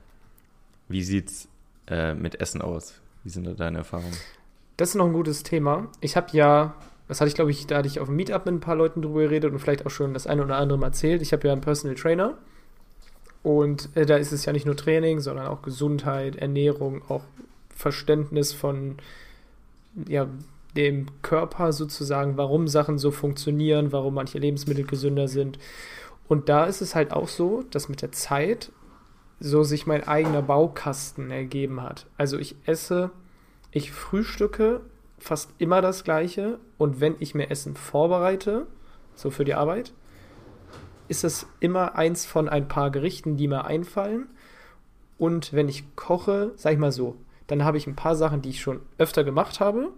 Wie 0.89 1.03
sieht's 1.03 1.49
äh, 1.87 2.15
mit 2.15 2.41
Essen 2.41 2.63
aus? 2.63 3.01
Wie 3.25 3.31
sind 3.31 3.47
da 3.47 3.53
deine 3.53 3.79
Erfahrungen? 3.79 4.17
Das 4.77 4.91
ist 4.91 4.95
noch 4.95 5.07
ein 5.07 5.13
gutes 5.13 5.43
Thema. 5.43 5.89
Ich 6.01 6.17
habe 6.17 6.29
ja, 6.33 6.75
das 7.09 7.21
hatte 7.21 7.29
ich 7.29 7.35
glaube 7.35 7.51
ich, 7.51 7.67
da 7.67 7.79
hatte 7.79 7.89
ich 7.89 8.01
auf 8.01 8.07
dem 8.07 8.17
Meetup 8.17 8.47
mit 8.47 8.55
ein 8.55 8.61
paar 8.61 8.77
Leuten 8.77 9.03
drüber 9.03 9.23
geredet 9.23 9.53
und 9.53 9.59
vielleicht 9.59 9.85
auch 9.85 9.91
schon 9.91 10.15
das 10.15 10.27
eine 10.27 10.43
oder 10.45 10.57
andere 10.57 10.79
mal 10.79 10.87
erzählt. 10.87 11.21
Ich 11.21 11.33
habe 11.33 11.47
ja 11.47 11.53
einen 11.53 11.63
Personal 11.63 11.97
Trainer 11.97 12.39
und 13.43 13.91
äh, 13.97 14.07
da 14.07 14.17
ist 14.17 14.33
es 14.33 14.45
ja 14.45 14.53
nicht 14.53 14.67
nur 14.67 14.77
Training, 14.77 15.21
sondern 15.21 15.47
auch 15.47 15.63
Gesundheit, 15.63 16.37
Ernährung, 16.37 17.03
auch 17.09 17.25
Verständnis 17.75 18.53
von 18.53 18.97
ja, 20.07 20.29
dem 20.77 21.07
Körper 21.23 21.73
sozusagen, 21.73 22.37
warum 22.37 22.69
Sachen 22.69 22.99
so 22.99 23.11
funktionieren, 23.11 23.93
warum 23.93 24.15
manche 24.15 24.39
Lebensmittel 24.39 24.85
gesünder 24.85 25.29
sind. 25.29 25.59
Und 26.29 26.49
da 26.49 26.67
ist 26.67 26.83
es 26.83 26.95
halt 26.95 27.13
auch 27.13 27.29
so, 27.29 27.65
dass 27.71 27.89
mit 27.89 28.03
der 28.03 28.13
Zeit 28.13 28.71
so 29.41 29.63
sich 29.63 29.87
mein 29.87 30.07
eigener 30.07 30.43
Baukasten 30.43 31.31
ergeben 31.31 31.83
hat. 31.83 32.07
Also 32.17 32.39
ich 32.39 32.57
esse, 32.67 33.11
ich 33.71 33.93
frühstücke 33.93 34.81
fast 35.19 35.51
immer 35.59 35.81
das 35.81 36.05
gleiche 36.05 36.59
und 36.77 37.01
wenn 37.01 37.17
ich 37.19 37.35
mir 37.35 37.51
Essen 37.51 37.75
vorbereite, 37.75 38.67
so 39.15 39.31
für 39.31 39.45
die 39.45 39.55
Arbeit, 39.55 39.93
ist 41.09 41.25
es 41.25 41.47
immer 41.61 41.97
eins 41.97 42.27
von 42.27 42.49
ein 42.49 42.69
paar 42.69 42.91
Gerichten, 42.91 43.37
die 43.37 43.49
mir 43.49 43.65
einfallen. 43.65 44.29
Und 45.19 45.53
wenn 45.53 45.69
ich 45.69 45.97
koche, 45.97 46.53
sag 46.57 46.75
ich 46.75 46.79
mal 46.79 46.93
so, 46.93 47.17
dann 47.49 47.65
habe 47.65 47.77
ich 47.77 47.87
ein 47.87 47.97
paar 47.97 48.15
Sachen, 48.15 48.41
die 48.41 48.51
ich 48.51 48.61
schon 48.61 48.81
öfter 48.99 49.25
gemacht 49.25 49.59
habe. 49.59 49.89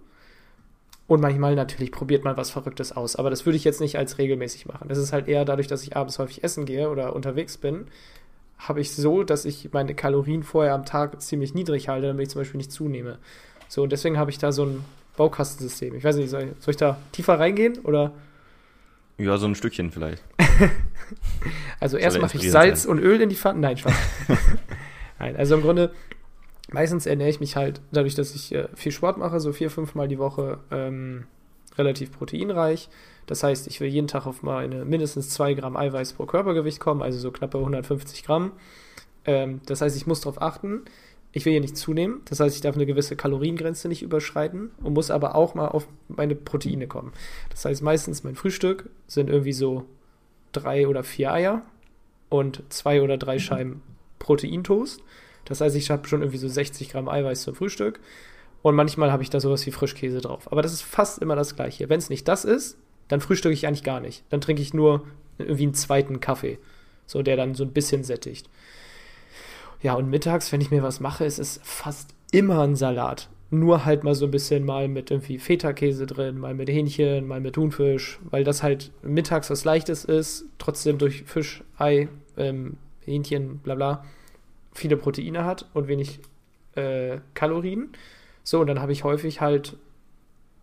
Und 1.06 1.20
manchmal 1.20 1.56
natürlich 1.56 1.90
probiert 1.90 2.24
man 2.24 2.36
was 2.36 2.50
Verrücktes 2.50 2.92
aus. 2.92 3.16
Aber 3.16 3.30
das 3.30 3.44
würde 3.44 3.56
ich 3.56 3.64
jetzt 3.64 3.80
nicht 3.80 3.98
als 3.98 4.18
regelmäßig 4.18 4.66
machen. 4.66 4.88
Das 4.88 4.96
ist 4.96 5.12
halt 5.12 5.26
eher 5.28 5.44
dadurch, 5.44 5.66
dass 5.66 5.82
ich 5.82 5.96
abends 5.96 6.18
häufig 6.20 6.44
essen 6.44 6.64
gehe 6.64 6.88
oder 6.88 7.14
unterwegs 7.14 7.58
bin, 7.58 7.88
habe 8.58 8.80
ich 8.80 8.92
so, 8.94 9.24
dass 9.24 9.44
ich 9.44 9.72
meine 9.72 9.94
Kalorien 9.94 10.44
vorher 10.44 10.74
am 10.74 10.84
Tag 10.84 11.20
ziemlich 11.20 11.52
niedrig 11.52 11.88
halte, 11.88 12.06
damit 12.06 12.22
ich 12.22 12.30
zum 12.30 12.40
Beispiel 12.40 12.58
nicht 12.58 12.70
zunehme. 12.70 13.18
So, 13.68 13.82
und 13.82 13.90
deswegen 13.90 14.18
habe 14.18 14.30
ich 14.30 14.38
da 14.38 14.52
so 14.52 14.64
ein 14.64 14.84
Baukastensystem. 15.16 15.94
Ich 15.96 16.04
weiß 16.04 16.16
nicht, 16.16 16.30
soll, 16.30 16.54
soll 16.60 16.72
ich 16.72 16.76
da 16.76 16.98
tiefer 17.10 17.40
reingehen 17.40 17.78
oder? 17.80 18.12
Ja, 19.18 19.36
so 19.36 19.46
ein 19.46 19.54
Stückchen 19.54 19.90
vielleicht. 19.90 20.22
also 21.80 21.96
erst 21.96 22.20
mache 22.20 22.36
ich 22.36 22.50
Salz 22.50 22.84
sein. 22.84 22.92
und 22.92 22.98
Öl 23.00 23.20
in 23.20 23.28
die 23.28 23.36
Pfanne. 23.36 23.60
Nein, 23.60 23.76
Spaß. 23.76 23.94
Nein, 25.18 25.36
also 25.36 25.56
im 25.56 25.62
Grunde 25.62 25.90
meistens 26.72 27.06
ernähre 27.06 27.30
ich 27.30 27.40
mich 27.40 27.56
halt 27.56 27.80
dadurch, 27.92 28.14
dass 28.14 28.34
ich 28.34 28.54
äh, 28.54 28.68
viel 28.74 28.92
Sport 28.92 29.18
mache, 29.18 29.40
so 29.40 29.52
vier, 29.52 29.70
fünf 29.70 29.94
Mal 29.94 30.08
die 30.08 30.18
Woche 30.18 30.58
ähm, 30.70 31.24
relativ 31.76 32.12
proteinreich. 32.12 32.88
Das 33.26 33.42
heißt, 33.42 33.66
ich 33.68 33.80
will 33.80 33.88
jeden 33.88 34.08
Tag 34.08 34.26
auf 34.26 34.42
meine 34.42 34.84
mindestens 34.84 35.30
zwei 35.30 35.54
Gramm 35.54 35.76
Eiweiß 35.76 36.14
pro 36.14 36.26
Körpergewicht 36.26 36.80
kommen, 36.80 37.02
also 37.02 37.18
so 37.18 37.30
knappe 37.30 37.58
150 37.58 38.24
Gramm. 38.24 38.52
Ähm, 39.24 39.60
das 39.66 39.80
heißt, 39.80 39.96
ich 39.96 40.06
muss 40.06 40.20
darauf 40.20 40.40
achten. 40.42 40.82
Ich 41.32 41.44
will 41.44 41.52
hier 41.52 41.60
nicht 41.60 41.76
zunehmen. 41.76 42.22
Das 42.24 42.40
heißt, 42.40 42.56
ich 42.56 42.60
darf 42.60 42.74
eine 42.74 42.86
gewisse 42.86 43.14
Kaloriengrenze 43.14 43.88
nicht 43.88 44.02
überschreiten 44.02 44.70
und 44.82 44.94
muss 44.94 45.12
aber 45.12 45.36
auch 45.36 45.54
mal 45.54 45.68
auf 45.68 45.86
meine 46.08 46.34
Proteine 46.34 46.88
kommen. 46.88 47.12
Das 47.50 47.64
heißt, 47.64 47.82
meistens 47.82 48.24
mein 48.24 48.34
Frühstück 48.34 48.90
sind 49.06 49.30
irgendwie 49.30 49.52
so 49.52 49.84
drei 50.50 50.88
oder 50.88 51.04
vier 51.04 51.32
Eier 51.32 51.62
und 52.28 52.64
zwei 52.68 53.00
oder 53.00 53.16
drei 53.16 53.38
Scheiben 53.38 53.82
Proteintoast. 54.18 55.02
Das 55.44 55.60
heißt, 55.60 55.76
ich 55.76 55.90
habe 55.90 56.06
schon 56.06 56.22
irgendwie 56.22 56.38
so 56.38 56.48
60 56.48 56.90
Gramm 56.90 57.08
Eiweiß 57.08 57.42
zum 57.42 57.54
Frühstück. 57.54 58.00
Und 58.62 58.74
manchmal 58.74 59.10
habe 59.10 59.22
ich 59.22 59.30
da 59.30 59.40
sowas 59.40 59.64
wie 59.66 59.70
Frischkäse 59.70 60.20
drauf. 60.20 60.50
Aber 60.52 60.62
das 60.62 60.72
ist 60.72 60.82
fast 60.82 61.20
immer 61.20 61.36
das 61.36 61.56
Gleiche. 61.56 61.88
Wenn 61.88 61.98
es 61.98 62.10
nicht 62.10 62.28
das 62.28 62.44
ist, 62.44 62.76
dann 63.08 63.20
frühstücke 63.20 63.54
ich 63.54 63.66
eigentlich 63.66 63.84
gar 63.84 64.00
nicht. 64.00 64.24
Dann 64.28 64.40
trinke 64.40 64.62
ich 64.62 64.74
nur 64.74 65.06
irgendwie 65.38 65.64
einen 65.64 65.74
zweiten 65.74 66.20
Kaffee. 66.20 66.58
So, 67.06 67.22
der 67.22 67.36
dann 67.36 67.54
so 67.54 67.64
ein 67.64 67.72
bisschen 67.72 68.04
sättigt. 68.04 68.48
Ja, 69.82 69.94
und 69.94 70.10
mittags, 70.10 70.52
wenn 70.52 70.60
ich 70.60 70.70
mir 70.70 70.82
was 70.82 71.00
mache, 71.00 71.24
ist 71.24 71.38
es 71.38 71.60
fast 71.64 72.14
immer 72.32 72.62
ein 72.62 72.76
Salat. 72.76 73.28
Nur 73.50 73.84
halt 73.84 74.04
mal 74.04 74.14
so 74.14 74.26
ein 74.26 74.30
bisschen 74.30 74.64
mal 74.64 74.86
mit 74.86 75.10
irgendwie 75.10 75.38
Feta-Käse 75.38 76.06
drin, 76.06 76.38
mal 76.38 76.54
mit 76.54 76.68
Hähnchen, 76.68 77.26
mal 77.26 77.40
mit 77.40 77.54
Thunfisch, 77.54 78.20
weil 78.30 78.44
das 78.44 78.62
halt 78.62 78.92
mittags 79.02 79.50
was 79.50 79.64
Leichtes 79.64 80.04
ist, 80.04 80.44
trotzdem 80.58 80.98
durch 80.98 81.24
Fisch, 81.24 81.64
Ei, 81.76 82.08
ähm, 82.36 82.76
Hähnchen, 83.04 83.58
bla 83.58 83.74
bla, 83.74 84.04
viele 84.80 84.96
Proteine 84.96 85.44
hat 85.44 85.66
und 85.74 85.86
wenig 85.86 86.20
äh, 86.74 87.18
Kalorien. 87.34 87.90
So, 88.42 88.60
und 88.60 88.66
dann 88.66 88.80
habe 88.80 88.92
ich 88.92 89.04
häufig 89.04 89.40
halt 89.40 89.76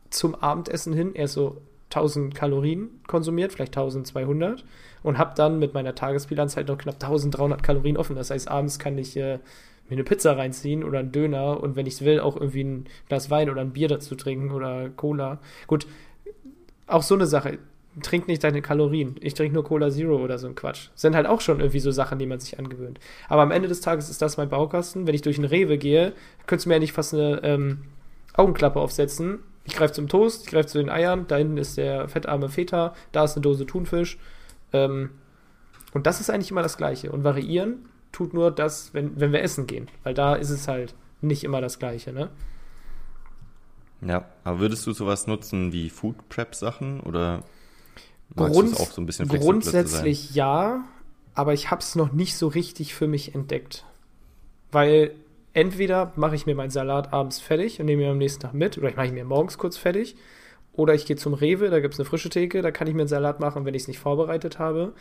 zum 0.10 0.36
Abendessen 0.36 0.94
hin 0.94 1.14
erst 1.14 1.36
so 1.36 1.62
1000 1.90 2.36
Kalorien 2.36 2.90
konsumiert, 3.08 3.54
vielleicht 3.54 3.78
1200 3.78 4.66
und 5.04 5.18
habe 5.18 5.34
dann 5.36 5.60
mit 5.60 5.74
meiner 5.74 5.96
Tagesbilanz 5.96 6.58
halt 6.58 6.68
noch 6.68 6.78
knapp 6.78 6.96
1300 6.96 7.64
Kalorien 7.64 7.98
offen. 7.98 8.16
Das 8.16 8.30
heißt, 8.30 8.50
abends 8.50 8.80
kann 8.80 8.98
ich 8.98 9.16
äh, 9.16 9.40
mir 9.88 9.96
eine 9.96 10.04
Pizza 10.04 10.38
reinziehen 10.38 10.84
oder 10.84 11.00
einen 11.00 11.12
Döner 11.12 11.62
und 11.62 11.76
wenn 11.76 11.86
ich 11.86 11.96
es 11.96 12.02
will, 12.04 12.20
auch 12.20 12.36
irgendwie 12.36 12.64
ein 12.64 12.86
Glas 13.08 13.30
Wein 13.30 13.50
oder 13.50 13.62
ein 13.62 13.72
Bier 13.72 13.88
dazu 13.88 14.16
trinken 14.16 14.52
oder 14.52 14.90
Cola. 14.90 15.40
Gut, 15.68 15.88
auch 16.88 17.04
so 17.04 17.16
eine 17.16 17.26
Sache. 17.26 17.60
Trink 18.02 18.28
nicht 18.28 18.44
deine 18.44 18.62
Kalorien. 18.62 19.16
Ich 19.22 19.34
trinke 19.34 19.54
nur 19.54 19.64
Cola 19.64 19.90
Zero 19.90 20.18
oder 20.18 20.38
so 20.38 20.48
ein 20.48 20.56
Quatsch. 20.56 20.90
Sind 20.96 21.16
halt 21.16 21.26
auch 21.26 21.42
schon 21.42 21.60
irgendwie 21.60 21.80
so 21.80 21.92
Sachen, 21.92 22.20
die 22.20 22.26
man 22.26 22.40
sich 22.40 22.60
angewöhnt. 22.60 23.00
Aber 23.28 23.42
am 23.42 23.52
Ende 23.52 23.68
des 23.68 23.82
Tages 23.82 24.10
ist 24.10 24.22
das 24.22 24.38
mein 24.38 24.50
Baukasten. 24.50 25.08
Wenn 25.08 25.16
ich 25.16 25.22
durch 25.22 25.38
einen 25.38 25.48
Rewe 25.48 25.78
gehe, 25.78 26.14
könntest 26.46 26.66
du 26.66 26.70
mir 26.70 26.76
ja 26.76 26.80
nicht 26.80 26.94
fast 26.94 27.14
eine 27.14 27.44
ähm, 27.44 27.84
Augenklappe 28.34 28.80
aufsetzen. 28.80 29.40
Ich 29.64 29.76
greife 29.76 29.94
zum 29.94 30.08
Toast, 30.08 30.46
ich 30.46 30.52
greife 30.52 30.68
zu 30.68 30.78
den 30.78 30.90
Eiern, 30.90 31.26
da 31.28 31.36
hinten 31.36 31.58
ist 31.58 31.78
der 31.78 32.08
fettarme 32.08 32.48
Feta, 32.48 32.94
da 33.12 33.26
ist 33.26 33.36
eine 33.36 33.42
Dose 33.42 33.66
Thunfisch. 33.66 34.18
Ähm, 34.72 35.10
und 35.94 36.08
das 36.08 36.22
ist 36.22 36.30
eigentlich 36.30 36.52
immer 36.52 36.62
das 36.64 36.78
Gleiche. 36.78 37.12
Und 37.12 37.24
variieren 37.24 37.86
tut 38.12 38.34
nur 38.34 38.52
das, 38.52 38.94
wenn, 38.94 39.20
wenn 39.20 39.32
wir 39.32 39.42
essen 39.42 39.68
gehen. 39.68 39.88
Weil 40.04 40.14
da 40.14 40.36
ist 40.36 40.52
es 40.52 40.68
halt 40.68 40.96
nicht 41.22 41.44
immer 41.44 41.62
das 41.62 41.80
Gleiche, 41.80 42.14
ne? 42.14 42.30
Ja, 44.02 44.26
aber 44.44 44.60
würdest 44.60 44.86
du 44.86 44.94
sowas 44.94 45.28
nutzen 45.28 45.74
wie 45.74 45.90
Food 45.90 46.30
Prep 46.30 46.54
Sachen 46.54 47.00
oder 47.00 47.44
Grund, 48.36 48.80
auch 48.80 48.92
so 48.92 49.02
ein 49.02 49.06
bisschen 49.06 49.28
Grundsätzlich 49.28 50.36
ja, 50.36 50.84
aber 51.34 51.54
ich 51.54 51.72
habe 51.72 51.82
es 51.82 51.96
noch 51.96 52.12
nicht 52.12 52.36
so 52.36 52.48
richtig 52.48 52.94
für 52.94 53.08
mich 53.08 53.34
entdeckt. 53.36 53.86
Weil 54.72 55.12
entweder 55.54 56.12
mache 56.16 56.36
ich 56.36 56.46
mir 56.46 56.56
meinen 56.56 56.70
Salat 56.70 57.14
abends 57.14 57.40
fertig 57.40 57.80
und 57.80 57.86
nehme 57.86 58.04
ihn 58.04 58.12
am 58.12 58.18
nächsten 58.18 58.42
Tag 58.42 58.54
mit, 58.54 58.78
oder 58.78 58.90
ich 58.90 58.96
mache 58.96 59.08
ihn 59.08 59.14
mir 59.14 59.26
morgens 59.26 59.58
kurz 59.58 59.78
fertig, 59.78 60.16
oder 60.74 60.94
ich 60.94 61.06
gehe 61.06 61.16
zum 61.16 61.34
Rewe, 61.34 61.70
da 61.70 61.80
gibt 61.80 61.96
es 61.96 62.00
eine 62.00 62.08
frische 62.08 62.30
Theke, 62.30 62.62
da 62.62 62.70
kann 62.70 62.88
ich 62.88 62.94
mir 62.94 63.02
einen 63.02 63.08
Salat 63.08 63.40
machen, 63.40 63.66
wenn 63.66 63.74
ich 63.74 63.84
es 63.84 63.88
nicht 63.88 64.00
vorbereitet 64.00 64.60
habe 64.60 64.94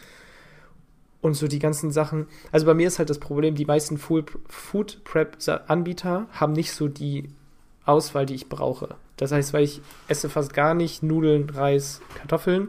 und 1.21 1.35
so 1.35 1.49
die 1.49 1.59
ganzen 1.59 1.91
Sachen. 1.91 2.27
Also 2.53 2.65
bei 2.65 2.73
mir 2.73 2.87
ist 2.87 2.99
halt 2.99 3.11
das 3.11 3.19
Problem, 3.19 3.55
die 3.55 3.67
meisten 3.67 3.99
Food 3.99 5.05
Prep 5.05 5.37
Anbieter 5.67 6.27
haben 6.33 6.53
nicht 6.53 6.73
so 6.73 6.89
die 6.89 7.29
Auswahl, 7.85 8.25
die 8.25 8.35
ich 8.35 8.49
brauche. 8.49 8.95
Das 9.17 9.33
heißt, 9.33 9.53
weil 9.53 9.65
ich 9.65 9.81
esse 10.09 10.29
fast 10.29 10.55
gar 10.55 10.75
nicht 10.75 11.03
Nudeln, 11.03 11.51
Reis, 11.51 12.01
Kartoffeln, 12.15 12.69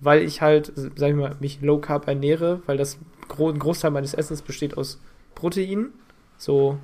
weil 0.00 0.22
ich 0.22 0.42
halt, 0.42 0.72
sag 0.74 1.10
ich 1.10 1.16
mal, 1.16 1.36
mich 1.40 1.60
low 1.60 1.78
carb 1.78 2.06
ernähre, 2.08 2.60
weil 2.66 2.76
das 2.76 2.98
ein 3.38 3.58
Großteil 3.58 3.90
meines 3.90 4.14
Essens 4.14 4.42
besteht 4.42 4.76
aus 4.76 5.00
Protein, 5.34 5.90
so 6.38 6.78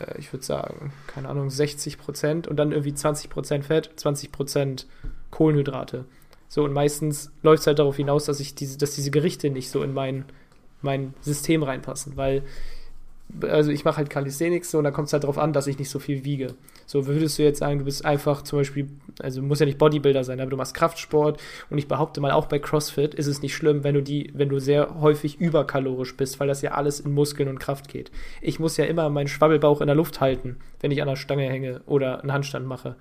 äh, 0.00 0.18
ich 0.18 0.32
würde 0.32 0.44
sagen, 0.44 0.92
keine 1.06 1.28
Ahnung, 1.28 1.50
60 1.50 1.98
Prozent 1.98 2.46
und 2.46 2.56
dann 2.56 2.72
irgendwie 2.72 2.94
20 2.94 3.30
Prozent 3.30 3.64
Fett, 3.66 3.90
20 3.96 4.32
Prozent 4.32 4.86
Kohlenhydrate. 5.30 6.04
So, 6.48 6.64
und 6.64 6.72
meistens 6.72 7.32
läuft 7.42 7.62
es 7.62 7.66
halt 7.66 7.78
darauf 7.78 7.96
hinaus, 7.96 8.26
dass 8.26 8.40
ich 8.40 8.54
diese, 8.54 8.78
dass 8.78 8.94
diese 8.94 9.10
Gerichte 9.10 9.50
nicht 9.50 9.70
so 9.70 9.82
in 9.82 9.92
mein, 9.92 10.24
mein 10.82 11.14
System 11.20 11.62
reinpassen, 11.62 12.16
weil 12.16 12.42
also 13.42 13.70
ich 13.70 13.84
mache 13.84 13.96
halt 13.96 14.10
Calisthenics 14.10 14.70
so 14.70 14.78
und 14.78 14.84
da 14.84 14.90
kommt 14.90 15.08
es 15.08 15.12
halt 15.12 15.24
darauf 15.24 15.38
an, 15.38 15.52
dass 15.52 15.66
ich 15.66 15.78
nicht 15.78 15.90
so 15.90 15.98
viel 15.98 16.24
wiege. 16.24 16.54
So 16.86 17.06
würdest 17.06 17.38
du 17.38 17.42
jetzt 17.42 17.58
sagen, 17.58 17.78
du 17.78 17.84
bist 17.84 18.04
einfach 18.04 18.42
zum 18.42 18.58
Beispiel, 18.60 18.88
also 19.20 19.42
muss 19.42 19.60
ja 19.60 19.66
nicht 19.66 19.78
Bodybuilder 19.78 20.24
sein, 20.24 20.40
aber 20.40 20.50
du 20.50 20.56
machst 20.56 20.74
Kraftsport 20.74 21.40
und 21.70 21.78
ich 21.78 21.88
behaupte 21.88 22.20
mal, 22.20 22.32
auch 22.32 22.46
bei 22.46 22.58
CrossFit 22.58 23.14
ist 23.14 23.26
es 23.26 23.42
nicht 23.42 23.54
schlimm, 23.54 23.84
wenn 23.84 23.94
du 23.94 24.02
die, 24.02 24.30
wenn 24.34 24.48
du 24.48 24.58
sehr 24.58 25.00
häufig 25.00 25.40
überkalorisch 25.40 26.16
bist, 26.16 26.40
weil 26.40 26.48
das 26.48 26.62
ja 26.62 26.72
alles 26.72 27.00
in 27.00 27.12
Muskeln 27.12 27.48
und 27.48 27.58
Kraft 27.58 27.88
geht. 27.88 28.10
Ich 28.40 28.58
muss 28.58 28.76
ja 28.76 28.84
immer 28.84 29.08
meinen 29.08 29.28
Schwabbelbauch 29.28 29.80
in 29.80 29.86
der 29.86 29.96
Luft 29.96 30.20
halten, 30.20 30.56
wenn 30.80 30.90
ich 30.90 31.00
an 31.00 31.08
der 31.08 31.16
Stange 31.16 31.48
hänge 31.48 31.80
oder 31.86 32.20
einen 32.20 32.32
Handstand 32.32 32.66
mache. 32.66 32.96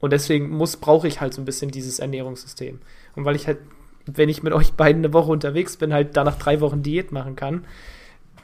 Und 0.00 0.12
deswegen 0.12 0.50
muss, 0.50 0.76
brauche 0.76 1.06
ich 1.06 1.20
halt 1.20 1.32
so 1.32 1.40
ein 1.40 1.44
bisschen 1.44 1.70
dieses 1.70 2.00
Ernährungssystem. 2.00 2.80
Und 3.14 3.24
weil 3.24 3.36
ich 3.36 3.46
halt, 3.46 3.58
wenn 4.06 4.28
ich 4.28 4.42
mit 4.42 4.52
euch 4.52 4.72
beiden 4.72 5.04
eine 5.04 5.12
Woche 5.12 5.30
unterwegs 5.30 5.76
bin, 5.76 5.94
halt 5.94 6.16
danach 6.16 6.38
drei 6.38 6.60
Wochen 6.60 6.82
Diät 6.82 7.12
machen 7.12 7.36
kann, 7.36 7.64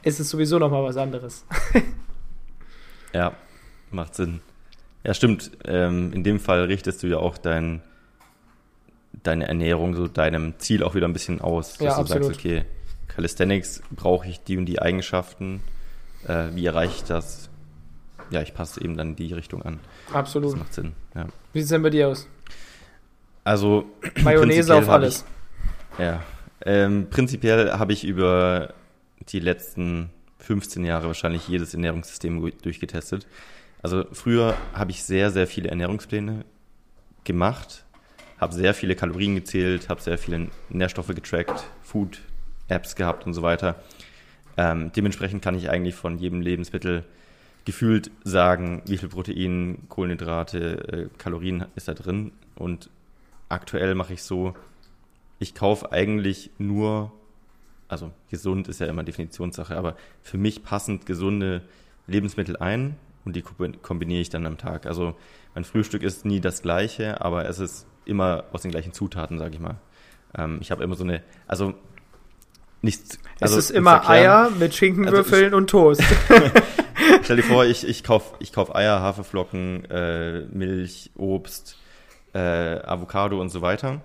ist 0.04 0.20
es 0.20 0.30
sowieso 0.30 0.60
nochmal 0.60 0.84
was 0.84 0.96
anderes. 0.96 1.44
ja, 3.12 3.32
macht 3.90 4.14
Sinn. 4.14 4.40
Ja, 5.08 5.14
stimmt. 5.14 5.50
Ähm, 5.64 6.12
in 6.12 6.22
dem 6.22 6.38
Fall 6.38 6.64
richtest 6.64 7.02
du 7.02 7.06
ja 7.06 7.16
auch 7.16 7.38
dein, 7.38 7.80
deine 9.22 9.48
Ernährung 9.48 9.94
so 9.94 10.06
deinem 10.06 10.58
Ziel 10.58 10.82
auch 10.82 10.94
wieder 10.94 11.08
ein 11.08 11.14
bisschen 11.14 11.40
aus. 11.40 11.72
Dass 11.72 11.80
ja, 11.80 11.94
du 11.94 12.00
absolut. 12.02 12.24
sagst, 12.24 12.40
okay, 12.40 12.64
Calisthenics 13.08 13.82
brauche 13.90 14.28
ich 14.28 14.40
die 14.40 14.58
und 14.58 14.66
die 14.66 14.82
Eigenschaften. 14.82 15.62
Äh, 16.26 16.48
wie 16.54 16.66
erreiche 16.66 16.94
ich 16.96 17.04
das? 17.04 17.48
ja, 18.30 18.42
ich 18.42 18.54
passe 18.54 18.82
eben 18.82 18.96
dann 18.96 19.16
die 19.16 19.32
Richtung 19.32 19.62
an. 19.62 19.80
Absolut. 20.12 20.52
Das 20.52 20.58
macht 20.58 20.74
Sinn. 20.74 20.92
Ja. 21.14 21.26
Wie 21.52 21.60
sieht 21.60 21.64
es 21.64 21.70
denn 21.70 21.82
bei 21.82 21.90
dir 21.90 22.08
aus? 22.08 22.28
Also 23.44 23.86
Mayonnaise 24.22 24.74
auf 24.74 24.88
alles. 24.88 25.24
Ich, 25.94 26.04
ja. 26.04 26.22
Ähm, 26.64 27.06
prinzipiell 27.08 27.72
habe 27.72 27.92
ich 27.92 28.04
über 28.04 28.74
die 29.28 29.40
letzten 29.40 30.10
15 30.40 30.84
Jahre 30.84 31.06
wahrscheinlich 31.06 31.48
jedes 31.48 31.72
Ernährungssystem 31.72 32.52
durchgetestet. 32.62 33.26
Also 33.82 34.04
früher 34.12 34.56
habe 34.74 34.90
ich 34.90 35.02
sehr, 35.02 35.30
sehr 35.30 35.46
viele 35.46 35.68
Ernährungspläne 35.68 36.44
gemacht, 37.24 37.84
habe 38.38 38.52
sehr 38.52 38.74
viele 38.74 38.96
Kalorien 38.96 39.34
gezählt, 39.36 39.88
habe 39.88 40.00
sehr 40.00 40.18
viele 40.18 40.48
Nährstoffe 40.68 41.08
getrackt, 41.08 41.64
Food-Apps 41.82 42.96
gehabt 42.96 43.26
und 43.26 43.34
so 43.34 43.42
weiter. 43.42 43.76
Ähm, 44.56 44.90
dementsprechend 44.94 45.42
kann 45.42 45.54
ich 45.54 45.70
eigentlich 45.70 45.94
von 45.94 46.18
jedem 46.18 46.40
Lebensmittel 46.40 47.04
gefühlt 47.64 48.10
sagen, 48.24 48.82
wie 48.86 48.98
viel 48.98 49.08
Protein, 49.08 49.84
Kohlenhydrate, 49.88 51.08
äh, 51.12 51.18
Kalorien 51.18 51.66
ist 51.76 51.86
da 51.86 51.94
drin. 51.94 52.32
Und 52.56 52.90
aktuell 53.48 53.94
mache 53.94 54.14
ich 54.14 54.22
so, 54.22 54.54
ich 55.38 55.54
kaufe 55.54 55.92
eigentlich 55.92 56.50
nur, 56.58 57.12
also 57.86 58.10
gesund 58.30 58.66
ist 58.66 58.80
ja 58.80 58.86
immer 58.86 59.04
Definitionssache, 59.04 59.76
aber 59.76 59.96
für 60.22 60.38
mich 60.38 60.64
passend 60.64 61.06
gesunde 61.06 61.62
Lebensmittel 62.08 62.56
ein 62.56 62.96
und 63.28 63.36
die 63.36 63.42
kombiniere 63.42 64.20
ich 64.20 64.30
dann 64.30 64.46
am 64.46 64.58
Tag. 64.58 64.86
Also 64.86 65.14
mein 65.54 65.64
Frühstück 65.64 66.02
ist 66.02 66.24
nie 66.24 66.40
das 66.40 66.62
gleiche, 66.62 67.20
aber 67.20 67.48
es 67.48 67.58
ist 67.58 67.86
immer 68.04 68.44
aus 68.52 68.62
den 68.62 68.70
gleichen 68.70 68.92
Zutaten, 68.92 69.38
sage 69.38 69.54
ich 69.54 69.60
mal. 69.60 69.76
Ähm, 70.36 70.58
ich 70.60 70.70
habe 70.70 70.82
immer 70.82 70.96
so 70.96 71.04
eine, 71.04 71.22
also 71.46 71.74
nichts. 72.82 73.18
Also, 73.40 73.58
es 73.58 73.66
ist 73.66 73.76
immer 73.76 74.08
Eier 74.08 74.50
mit 74.58 74.74
Schinkenwürfeln 74.74 75.46
also 75.46 75.56
und 75.56 75.70
Toast. 75.70 76.02
Stell 77.22 77.36
dir 77.36 77.42
vor, 77.42 77.64
ich, 77.64 77.86
ich 77.86 78.02
kaufe 78.02 78.34
ich 78.40 78.52
kauf 78.52 78.74
Eier, 78.74 79.00
Haferflocken, 79.00 79.84
äh, 79.90 80.40
Milch, 80.50 81.10
Obst, 81.16 81.78
äh, 82.34 82.38
Avocado 82.38 83.40
und 83.40 83.50
so 83.50 83.62
weiter. 83.62 84.00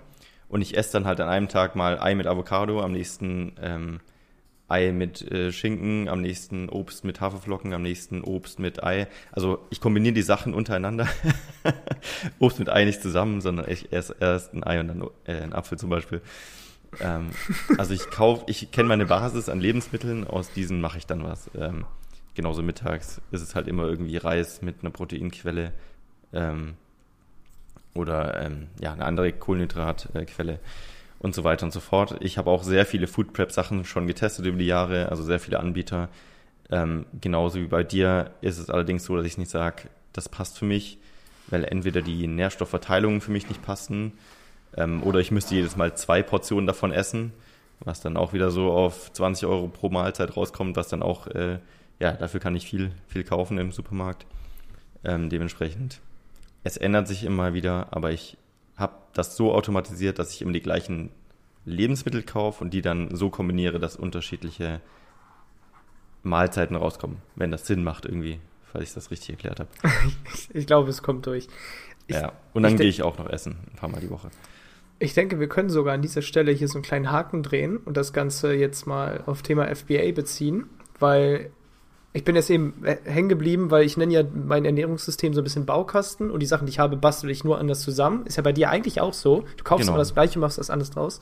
Und 0.48 0.60
ich 0.60 0.76
esse 0.76 0.92
dann 0.92 1.06
halt 1.06 1.20
an 1.20 1.28
einem 1.28 1.48
Tag 1.48 1.74
mal 1.74 1.98
Ei 1.98 2.14
mit 2.14 2.26
Avocado, 2.26 2.80
am 2.80 2.92
nächsten 2.92 3.52
ähm, 3.60 4.00
Ei 4.68 4.92
mit 4.92 5.30
äh, 5.30 5.52
Schinken, 5.52 6.08
am 6.08 6.22
nächsten 6.22 6.68
Obst 6.68 7.04
mit 7.04 7.20
Haferflocken, 7.20 7.74
am 7.74 7.82
nächsten 7.82 8.22
Obst 8.22 8.58
mit 8.58 8.82
Ei. 8.82 9.08
Also 9.30 9.58
ich 9.70 9.80
kombiniere 9.80 10.14
die 10.14 10.22
Sachen 10.22 10.54
untereinander. 10.54 11.06
Obst 12.38 12.58
mit 12.58 12.70
Ei 12.70 12.84
nicht 12.84 13.02
zusammen, 13.02 13.40
sondern 13.40 13.70
ich 13.70 13.92
esse 13.92 14.16
erst 14.20 14.54
ein 14.54 14.64
Ei 14.64 14.80
und 14.80 14.88
dann 14.88 15.02
äh, 15.26 15.42
einen 15.42 15.52
Apfel 15.52 15.78
zum 15.78 15.90
Beispiel. 15.90 16.22
Ähm, 17.00 17.30
also 17.76 17.92
ich 17.92 18.08
kaufe, 18.10 18.44
ich 18.48 18.70
kenne 18.70 18.88
meine 18.88 19.06
Basis 19.06 19.48
an 19.48 19.60
Lebensmitteln, 19.60 20.26
aus 20.26 20.50
diesen 20.52 20.80
mache 20.80 20.98
ich 20.98 21.06
dann 21.06 21.24
was. 21.24 21.50
Ähm, 21.58 21.84
genauso 22.34 22.62
mittags 22.62 23.20
ist 23.30 23.42
es 23.42 23.54
halt 23.54 23.68
immer 23.68 23.84
irgendwie 23.84 24.16
Reis 24.16 24.62
mit 24.62 24.76
einer 24.80 24.90
Proteinquelle 24.90 25.72
ähm, 26.32 26.74
oder 27.94 28.40
ähm, 28.40 28.68
ja, 28.80 28.92
eine 28.92 29.04
andere 29.04 29.32
Kohlenhydratquelle 29.32 30.58
und 31.24 31.34
so 31.34 31.42
weiter 31.42 31.64
und 31.64 31.72
so 31.72 31.80
fort. 31.80 32.16
Ich 32.20 32.36
habe 32.36 32.50
auch 32.50 32.62
sehr 32.62 32.84
viele 32.84 33.06
Food 33.06 33.32
Prep 33.32 33.50
Sachen 33.50 33.86
schon 33.86 34.06
getestet 34.06 34.44
über 34.44 34.58
die 34.58 34.66
Jahre, 34.66 35.08
also 35.08 35.22
sehr 35.22 35.40
viele 35.40 35.58
Anbieter. 35.58 36.10
Ähm, 36.70 37.06
genauso 37.18 37.58
wie 37.58 37.66
bei 37.66 37.82
dir 37.82 38.30
ist 38.42 38.58
es 38.58 38.68
allerdings 38.68 39.04
so, 39.04 39.16
dass 39.16 39.24
ich 39.24 39.38
nicht 39.38 39.50
sage, 39.50 39.88
das 40.12 40.28
passt 40.28 40.58
für 40.58 40.66
mich, 40.66 40.98
weil 41.48 41.64
entweder 41.64 42.02
die 42.02 42.26
Nährstoffverteilungen 42.26 43.22
für 43.22 43.30
mich 43.30 43.48
nicht 43.48 43.62
passen 43.62 44.12
ähm, 44.76 45.02
oder 45.02 45.18
ich 45.18 45.30
müsste 45.30 45.54
jedes 45.54 45.76
Mal 45.76 45.94
zwei 45.94 46.22
Portionen 46.22 46.66
davon 46.66 46.92
essen, 46.92 47.32
was 47.80 48.02
dann 48.02 48.18
auch 48.18 48.34
wieder 48.34 48.50
so 48.50 48.70
auf 48.72 49.10
20 49.10 49.46
Euro 49.46 49.68
pro 49.68 49.88
Mahlzeit 49.88 50.36
rauskommt, 50.36 50.76
was 50.76 50.88
dann 50.88 51.02
auch 51.02 51.26
äh, 51.28 51.58
ja, 52.00 52.12
dafür 52.12 52.40
kann 52.40 52.54
ich 52.54 52.66
viel, 52.66 52.90
viel 53.08 53.24
kaufen 53.24 53.56
im 53.56 53.72
Supermarkt. 53.72 54.26
Ähm, 55.04 55.30
dementsprechend, 55.30 56.00
es 56.64 56.76
ändert 56.76 57.08
sich 57.08 57.24
immer 57.24 57.54
wieder, 57.54 57.88
aber 57.92 58.12
ich 58.12 58.36
habe 58.76 58.94
das 59.12 59.36
so 59.36 59.52
automatisiert, 59.52 60.18
dass 60.18 60.32
ich 60.32 60.42
immer 60.42 60.52
die 60.52 60.60
gleichen 60.60 61.10
Lebensmittel 61.64 62.22
kaufe 62.22 62.62
und 62.62 62.70
die 62.70 62.82
dann 62.82 63.14
so 63.14 63.30
kombiniere, 63.30 63.78
dass 63.78 63.96
unterschiedliche 63.96 64.80
Mahlzeiten 66.22 66.76
rauskommen, 66.76 67.18
wenn 67.36 67.50
das 67.50 67.66
Sinn 67.66 67.84
macht 67.84 68.06
irgendwie, 68.06 68.40
falls 68.72 68.88
ich 68.88 68.94
das 68.94 69.10
richtig 69.10 69.30
erklärt 69.30 69.60
habe. 69.60 69.70
ich 70.52 70.66
glaube, 70.66 70.90
es 70.90 71.02
kommt 71.02 71.26
durch. 71.26 71.48
Ich, 72.06 72.16
ja, 72.16 72.32
und 72.52 72.62
dann 72.62 72.76
gehe 72.76 72.88
ich 72.88 73.02
auch 73.02 73.18
noch 73.18 73.28
essen, 73.28 73.56
ein 73.72 73.76
paar 73.76 73.88
Mal 73.88 74.00
die 74.00 74.10
Woche. 74.10 74.30
Ich 74.98 75.14
denke, 75.14 75.40
wir 75.40 75.48
können 75.48 75.70
sogar 75.70 75.94
an 75.94 76.02
dieser 76.02 76.22
Stelle 76.22 76.52
hier 76.52 76.68
so 76.68 76.74
einen 76.74 76.84
kleinen 76.84 77.10
Haken 77.10 77.42
drehen 77.42 77.78
und 77.78 77.96
das 77.96 78.12
Ganze 78.12 78.54
jetzt 78.54 78.86
mal 78.86 79.22
auf 79.26 79.42
Thema 79.42 79.74
FBA 79.74 80.12
beziehen, 80.12 80.66
weil 80.98 81.50
ich 82.16 82.22
bin 82.22 82.36
jetzt 82.36 82.48
eben 82.48 82.74
hängen 83.04 83.28
geblieben, 83.28 83.72
weil 83.72 83.84
ich 83.84 83.96
nenne 83.96 84.12
ja 84.14 84.22
mein 84.22 84.64
Ernährungssystem 84.64 85.34
so 85.34 85.40
ein 85.40 85.44
bisschen 85.44 85.66
Baukasten 85.66 86.30
und 86.30 86.38
die 86.38 86.46
Sachen, 86.46 86.64
die 86.64 86.70
ich 86.70 86.78
habe, 86.78 86.96
bastel 86.96 87.28
ich 87.28 87.42
nur 87.42 87.58
anders 87.58 87.80
zusammen. 87.80 88.24
Ist 88.24 88.36
ja 88.36 88.42
bei 88.44 88.52
dir 88.52 88.70
eigentlich 88.70 89.00
auch 89.00 89.12
so. 89.12 89.44
Du 89.56 89.64
kaufst 89.64 89.82
genau. 89.82 89.94
immer 89.94 89.98
das 89.98 90.14
gleiche, 90.14 90.38
machst 90.38 90.58
das 90.58 90.70
anders 90.70 90.92
draus. 90.92 91.18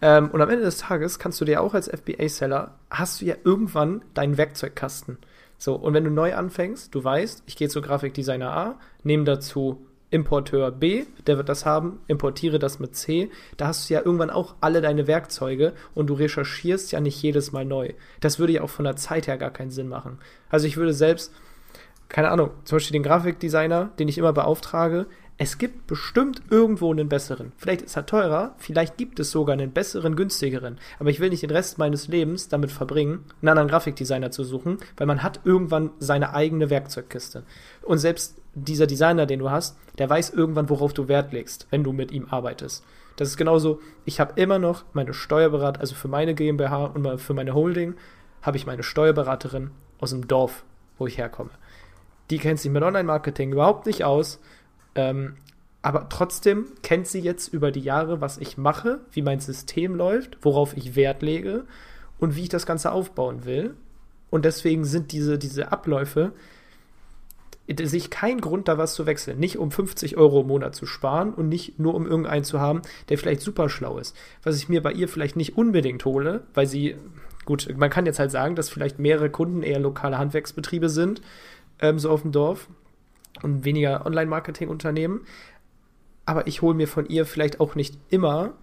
Ähm, 0.00 0.30
und 0.30 0.40
am 0.40 0.48
Ende 0.48 0.64
des 0.64 0.78
Tages 0.78 1.18
kannst 1.18 1.40
du 1.40 1.44
dir 1.44 1.60
auch 1.60 1.74
als 1.74 1.88
FBA-Seller, 1.88 2.76
hast 2.90 3.20
du 3.20 3.24
ja 3.24 3.34
irgendwann 3.42 4.02
deinen 4.14 4.38
Werkzeugkasten. 4.38 5.18
So, 5.58 5.74
und 5.74 5.94
wenn 5.94 6.04
du 6.04 6.10
neu 6.10 6.36
anfängst, 6.36 6.94
du 6.94 7.02
weißt, 7.02 7.42
ich 7.46 7.56
gehe 7.56 7.68
zu 7.68 7.80
Grafikdesigner 7.80 8.56
A, 8.56 8.78
nehme 9.02 9.24
dazu 9.24 9.84
Importeur 10.10 10.70
B, 10.70 11.04
der 11.26 11.36
wird 11.36 11.48
das 11.48 11.66
haben, 11.66 12.00
importiere 12.06 12.58
das 12.58 12.78
mit 12.78 12.94
C. 12.94 13.30
Da 13.56 13.66
hast 13.66 13.88
du 13.88 13.94
ja 13.94 14.02
irgendwann 14.04 14.30
auch 14.30 14.54
alle 14.60 14.80
deine 14.80 15.06
Werkzeuge 15.06 15.72
und 15.94 16.08
du 16.08 16.14
recherchierst 16.14 16.92
ja 16.92 17.00
nicht 17.00 17.20
jedes 17.20 17.52
Mal 17.52 17.64
neu. 17.64 17.92
Das 18.20 18.38
würde 18.38 18.52
ja 18.52 18.62
auch 18.62 18.70
von 18.70 18.84
der 18.84 18.96
Zeit 18.96 19.26
her 19.26 19.36
gar 19.36 19.50
keinen 19.50 19.70
Sinn 19.70 19.88
machen. 19.88 20.18
Also 20.48 20.66
ich 20.66 20.76
würde 20.76 20.92
selbst, 20.92 21.32
keine 22.08 22.30
Ahnung, 22.30 22.50
zum 22.64 22.76
Beispiel 22.76 22.92
den 22.92 23.02
Grafikdesigner, 23.02 23.90
den 23.98 24.08
ich 24.08 24.18
immer 24.18 24.32
beauftrage, 24.32 25.06
es 25.38 25.58
gibt 25.58 25.86
bestimmt 25.86 26.40
irgendwo 26.50 26.90
einen 26.90 27.10
besseren. 27.10 27.52
Vielleicht 27.58 27.82
ist 27.82 27.96
er 27.96 28.06
teurer, 28.06 28.54
vielleicht 28.56 28.96
gibt 28.96 29.20
es 29.20 29.30
sogar 29.30 29.52
einen 29.52 29.72
besseren, 29.72 30.16
günstigeren. 30.16 30.78
Aber 30.98 31.10
ich 31.10 31.20
will 31.20 31.28
nicht 31.28 31.42
den 31.42 31.50
Rest 31.50 31.76
meines 31.76 32.08
Lebens 32.08 32.48
damit 32.48 32.72
verbringen, 32.72 33.24
einen 33.42 33.50
anderen 33.50 33.68
Grafikdesigner 33.68 34.30
zu 34.30 34.44
suchen, 34.44 34.78
weil 34.96 35.06
man 35.06 35.22
hat 35.22 35.40
irgendwann 35.44 35.90
seine 35.98 36.32
eigene 36.32 36.70
Werkzeugkiste. 36.70 37.42
Und 37.82 37.98
selbst 37.98 38.36
dieser 38.64 38.86
Designer, 38.86 39.26
den 39.26 39.38
du 39.38 39.50
hast, 39.50 39.78
der 39.98 40.10
weiß 40.10 40.30
irgendwann, 40.30 40.68
worauf 40.68 40.92
du 40.92 41.08
Wert 41.08 41.32
legst, 41.32 41.66
wenn 41.70 41.84
du 41.84 41.92
mit 41.92 42.10
ihm 42.10 42.26
arbeitest. 42.30 42.84
Das 43.16 43.28
ist 43.28 43.36
genauso, 43.36 43.80
ich 44.04 44.20
habe 44.20 44.40
immer 44.40 44.58
noch 44.58 44.84
meine 44.92 45.14
Steuerberater, 45.14 45.80
also 45.80 45.94
für 45.94 46.08
meine 46.08 46.34
GmbH 46.34 46.86
und 46.86 47.18
für 47.20 47.34
meine 47.34 47.54
Holding, 47.54 47.94
habe 48.42 48.56
ich 48.56 48.66
meine 48.66 48.82
Steuerberaterin 48.82 49.70
aus 49.98 50.10
dem 50.10 50.26
Dorf, 50.28 50.64
wo 50.98 51.06
ich 51.06 51.18
herkomme. 51.18 51.50
Die 52.30 52.38
kennt 52.38 52.58
sich 52.58 52.70
mit 52.70 52.82
Online-Marketing 52.82 53.52
überhaupt 53.52 53.86
nicht 53.86 54.04
aus 54.04 54.40
ähm, 54.96 55.36
aber 55.82 56.08
trotzdem 56.08 56.66
kennt 56.82 57.06
sie 57.06 57.20
jetzt 57.20 57.52
über 57.52 57.70
die 57.70 57.80
Jahre, 57.80 58.20
was 58.20 58.38
ich 58.38 58.58
mache, 58.58 59.00
wie 59.12 59.22
mein 59.22 59.38
System 59.38 59.94
läuft, 59.94 60.38
worauf 60.42 60.76
ich 60.76 60.96
Wert 60.96 61.22
lege 61.22 61.64
und 62.18 62.34
wie 62.34 62.42
ich 62.42 62.48
das 62.48 62.66
Ganze 62.66 62.90
aufbauen 62.90 63.44
will. 63.44 63.76
Und 64.30 64.44
deswegen 64.44 64.84
sind 64.84 65.12
diese, 65.12 65.38
diese 65.38 65.70
Abläufe, 65.70 66.32
sehe 67.68 67.98
ich 67.98 68.10
keinen 68.10 68.40
Grund, 68.40 68.68
da 68.68 68.78
was 68.78 68.94
zu 68.94 69.06
wechseln. 69.06 69.38
Nicht 69.38 69.58
um 69.58 69.70
50 69.70 70.16
Euro 70.16 70.42
im 70.42 70.46
Monat 70.46 70.74
zu 70.74 70.86
sparen 70.86 71.34
und 71.34 71.48
nicht 71.48 71.78
nur 71.78 71.94
um 71.94 72.06
irgendeinen 72.06 72.44
zu 72.44 72.60
haben, 72.60 72.82
der 73.08 73.18
vielleicht 73.18 73.40
super 73.40 73.68
schlau 73.68 73.98
ist. 73.98 74.16
Was 74.42 74.56
ich 74.56 74.68
mir 74.68 74.82
bei 74.82 74.92
ihr 74.92 75.08
vielleicht 75.08 75.36
nicht 75.36 75.56
unbedingt 75.56 76.04
hole, 76.04 76.44
weil 76.54 76.66
sie, 76.66 76.96
gut, 77.44 77.68
man 77.76 77.90
kann 77.90 78.06
jetzt 78.06 78.18
halt 78.18 78.30
sagen, 78.30 78.54
dass 78.54 78.70
vielleicht 78.70 78.98
mehrere 78.98 79.30
Kunden 79.30 79.62
eher 79.62 79.80
lokale 79.80 80.18
Handwerksbetriebe 80.18 80.88
sind, 80.88 81.22
ähm, 81.80 81.98
so 81.98 82.10
auf 82.10 82.22
dem 82.22 82.32
Dorf 82.32 82.68
und 83.42 83.64
weniger 83.64 84.06
Online-Marketing-Unternehmen. 84.06 85.22
Aber 86.24 86.46
ich 86.46 86.62
hole 86.62 86.74
mir 86.74 86.88
von 86.88 87.06
ihr 87.06 87.26
vielleicht 87.26 87.60
auch 87.60 87.74
nicht 87.74 87.98
immer 88.10 88.54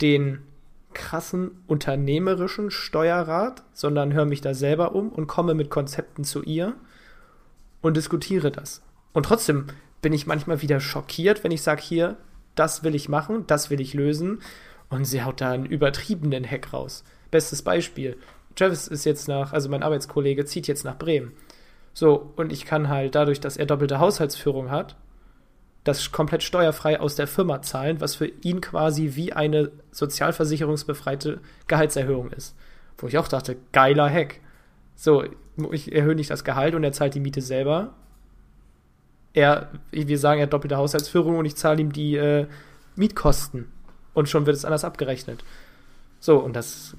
den 0.00 0.40
krassen 0.94 1.62
unternehmerischen 1.66 2.70
Steuerrat, 2.70 3.64
sondern 3.72 4.14
höre 4.14 4.24
mich 4.24 4.40
da 4.40 4.54
selber 4.54 4.94
um 4.94 5.10
und 5.10 5.26
komme 5.26 5.54
mit 5.54 5.68
Konzepten 5.68 6.24
zu 6.24 6.42
ihr 6.42 6.74
und 7.84 7.96
diskutiere 7.96 8.50
das. 8.50 8.82
Und 9.12 9.26
trotzdem 9.26 9.66
bin 10.00 10.14
ich 10.14 10.26
manchmal 10.26 10.62
wieder 10.62 10.80
schockiert, 10.80 11.44
wenn 11.44 11.52
ich 11.52 11.62
sage, 11.62 11.82
hier, 11.82 12.16
das 12.54 12.82
will 12.82 12.94
ich 12.94 13.08
machen, 13.08 13.46
das 13.46 13.68
will 13.68 13.80
ich 13.80 13.94
lösen. 13.94 14.40
Und 14.88 15.04
sie 15.04 15.22
haut 15.22 15.40
da 15.40 15.50
einen 15.50 15.66
übertriebenen 15.66 16.48
Hack 16.50 16.72
raus. 16.72 17.04
Bestes 17.30 17.62
Beispiel. 17.62 18.16
Travis 18.54 18.88
ist 18.88 19.04
jetzt 19.04 19.28
nach, 19.28 19.52
also 19.52 19.68
mein 19.68 19.82
Arbeitskollege 19.82 20.46
zieht 20.46 20.66
jetzt 20.66 20.84
nach 20.84 20.96
Bremen. 20.96 21.32
So, 21.92 22.32
und 22.36 22.52
ich 22.52 22.64
kann 22.64 22.88
halt 22.88 23.14
dadurch, 23.14 23.40
dass 23.40 23.56
er 23.56 23.66
doppelte 23.66 23.98
Haushaltsführung 23.98 24.70
hat, 24.70 24.96
das 25.84 26.10
komplett 26.10 26.42
steuerfrei 26.42 27.00
aus 27.00 27.16
der 27.16 27.26
Firma 27.26 27.60
zahlen, 27.60 28.00
was 28.00 28.14
für 28.14 28.26
ihn 28.26 28.62
quasi 28.62 29.10
wie 29.14 29.34
eine 29.34 29.72
sozialversicherungsbefreite 29.90 31.40
Gehaltserhöhung 31.66 32.30
ist. 32.30 32.56
Wo 32.96 33.08
ich 33.08 33.18
auch 33.18 33.28
dachte, 33.28 33.56
geiler 33.72 34.08
Hack. 34.08 34.40
So, 34.94 35.24
ich 35.72 35.92
erhöhe 35.92 36.14
nicht 36.14 36.30
das 36.30 36.44
Gehalt 36.44 36.74
und 36.74 36.84
er 36.84 36.92
zahlt 36.92 37.14
die 37.14 37.20
Miete 37.20 37.40
selber. 37.40 37.94
Er, 39.32 39.70
wir 39.90 40.18
sagen, 40.18 40.40
er 40.40 40.44
hat 40.44 40.52
doppelte 40.52 40.76
Haushaltsführung 40.76 41.38
und 41.38 41.44
ich 41.44 41.56
zahle 41.56 41.80
ihm 41.80 41.92
die 41.92 42.16
äh, 42.16 42.46
Mietkosten. 42.96 43.70
Und 44.12 44.28
schon 44.28 44.46
wird 44.46 44.56
es 44.56 44.64
anders 44.64 44.84
abgerechnet. 44.84 45.44
So, 46.20 46.38
und 46.38 46.54
das 46.54 46.96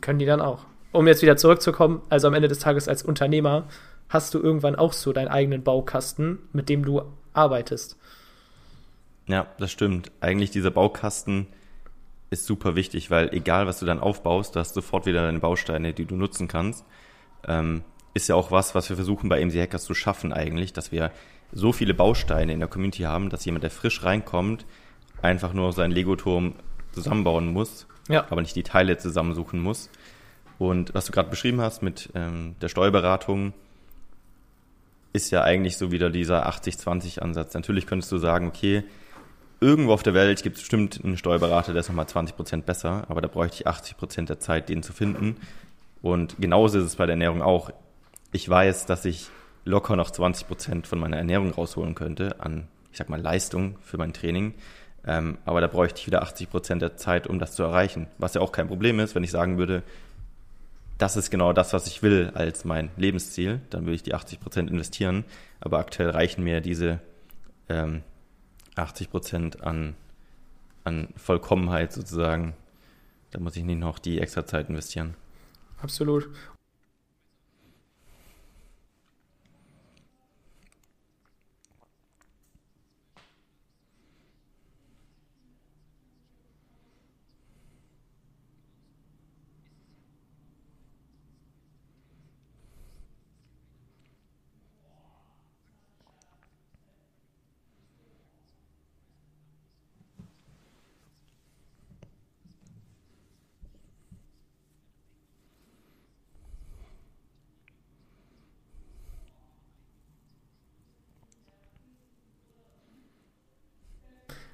können 0.00 0.18
die 0.18 0.26
dann 0.26 0.40
auch. 0.40 0.66
Um 0.92 1.06
jetzt 1.06 1.22
wieder 1.22 1.36
zurückzukommen, 1.36 2.02
also 2.08 2.26
am 2.26 2.34
Ende 2.34 2.48
des 2.48 2.58
Tages 2.58 2.88
als 2.88 3.02
Unternehmer 3.02 3.68
hast 4.08 4.34
du 4.34 4.40
irgendwann 4.40 4.76
auch 4.76 4.92
so 4.92 5.12
deinen 5.12 5.28
eigenen 5.28 5.62
Baukasten, 5.62 6.38
mit 6.52 6.68
dem 6.68 6.84
du 6.84 7.02
arbeitest. 7.32 7.96
Ja, 9.26 9.46
das 9.58 9.70
stimmt. 9.70 10.12
Eigentlich 10.20 10.50
dieser 10.50 10.70
Baukasten 10.70 11.48
ist 12.30 12.46
super 12.46 12.76
wichtig, 12.76 13.10
weil 13.10 13.32
egal 13.32 13.66
was 13.66 13.80
du 13.80 13.86
dann 13.86 14.00
aufbaust, 14.00 14.54
du 14.54 14.60
hast 14.60 14.74
sofort 14.74 15.06
wieder 15.06 15.22
deine 15.22 15.40
Bausteine, 15.40 15.92
die 15.92 16.04
du 16.04 16.16
nutzen 16.16 16.48
kannst. 16.48 16.84
Ähm, 17.46 17.82
ist 18.14 18.28
ja 18.28 18.34
auch 18.34 18.50
was, 18.50 18.74
was 18.74 18.88
wir 18.88 18.96
versuchen 18.96 19.28
bei 19.28 19.44
MC 19.44 19.54
Hackers 19.60 19.84
zu 19.84 19.94
schaffen 19.94 20.32
eigentlich, 20.32 20.72
dass 20.72 20.90
wir 20.90 21.12
so 21.52 21.72
viele 21.72 21.94
Bausteine 21.94 22.52
in 22.52 22.60
der 22.60 22.68
Community 22.68 23.02
haben, 23.02 23.30
dass 23.30 23.44
jemand, 23.44 23.62
der 23.62 23.70
frisch 23.70 24.02
reinkommt, 24.02 24.64
einfach 25.22 25.52
nur 25.52 25.72
seinen 25.72 25.92
Lego-Turm 25.92 26.54
zusammenbauen 26.92 27.52
muss, 27.52 27.86
ja. 28.08 28.26
aber 28.30 28.40
nicht 28.40 28.56
die 28.56 28.62
Teile 28.62 28.96
zusammensuchen 28.98 29.60
muss. 29.60 29.90
Und 30.58 30.94
was 30.94 31.06
du 31.06 31.12
gerade 31.12 31.28
beschrieben 31.28 31.60
hast 31.60 31.82
mit 31.82 32.10
ähm, 32.14 32.56
der 32.60 32.68
Steuerberatung, 32.68 33.52
ist 35.12 35.30
ja 35.30 35.42
eigentlich 35.42 35.76
so 35.76 35.90
wieder 35.92 36.10
dieser 36.10 36.48
80-20-Ansatz. 36.48 37.54
Natürlich 37.54 37.86
könntest 37.86 38.12
du 38.12 38.18
sagen, 38.18 38.48
okay, 38.48 38.84
irgendwo 39.60 39.92
auf 39.92 40.02
der 40.02 40.14
Welt 40.14 40.42
gibt 40.42 40.56
es 40.56 40.62
bestimmt 40.62 41.00
einen 41.02 41.16
Steuerberater, 41.16 41.72
der 41.72 41.80
ist 41.80 41.88
nochmal 41.88 42.06
20% 42.06 42.62
besser, 42.62 43.04
aber 43.08 43.20
da 43.20 43.28
bräuchte 43.28 43.56
ich 43.56 43.66
80% 43.66 44.26
der 44.26 44.38
Zeit, 44.38 44.68
den 44.68 44.82
zu 44.82 44.92
finden. 44.92 45.36
Und 46.06 46.36
genauso 46.38 46.78
ist 46.78 46.84
es 46.84 46.96
bei 46.96 47.06
der 47.06 47.14
Ernährung 47.14 47.42
auch. 47.42 47.70
Ich 48.30 48.48
weiß, 48.48 48.86
dass 48.86 49.04
ich 49.04 49.28
locker 49.64 49.96
noch 49.96 50.08
20% 50.08 50.86
von 50.86 51.00
meiner 51.00 51.16
Ernährung 51.16 51.50
rausholen 51.50 51.96
könnte 51.96 52.40
an, 52.40 52.68
ich 52.92 52.98
sag 52.98 53.08
mal, 53.08 53.20
Leistung 53.20 53.76
für 53.82 53.98
mein 53.98 54.12
Training. 54.12 54.54
Ähm, 55.04 55.38
aber 55.44 55.60
da 55.60 55.66
bräuchte 55.66 56.00
ich 56.00 56.06
wieder 56.06 56.22
80% 56.22 56.78
der 56.78 56.96
Zeit, 56.96 57.26
um 57.26 57.40
das 57.40 57.56
zu 57.56 57.64
erreichen. 57.64 58.06
Was 58.18 58.34
ja 58.34 58.40
auch 58.40 58.52
kein 58.52 58.68
Problem 58.68 59.00
ist, 59.00 59.16
wenn 59.16 59.24
ich 59.24 59.32
sagen 59.32 59.58
würde, 59.58 59.82
das 60.96 61.16
ist 61.16 61.30
genau 61.30 61.52
das, 61.52 61.72
was 61.72 61.88
ich 61.88 62.04
will 62.04 62.30
als 62.34 62.64
mein 62.64 62.90
Lebensziel, 62.96 63.60
dann 63.70 63.84
will 63.84 63.94
ich 63.94 64.04
die 64.04 64.14
80 64.14 64.38
Prozent 64.38 64.70
investieren. 64.70 65.24
Aber 65.58 65.80
aktuell 65.80 66.10
reichen 66.10 66.44
mir 66.44 66.60
diese 66.60 67.00
ähm, 67.68 68.04
80 68.76 69.10
Prozent 69.10 69.64
an, 69.64 69.96
an 70.84 71.08
Vollkommenheit 71.16 71.92
sozusagen. 71.92 72.54
Da 73.32 73.40
muss 73.40 73.56
ich 73.56 73.64
nicht 73.64 73.80
noch 73.80 73.98
die 73.98 74.20
extra 74.20 74.46
Zeit 74.46 74.68
investieren. 74.68 75.16
Absolut. 75.82 76.34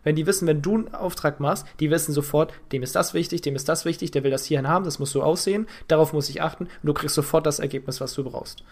Wenn 0.04 0.16
die 0.16 0.26
wissen, 0.26 0.48
wenn 0.48 0.62
du 0.62 0.74
einen 0.74 0.94
Auftrag 0.94 1.40
machst, 1.40 1.66
die 1.80 1.90
wissen 1.90 2.12
sofort, 2.12 2.52
dem 2.72 2.82
ist 2.82 2.96
das 2.96 3.14
wichtig, 3.14 3.42
dem 3.42 3.54
ist 3.54 3.68
das 3.68 3.84
wichtig, 3.84 4.10
der 4.10 4.24
will 4.24 4.30
das 4.30 4.44
hierhin 4.44 4.68
haben, 4.68 4.84
das 4.84 4.98
muss 4.98 5.12
so 5.12 5.22
aussehen, 5.22 5.66
darauf 5.88 6.12
muss 6.12 6.28
ich 6.28 6.42
achten 6.42 6.64
und 6.64 6.86
du 6.86 6.94
kriegst 6.94 7.14
sofort 7.14 7.46
das 7.46 7.58
Ergebnis, 7.58 8.00
was 8.00 8.14
du 8.14 8.24
brauchst. 8.24 8.64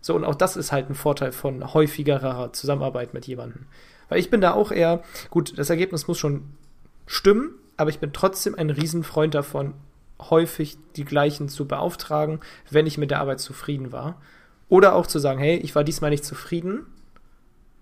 So, 0.00 0.14
und 0.14 0.24
auch 0.24 0.36
das 0.36 0.56
ist 0.56 0.70
halt 0.70 0.88
ein 0.88 0.94
Vorteil 0.94 1.32
von 1.32 1.74
häufigerer 1.74 2.52
Zusammenarbeit 2.52 3.14
mit 3.14 3.26
jemandem. 3.26 3.66
Weil 4.08 4.20
ich 4.20 4.30
bin 4.30 4.40
da 4.40 4.52
auch 4.52 4.70
eher, 4.70 5.02
gut, 5.30 5.58
das 5.58 5.70
Ergebnis 5.70 6.06
muss 6.06 6.18
schon 6.18 6.44
stimmen, 7.06 7.50
aber 7.76 7.90
ich 7.90 7.98
bin 7.98 8.12
trotzdem 8.12 8.54
ein 8.54 8.70
Riesenfreund 8.70 9.34
davon, 9.34 9.74
häufig 10.20 10.78
die 10.96 11.04
gleichen 11.04 11.48
zu 11.48 11.66
beauftragen, 11.66 12.40
wenn 12.70 12.86
ich 12.86 12.98
mit 12.98 13.10
der 13.10 13.20
Arbeit 13.20 13.40
zufrieden 13.40 13.92
war. 13.92 14.20
Oder 14.68 14.94
auch 14.94 15.06
zu 15.06 15.18
sagen, 15.18 15.38
hey, 15.38 15.56
ich 15.56 15.74
war 15.74 15.84
diesmal 15.84 16.10
nicht 16.10 16.24
zufrieden, 16.24 16.86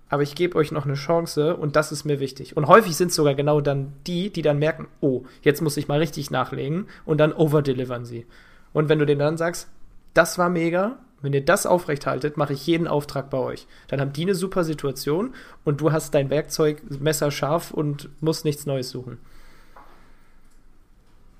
aber 0.08 0.22
ich 0.22 0.34
gebe 0.34 0.56
euch 0.56 0.72
noch 0.72 0.84
eine 0.84 0.94
Chance 0.94 1.56
und 1.56 1.76
das 1.76 1.92
ist 1.92 2.04
mir 2.04 2.20
wichtig. 2.20 2.56
Und 2.56 2.68
häufig 2.68 2.96
sind 2.96 3.08
es 3.08 3.16
sogar 3.16 3.34
genau 3.34 3.60
dann 3.60 3.92
die, 4.06 4.30
die 4.30 4.42
dann 4.42 4.58
merken, 4.58 4.86
oh, 5.00 5.24
jetzt 5.42 5.62
muss 5.62 5.76
ich 5.76 5.88
mal 5.88 5.98
richtig 5.98 6.30
nachlegen 6.30 6.86
und 7.04 7.18
dann 7.18 7.32
overdelivern 7.32 8.04
sie. 8.04 8.26
Und 8.72 8.88
wenn 8.88 8.98
du 8.98 9.06
denen 9.06 9.20
dann 9.20 9.36
sagst, 9.36 9.68
das 10.14 10.38
war 10.38 10.48
mega, 10.48 10.98
wenn 11.22 11.32
ihr 11.32 11.44
das 11.44 11.66
aufrechthaltet, 11.66 12.36
mache 12.36 12.52
ich 12.52 12.66
jeden 12.66 12.86
Auftrag 12.86 13.30
bei 13.30 13.38
euch. 13.38 13.66
Dann 13.88 14.00
haben 14.00 14.12
die 14.12 14.22
eine 14.22 14.34
super 14.34 14.64
Situation 14.64 15.34
und 15.64 15.80
du 15.80 15.90
hast 15.90 16.14
dein 16.14 16.30
Werkzeug 16.30 16.82
messerscharf 17.00 17.70
und 17.70 18.08
musst 18.20 18.44
nichts 18.44 18.66
Neues 18.66 18.90
suchen. 18.90 19.18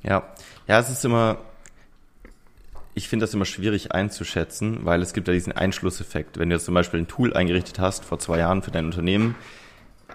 Ja, 0.03 0.25
ja, 0.67 0.79
es 0.79 0.91
ist 0.91 1.05
immer, 1.05 1.39
ich 2.97 3.11
finde 3.11 3.25
das 3.25 3.35
immer 3.35 3.45
schwierig 3.45 3.93
einzuschätzen, 3.93 4.87
weil 4.87 5.03
es 5.03 5.13
gibt 5.13 5.29
ja 5.29 5.35
diesen 5.35 5.53
Einschlusseffekt. 5.53 6.39
Wenn 6.39 6.49
du 6.49 6.57
jetzt 6.57 6.65
zum 6.65 6.73
Beispiel 6.73 6.99
ein 6.99 7.07
Tool 7.07 7.35
eingerichtet 7.35 7.79
hast 7.79 8.07
vor 8.07 8.19
zwei 8.19 8.39
Jahren 8.39 8.63
für 8.63 8.71
dein 8.71 8.87
Unternehmen, 8.87 9.35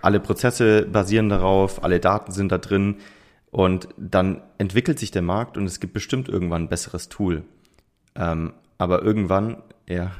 alle 0.01 0.19
Prozesse 0.19 0.87
basieren 0.87 1.29
darauf, 1.29 1.83
alle 1.83 1.99
Daten 1.99 2.31
sind 2.31 2.51
da 2.51 2.57
drin 2.57 2.95
und 3.51 3.87
dann 3.97 4.41
entwickelt 4.57 4.97
sich 4.97 5.11
der 5.11 5.21
Markt 5.21 5.57
und 5.57 5.65
es 5.67 5.79
gibt 5.79 5.93
bestimmt 5.93 6.27
irgendwann 6.27 6.63
ein 6.63 6.69
besseres 6.69 7.07
Tool. 7.07 7.43
Ähm, 8.15 8.53
aber 8.79 9.03
irgendwann, 9.03 9.61
ja, 9.87 10.13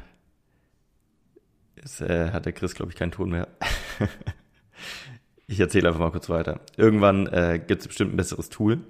jetzt 1.78 2.00
äh, 2.02 2.30
hat 2.30 2.46
der 2.46 2.54
Chris, 2.54 2.76
glaube 2.76 2.92
ich, 2.92 2.96
keinen 2.96 3.12
Ton 3.12 3.32
mehr. 3.32 3.48
ich 5.48 5.60
erzähle 5.60 5.88
einfach 5.88 6.00
mal 6.00 6.12
kurz 6.12 6.30
weiter. 6.30 6.60
Irgendwann 6.78 7.26
äh, 7.26 7.60
gibt 7.66 7.82
es 7.82 7.88
bestimmt 7.88 8.14
ein 8.14 8.18
besseres 8.18 8.50
Tool 8.50 8.82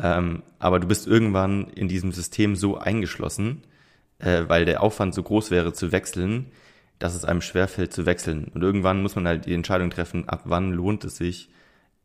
ähm, 0.00 0.42
aber 0.58 0.80
du 0.80 0.86
bist 0.86 1.06
irgendwann 1.06 1.68
in 1.68 1.88
diesem 1.88 2.12
System 2.12 2.56
so 2.56 2.78
eingeschlossen, 2.78 3.62
äh, 4.18 4.44
weil 4.46 4.64
der 4.64 4.82
Aufwand 4.82 5.14
so 5.14 5.22
groß 5.22 5.50
wäre 5.50 5.72
zu 5.72 5.92
wechseln, 5.92 6.46
dass 6.98 7.14
es 7.14 7.24
einem 7.24 7.40
schwerfällt 7.40 7.92
zu 7.92 8.06
wechseln. 8.06 8.50
Und 8.54 8.62
irgendwann 8.62 9.02
muss 9.02 9.16
man 9.16 9.26
halt 9.26 9.46
die 9.46 9.54
Entscheidung 9.54 9.90
treffen, 9.90 10.28
ab 10.28 10.42
wann 10.44 10.72
lohnt 10.72 11.04
es 11.04 11.16
sich, 11.16 11.48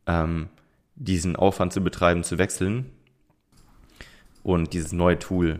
ähm, 0.05 0.49
diesen 0.95 1.35
Aufwand 1.35 1.73
zu 1.73 1.81
betreiben, 1.81 2.23
zu 2.23 2.37
wechseln 2.37 2.91
und 4.43 4.73
dieses 4.73 4.91
neue 4.91 5.17
Tool 5.17 5.59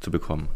zu 0.00 0.10
bekommen. 0.10 0.48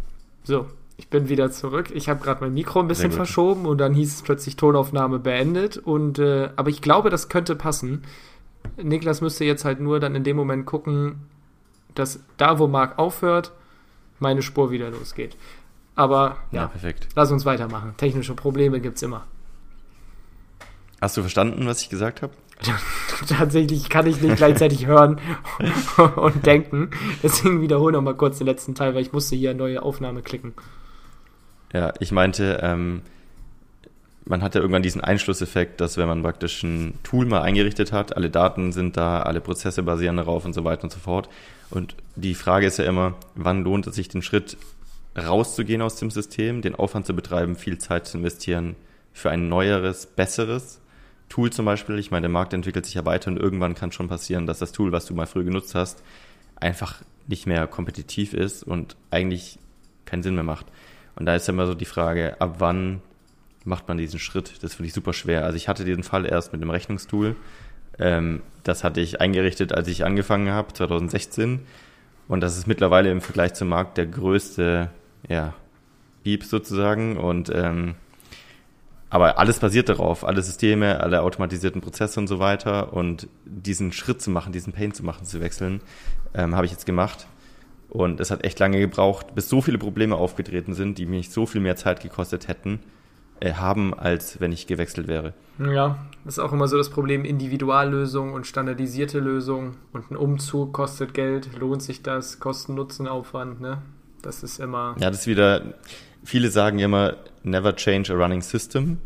So, 0.45 0.67
ich 0.97 1.09
bin 1.09 1.29
wieder 1.29 1.51
zurück. 1.51 1.91
Ich 1.93 2.09
habe 2.09 2.23
gerade 2.23 2.41
mein 2.41 2.55
Mikro 2.55 2.81
ein 2.81 2.89
bisschen 2.89 3.13
verschoben 3.13 3.67
und 3.67 3.79
dann 3.79 3.95
hieß 3.95 4.15
es 4.15 4.23
plötzlich 4.23 4.57
Tonaufnahme 4.57 5.19
beendet. 5.19 5.77
Und 5.77 6.19
äh, 6.19 6.51
aber 6.57 6.71
ich 6.71 6.81
glaube, 6.81 7.11
das 7.11 7.29
könnte 7.29 7.55
passen. 7.55 8.03
Niklas 8.77 9.21
müsste 9.21 9.45
jetzt 9.45 9.65
halt 9.65 9.81
nur 9.81 10.01
dann 10.01 10.15
in 10.15 10.25
dem 10.25 10.37
Moment 10.37 10.67
gucken, 10.67 11.27
dass 11.95 12.21
da, 12.37 12.59
wo 12.59 12.67
Marc 12.67 12.99
aufhört, 12.99 13.53
meine 14.19 14.43
Spur 14.43 14.71
wieder 14.71 14.91
losgeht. 14.91 15.37
Aber 15.95 16.37
ja, 16.53 16.63
ja 16.63 16.67
perfekt. 16.69 17.09
lass 17.15 17.31
uns 17.31 17.45
weitermachen. 17.45 17.95
Technische 17.97 18.35
Probleme 18.35 18.81
gibt 18.81 18.97
es 18.97 19.03
immer. 19.03 19.27
Hast 21.01 21.17
du 21.17 21.23
verstanden, 21.23 21.67
was 21.67 21.83
ich 21.83 21.89
gesagt 21.89 22.23
habe? 22.23 22.33
Tatsächlich 23.29 23.89
kann 23.89 24.07
ich 24.07 24.21
nicht 24.21 24.37
gleichzeitig 24.37 24.87
hören 24.87 25.21
und 26.17 26.47
denken. 26.47 26.91
Deswegen 27.23 27.61
wiederhole 27.61 27.93
noch 27.93 28.03
mal 28.03 28.15
kurz 28.15 28.39
den 28.39 28.47
letzten 28.47 28.75
Teil, 28.75 28.95
weil 28.95 29.03
ich 29.03 29.13
musste 29.13 29.37
hier 29.37 29.51
eine 29.51 29.59
neue 29.59 29.83
Aufnahme 29.83 30.23
klicken. 30.23 30.55
Ja, 31.73 31.93
ich 32.01 32.13
meinte, 32.13 32.61
ähm, 32.63 33.03
man 34.27 34.43
hat 34.43 34.55
ja 34.55 34.61
irgendwann 34.61 34.83
diesen 34.83 35.01
Einschlusseffekt, 35.01 35.81
dass 35.81 35.97
wenn 35.97 36.09
man 36.09 36.23
praktisch 36.23 36.63
ein 36.63 36.99
Tool 37.05 37.27
mal 37.27 37.43
eingerichtet 37.43 37.93
hat, 37.93 38.17
alle 38.17 38.29
Daten 38.29 38.73
sind 38.73 38.97
da, 38.97 39.23
alle 39.23 39.41
Prozesse 39.41 39.83
basieren 39.85 40.17
darauf 40.17 40.45
und 40.45 40.53
so 40.53 40.65
weiter 40.65 40.85
und 40.85 40.93
so 40.93 40.99
fort. 40.99 41.29
Und 41.71 41.95
die 42.17 42.35
Frage 42.35 42.67
ist 42.67 42.79
ja 42.79 42.85
immer, 42.85 43.15
wann 43.37 43.63
lohnt 43.63 43.87
es 43.87 43.95
sich 43.95 44.09
den 44.09 44.23
Schritt 44.23 44.57
rauszugehen 45.17 45.81
aus 45.81 45.97
dem 45.97 46.11
System, 46.11 46.61
den 46.61 46.75
Aufwand 46.75 47.07
zu 47.07 47.15
betreiben, 47.15 47.57
viel 47.57 47.79
Zeit 47.79 48.07
zu 48.07 48.19
investieren 48.19 48.75
für 49.13 49.31
ein 49.31 49.49
neueres, 49.49 50.07
besseres 50.07 50.81
Tool 51.29 51.51
zum 51.51 51.65
Beispiel. 51.65 51.99
Ich 51.99 52.11
meine, 52.11 52.23
der 52.23 52.31
Markt 52.31 52.53
entwickelt 52.53 52.85
sich 52.85 52.95
ja 52.95 53.05
weiter 53.05 53.31
und 53.31 53.39
irgendwann 53.39 53.75
kann 53.75 53.93
schon 53.93 54.09
passieren, 54.09 54.47
dass 54.47 54.59
das 54.59 54.73
Tool, 54.73 54.93
was 54.93 55.07
du 55.07 55.15
mal 55.15 55.27
früher 55.27 55.45
genutzt 55.45 55.75
hast, 55.75 56.03
einfach 56.57 57.03
nicht 57.29 57.47
mehr 57.47 57.67
kompetitiv 57.67 58.35
ist 58.35 58.63
und 58.63 58.97
eigentlich 59.11 59.59
keinen 60.05 60.23
Sinn 60.23 60.35
mehr 60.35 60.45
macht. 60.45 60.67
Und 61.17 61.27
da 61.27 61.35
ist 61.35 61.47
ja 61.47 61.55
immer 61.55 61.67
so 61.67 61.75
die 61.75 61.85
Frage, 61.85 62.41
ab 62.41 62.57
wann 62.59 63.01
macht 63.67 63.89
man 63.89 63.99
diesen 63.99 64.19
Schritt. 64.19 64.63
Das 64.63 64.75
finde 64.75 64.89
ich 64.89 64.95
super 64.95 65.13
schwer. 65.13 65.45
Also 65.45 65.57
ich 65.57 65.69
hatte 65.69 65.85
diesen 65.85 66.03
Fall 66.03 66.27
erst 66.27 66.53
mit 66.53 66.63
einem 66.63 66.71
Rechnungstool. 66.71 67.37
Ähm, 67.99 68.43
das 68.63 68.85
hatte 68.85 69.01
ich 69.01 69.21
eingerichtet, 69.21 69.73
als 69.73 69.89
ich 69.89 70.05
angefangen 70.05 70.51
habe, 70.51 70.73
2016. 70.73 71.61
Und 72.29 72.41
das 72.41 72.57
ist 72.57 72.67
mittlerweile 72.67 73.11
im 73.11 73.21
Vergleich 73.21 73.55
zum 73.55 73.69
Markt 73.69 73.99
der 73.99 74.07
größte, 74.07 74.91
ja, 75.29 75.55
Beep 76.25 76.45
sozusagen. 76.45 77.17
Und 77.17 77.51
ähm, 77.55 77.95
aber 79.09 79.39
alles 79.39 79.61
basiert 79.61 79.89
darauf, 79.89 80.25
alle 80.25 80.43
Systeme, 80.43 81.01
alle 81.01 81.23
automatisierten 81.23 81.81
Prozesse 81.81 82.19
und 82.19 82.27
so 82.27 82.39
weiter. 82.39 82.93
Und 82.93 83.29
diesen 83.45 83.93
Schritt 83.93 84.21
zu 84.21 84.31
machen, 84.31 84.53
diesen 84.53 84.73
Pain 84.73 84.93
zu 84.93 85.05
machen, 85.05 85.25
zu 85.25 85.41
wechseln, 85.41 85.81
ähm, 86.35 86.55
habe 86.55 86.67
ich 86.67 86.73
jetzt 86.73 86.87
gemacht. 86.87 87.27
Und 87.89 88.21
es 88.21 88.31
hat 88.31 88.45
echt 88.45 88.59
lange 88.59 88.81
gebraucht, 88.81 89.35
bis 89.35 89.49
so 89.49 89.63
viele 89.63 89.79
Probleme 89.79 90.17
aufgetreten 90.17 90.75
sind, 90.75 90.99
die 90.99 91.07
mich 91.07 91.31
so 91.31 91.47
viel 91.47 91.61
mehr 91.61 91.77
Zeit 91.77 92.03
gekostet 92.03 92.49
hätten, 92.49 92.81
äh, 93.41 93.55
haben, 93.55 93.95
als 93.95 94.41
wenn 94.41 94.53
ich 94.53 94.67
gewechselt 94.67 95.09
wäre. 95.09 95.35
Ja, 95.59 95.99
ist 96.27 96.39
auch 96.39 96.53
immer 96.53 96.69
so 96.69 96.77
das 96.77 96.91
Problem, 96.91 97.25
Individuallösung 97.25 98.33
und 98.33 98.47
standardisierte 98.47 99.21
Lösung 99.21 99.77
und 99.93 100.11
ein 100.11 100.17
Umzug 100.17 100.73
kostet 100.73 101.15
Geld, 101.15 101.59
lohnt 101.59 101.83
sich 101.83 102.03
das, 102.03 102.41
Kosten-Nutzen-Aufwand, 102.41 103.61
ne? 103.61 103.83
Das 104.23 104.43
ist 104.43 104.59
immer. 104.59 104.97
Ja, 104.99 105.11
das 105.11 105.21
ist 105.21 105.27
wieder, 105.27 105.63
viele 106.25 106.51
sagen 106.51 106.79
immer, 106.79 107.17
never 107.43 107.75
change 107.77 108.13
a 108.13 108.17
running 108.17 108.43
system, 108.43 108.99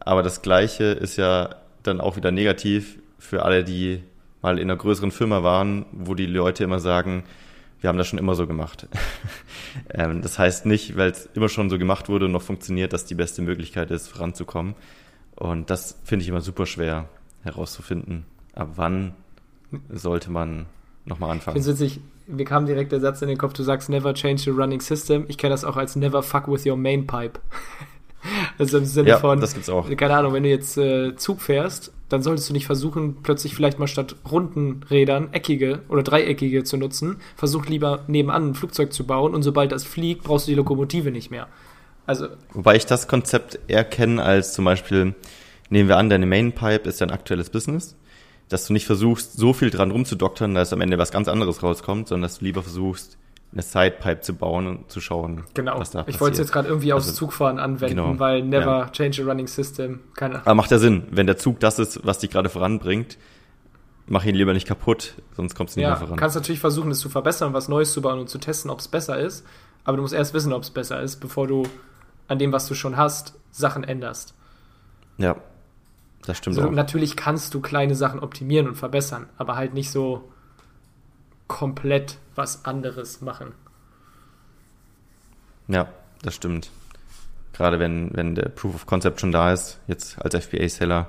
aber 0.00 0.22
das 0.22 0.42
Gleiche 0.42 0.84
ist 0.84 1.16
ja 1.16 1.54
dann 1.82 2.00
auch 2.00 2.16
wieder 2.16 2.30
negativ 2.30 2.98
für 3.18 3.44
alle, 3.44 3.64
die 3.64 4.02
mal 4.42 4.58
in 4.58 4.70
einer 4.70 4.76
größeren 4.76 5.10
Firma 5.10 5.42
waren, 5.42 5.86
wo 5.92 6.14
die 6.14 6.26
Leute 6.26 6.64
immer 6.64 6.80
sagen, 6.80 7.24
wir 7.84 7.88
haben 7.88 7.98
das 7.98 8.06
schon 8.06 8.18
immer 8.18 8.34
so 8.34 8.46
gemacht. 8.46 8.88
ähm, 9.90 10.22
das 10.22 10.38
heißt 10.38 10.64
nicht, 10.64 10.96
weil 10.96 11.10
es 11.10 11.28
immer 11.34 11.50
schon 11.50 11.68
so 11.68 11.78
gemacht 11.78 12.08
wurde 12.08 12.24
und 12.24 12.32
noch 12.32 12.40
funktioniert, 12.40 12.94
dass 12.94 13.04
die 13.04 13.14
beste 13.14 13.42
Möglichkeit 13.42 13.90
ist, 13.90 14.08
voranzukommen. 14.08 14.74
Und 15.36 15.68
das 15.68 16.00
finde 16.02 16.22
ich 16.22 16.30
immer 16.30 16.40
super 16.40 16.64
schwer 16.64 17.10
herauszufinden. 17.42 18.24
Ab 18.54 18.70
wann 18.76 19.12
sollte 19.90 20.30
man 20.30 20.64
nochmal 21.04 21.32
anfangen? 21.32 21.58
Ich 21.58 21.64
finde 21.64 21.78
witzig, 21.78 22.00
mir 22.26 22.46
kam 22.46 22.64
direkt 22.64 22.90
der 22.90 23.00
Satz 23.00 23.20
in 23.20 23.28
den 23.28 23.36
Kopf, 23.36 23.52
du 23.52 23.62
sagst 23.62 23.90
never 23.90 24.14
change 24.14 24.40
the 24.40 24.50
running 24.50 24.80
system. 24.80 25.26
Ich 25.28 25.36
kenne 25.36 25.52
das 25.52 25.62
auch 25.62 25.76
als 25.76 25.94
never 25.94 26.22
fuck 26.22 26.48
with 26.48 26.64
your 26.64 26.78
main 26.78 27.06
pipe. 27.06 27.38
Also 28.56 28.78
im 28.78 28.86
Sinne 28.86 29.10
ja, 29.10 29.18
von, 29.18 29.38
das 29.38 29.52
gibt's 29.52 29.68
auch. 29.68 29.86
keine 29.98 30.16
Ahnung, 30.16 30.32
wenn 30.32 30.44
du 30.44 30.48
jetzt 30.48 30.78
äh, 30.78 31.14
Zug 31.14 31.42
fährst, 31.42 31.92
dann 32.14 32.22
solltest 32.22 32.48
du 32.48 32.52
nicht 32.52 32.66
versuchen, 32.66 33.16
plötzlich 33.22 33.54
vielleicht 33.54 33.80
mal 33.80 33.88
statt 33.88 34.14
runden 34.30 34.84
Rädern 34.88 35.32
eckige 35.32 35.80
oder 35.88 36.04
dreieckige 36.04 36.62
zu 36.62 36.76
nutzen. 36.76 37.16
Versuch 37.34 37.66
lieber 37.66 38.04
nebenan 38.06 38.50
ein 38.50 38.54
Flugzeug 38.54 38.92
zu 38.92 39.04
bauen 39.04 39.34
und 39.34 39.42
sobald 39.42 39.72
das 39.72 39.82
fliegt, 39.82 40.22
brauchst 40.22 40.46
du 40.46 40.52
die 40.52 40.56
Lokomotive 40.56 41.10
nicht 41.10 41.32
mehr. 41.32 41.48
Also, 42.06 42.28
Wobei 42.52 42.76
ich 42.76 42.86
das 42.86 43.08
Konzept 43.08 43.58
eher 43.66 43.82
kenne 43.82 44.22
als 44.22 44.52
zum 44.52 44.64
Beispiel, 44.64 45.14
nehmen 45.70 45.88
wir 45.88 45.96
an, 45.96 46.08
deine 46.08 46.26
Mainpipe 46.26 46.88
ist 46.88 47.00
dein 47.00 47.10
aktuelles 47.10 47.50
Business, 47.50 47.96
dass 48.48 48.66
du 48.68 48.72
nicht 48.72 48.86
versuchst, 48.86 49.32
so 49.32 49.52
viel 49.52 49.70
dran 49.70 49.90
rumzudoktern, 49.90 50.54
dass 50.54 50.72
am 50.72 50.82
Ende 50.82 50.98
was 50.98 51.10
ganz 51.10 51.26
anderes 51.26 51.64
rauskommt, 51.64 52.08
sondern 52.08 52.28
dass 52.28 52.38
du 52.38 52.44
lieber 52.44 52.62
versuchst, 52.62 53.18
eine 53.54 53.62
Sidepipe 53.62 54.20
zu 54.20 54.34
bauen 54.34 54.66
und 54.66 54.90
zu 54.90 55.00
schauen, 55.00 55.44
genau. 55.54 55.78
was 55.78 55.92
da 55.92 56.00
passiert. 56.00 56.16
Ich 56.16 56.20
wollte 56.20 56.32
es 56.34 56.38
jetzt 56.40 56.52
gerade 56.52 56.68
irgendwie 56.68 56.92
aufs 56.92 57.06
also, 57.06 57.18
Zugfahren 57.18 57.60
anwenden, 57.60 57.96
genau. 57.96 58.18
weil 58.18 58.42
never 58.42 58.78
ja. 58.80 58.88
change 58.90 59.22
a 59.22 59.24
running 59.24 59.46
system. 59.46 60.00
Keine 60.14 60.40
Aber 60.40 60.54
macht 60.54 60.72
ja 60.72 60.78
Sinn, 60.78 61.04
wenn 61.10 61.26
der 61.26 61.36
Zug 61.36 61.60
das 61.60 61.78
ist, 61.78 62.04
was 62.04 62.18
dich 62.18 62.30
gerade 62.30 62.48
voranbringt, 62.48 63.16
mach 64.06 64.24
ihn 64.24 64.34
lieber 64.34 64.52
nicht 64.52 64.66
kaputt, 64.66 65.14
sonst 65.36 65.54
kommst 65.54 65.76
du 65.76 65.80
nicht 65.80 65.84
ja, 65.84 65.90
mehr 65.90 65.98
voran. 65.98 66.16
Du 66.16 66.20
kannst 66.20 66.34
natürlich 66.34 66.60
versuchen, 66.60 66.90
es 66.90 66.98
zu 66.98 67.08
verbessern, 67.08 67.52
was 67.52 67.68
Neues 67.68 67.92
zu 67.92 68.02
bauen 68.02 68.18
und 68.18 68.28
zu 68.28 68.38
testen, 68.38 68.70
ob 68.70 68.80
es 68.80 68.88
besser 68.88 69.18
ist. 69.18 69.46
Aber 69.84 69.96
du 69.96 70.02
musst 70.02 70.14
erst 70.14 70.34
wissen, 70.34 70.52
ob 70.52 70.62
es 70.62 70.70
besser 70.70 71.00
ist, 71.00 71.20
bevor 71.20 71.46
du 71.46 71.64
an 72.26 72.38
dem, 72.38 72.52
was 72.52 72.66
du 72.66 72.74
schon 72.74 72.96
hast, 72.96 73.34
Sachen 73.52 73.84
änderst. 73.84 74.34
Ja, 75.18 75.36
das 76.26 76.38
stimmt 76.38 76.56
also, 76.56 76.68
auch. 76.68 76.72
Natürlich 76.72 77.16
kannst 77.16 77.54
du 77.54 77.60
kleine 77.60 77.94
Sachen 77.94 78.18
optimieren 78.18 78.66
und 78.66 78.74
verbessern, 78.74 79.26
aber 79.36 79.56
halt 79.56 79.74
nicht 79.74 79.90
so 79.92 80.32
komplett 81.48 82.18
was 82.34 82.64
anderes 82.64 83.20
machen. 83.20 83.52
Ja, 85.68 85.88
das 86.22 86.34
stimmt. 86.34 86.70
Gerade 87.52 87.78
wenn, 87.78 88.10
wenn 88.14 88.34
der 88.34 88.48
Proof 88.48 88.74
of 88.74 88.86
Concept 88.86 89.20
schon 89.20 89.32
da 89.32 89.52
ist, 89.52 89.78
jetzt 89.86 90.20
als 90.20 90.34
FBA-Seller, 90.34 91.08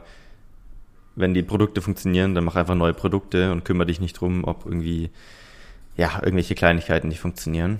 wenn 1.15 1.33
die 1.33 1.43
Produkte 1.43 1.81
funktionieren, 1.81 2.35
dann 2.35 2.43
mach 2.43 2.55
einfach 2.55 2.75
neue 2.75 2.93
Produkte 2.93 3.51
und 3.51 3.65
kümmere 3.65 3.87
dich 3.87 3.99
nicht 3.99 4.19
drum, 4.19 4.43
ob 4.43 4.65
irgendwie, 4.65 5.09
ja, 5.97 6.19
irgendwelche 6.21 6.55
Kleinigkeiten 6.55 7.07
nicht 7.07 7.19
funktionieren. 7.19 7.79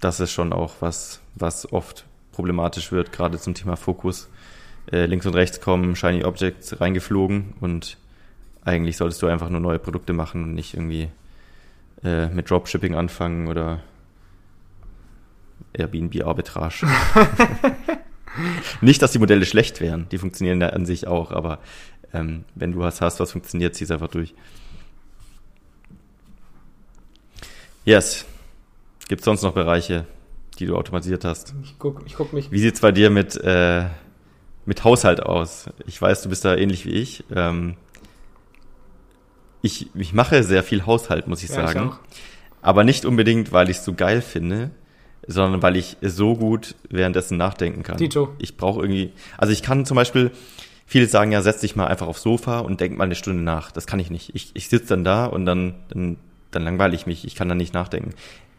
Das 0.00 0.20
ist 0.20 0.32
schon 0.32 0.52
auch 0.52 0.76
was, 0.80 1.20
was 1.34 1.72
oft 1.72 2.04
problematisch 2.32 2.92
wird, 2.92 3.12
gerade 3.12 3.38
zum 3.38 3.54
Thema 3.54 3.76
Fokus. 3.76 4.28
Äh, 4.92 5.06
links 5.06 5.26
und 5.26 5.34
rechts 5.34 5.60
kommen 5.60 5.96
Shiny 5.96 6.24
Objects 6.24 6.80
reingeflogen 6.80 7.54
und 7.60 7.96
eigentlich 8.64 8.96
solltest 8.96 9.22
du 9.22 9.26
einfach 9.26 9.48
nur 9.48 9.60
neue 9.60 9.78
Produkte 9.78 10.12
machen 10.12 10.44
und 10.44 10.54
nicht 10.54 10.74
irgendwie 10.74 11.08
äh, 12.04 12.28
mit 12.28 12.50
Dropshipping 12.50 12.94
anfangen 12.94 13.48
oder 13.48 13.80
Airbnb-Arbitrage. 15.72 16.86
nicht, 18.80 19.02
dass 19.02 19.12
die 19.12 19.18
Modelle 19.18 19.46
schlecht 19.46 19.80
wären, 19.80 20.08
die 20.10 20.18
funktionieren 20.18 20.60
ja 20.60 20.68
an 20.68 20.86
sich 20.86 21.06
auch, 21.06 21.32
aber 21.32 21.58
ähm, 22.12 22.44
wenn 22.54 22.72
du 22.72 22.78
was 22.78 23.00
hast, 23.00 23.20
was 23.20 23.32
funktioniert, 23.32 23.74
zieh 23.74 23.84
es 23.84 23.90
einfach 23.90 24.08
durch. 24.08 24.34
Yes. 27.84 28.26
Gibt 29.08 29.20
es 29.22 29.24
sonst 29.24 29.42
noch 29.42 29.54
Bereiche, 29.54 30.04
die 30.58 30.66
du 30.66 30.76
automatisiert 30.76 31.24
hast? 31.24 31.54
Ich 31.62 31.76
guck, 31.78 32.02
ich 32.06 32.14
guck 32.14 32.32
mich. 32.32 32.50
Wie 32.50 32.58
sieht's 32.58 32.80
bei 32.80 32.92
dir 32.92 33.08
mit, 33.08 33.36
äh, 33.36 33.86
mit 34.66 34.84
Haushalt 34.84 35.22
aus? 35.22 35.70
Ich 35.86 36.00
weiß, 36.00 36.22
du 36.22 36.28
bist 36.28 36.44
da 36.44 36.54
ähnlich 36.54 36.84
wie 36.84 36.90
ich. 36.90 37.24
Ähm, 37.34 37.76
ich, 39.62 39.88
ich 39.94 40.12
mache 40.12 40.42
sehr 40.42 40.62
viel 40.62 40.86
Haushalt, 40.86 41.26
muss 41.26 41.42
ich 41.42 41.50
Ja, 41.50 41.64
ich 41.64 41.70
sagen. 41.72 41.90
auch. 41.90 41.98
Aber 42.62 42.84
nicht 42.84 43.04
unbedingt, 43.04 43.52
weil 43.52 43.70
ich 43.70 43.78
es 43.78 43.84
so 43.84 43.94
geil 43.94 44.20
finde, 44.20 44.70
sondern 45.26 45.62
weil 45.62 45.76
ich 45.76 45.96
so 46.00 46.34
gut 46.36 46.74
währenddessen 46.90 47.36
nachdenken 47.36 47.82
kann. 47.82 47.96
Dito. 47.96 48.30
Ich 48.38 48.56
brauche 48.56 48.80
irgendwie, 48.80 49.12
also 49.36 49.52
ich 49.52 49.62
kann 49.62 49.84
zum 49.84 49.94
Beispiel, 49.94 50.30
viele 50.86 51.06
sagen 51.06 51.32
ja, 51.32 51.42
setz 51.42 51.60
dich 51.60 51.76
mal 51.76 51.86
einfach 51.86 52.06
aufs 52.06 52.22
Sofa 52.22 52.60
und 52.60 52.80
denk 52.80 52.96
mal 52.96 53.04
eine 53.04 53.14
Stunde 53.14 53.42
nach. 53.42 53.70
Das 53.70 53.86
kann 53.86 54.00
ich 54.00 54.10
nicht. 54.10 54.34
Ich, 54.34 54.50
ich 54.54 54.68
sitze 54.68 54.88
dann 54.88 55.04
da 55.04 55.26
und 55.26 55.44
dann, 55.46 55.74
dann, 55.90 56.16
dann 56.50 56.62
langweile 56.64 56.94
ich 56.94 57.06
mich. 57.06 57.24
Ich 57.24 57.34
kann 57.34 57.48
dann 57.48 57.58
nicht 57.58 57.74
nachdenken. 57.74 58.10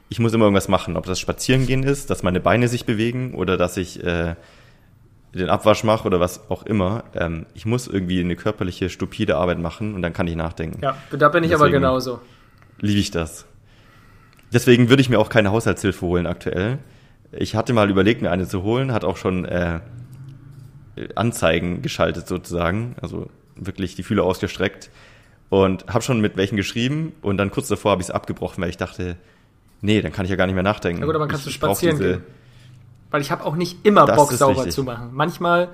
Ich 0.09 0.19
muss 0.19 0.33
immer 0.33 0.45
irgendwas 0.45 0.67
machen, 0.67 0.95
ob 0.97 1.05
das 1.05 1.19
Spazierengehen 1.19 1.83
ist, 1.83 2.09
dass 2.09 2.23
meine 2.23 2.39
Beine 2.39 2.67
sich 2.67 2.85
bewegen 2.85 3.33
oder 3.35 3.57
dass 3.57 3.77
ich 3.77 4.03
äh, 4.03 4.35
den 5.33 5.49
Abwasch 5.49 5.83
mache 5.83 6.07
oder 6.07 6.19
was 6.19 6.49
auch 6.49 6.63
immer. 6.63 7.03
Ähm, 7.13 7.45
ich 7.53 7.65
muss 7.65 7.87
irgendwie 7.87 8.19
eine 8.19 8.35
körperliche, 8.35 8.89
stupide 8.89 9.37
Arbeit 9.37 9.59
machen 9.59 9.93
und 9.93 10.01
dann 10.01 10.13
kann 10.13 10.25
ich 10.27 10.35
nachdenken 10.35 10.81
Ja, 10.81 10.97
da 11.11 11.29
bin 11.29 11.43
ich 11.43 11.53
aber 11.53 11.69
genauso. 11.69 12.19
liebe 12.79 12.99
ich 12.99 13.11
das. 13.11 13.45
Deswegen 14.51 14.89
würde 14.89 15.01
ich 15.01 15.09
mir 15.09 15.19
auch 15.19 15.29
keine 15.29 15.51
Haushaltshilfe 15.51 16.01
holen 16.05 16.25
aktuell. 16.25 16.79
Ich 17.31 17.55
hatte 17.55 17.73
mal 17.73 17.89
überlegt, 17.91 18.23
mir 18.23 18.31
eine 18.31 18.47
zu 18.47 18.63
holen, 18.63 18.91
hat 18.91 19.05
auch 19.05 19.17
schon 19.17 19.45
äh, 19.45 19.79
Anzeigen 21.15 21.81
geschaltet 21.81 22.27
sozusagen, 22.27 22.95
also 23.01 23.29
wirklich 23.55 23.95
die 23.95 24.03
Fühler 24.03 24.23
ausgestreckt 24.23 24.89
und 25.49 25.85
habe 25.87 26.01
schon 26.03 26.19
mit 26.21 26.37
welchen 26.37 26.55
geschrieben 26.55 27.13
und 27.21 27.37
dann 27.37 27.51
kurz 27.51 27.67
davor 27.67 27.91
habe 27.91 28.01
ich 28.01 28.07
es 28.09 28.11
abgebrochen, 28.11 28.61
weil 28.63 28.69
ich 28.69 28.77
dachte, 28.77 29.15
nee, 29.81 30.01
dann 30.01 30.11
kann 30.11 30.25
ich 30.25 30.31
ja 30.31 30.35
gar 30.37 30.45
nicht 30.45 30.55
mehr 30.55 30.63
nachdenken. 30.63 31.01
Ja 31.01 31.05
gut, 31.05 31.15
aber 31.15 31.23
dann 31.25 31.29
kannst 31.31 31.45
Ich- 31.47 31.53
du 31.53 31.65
spazieren 31.67 31.97
diese- 31.97 32.09
gehen. 32.13 32.23
Weil 33.11 33.21
ich 33.21 33.31
habe 33.31 33.45
auch 33.45 33.55
nicht 33.55 33.85
immer 33.85 34.05
Das 34.05 34.15
Bock, 34.15 34.31
sauber 34.31 34.57
richtig. 34.57 34.75
zu 34.75 34.83
machen. 34.83 35.09
Manchmal 35.13 35.69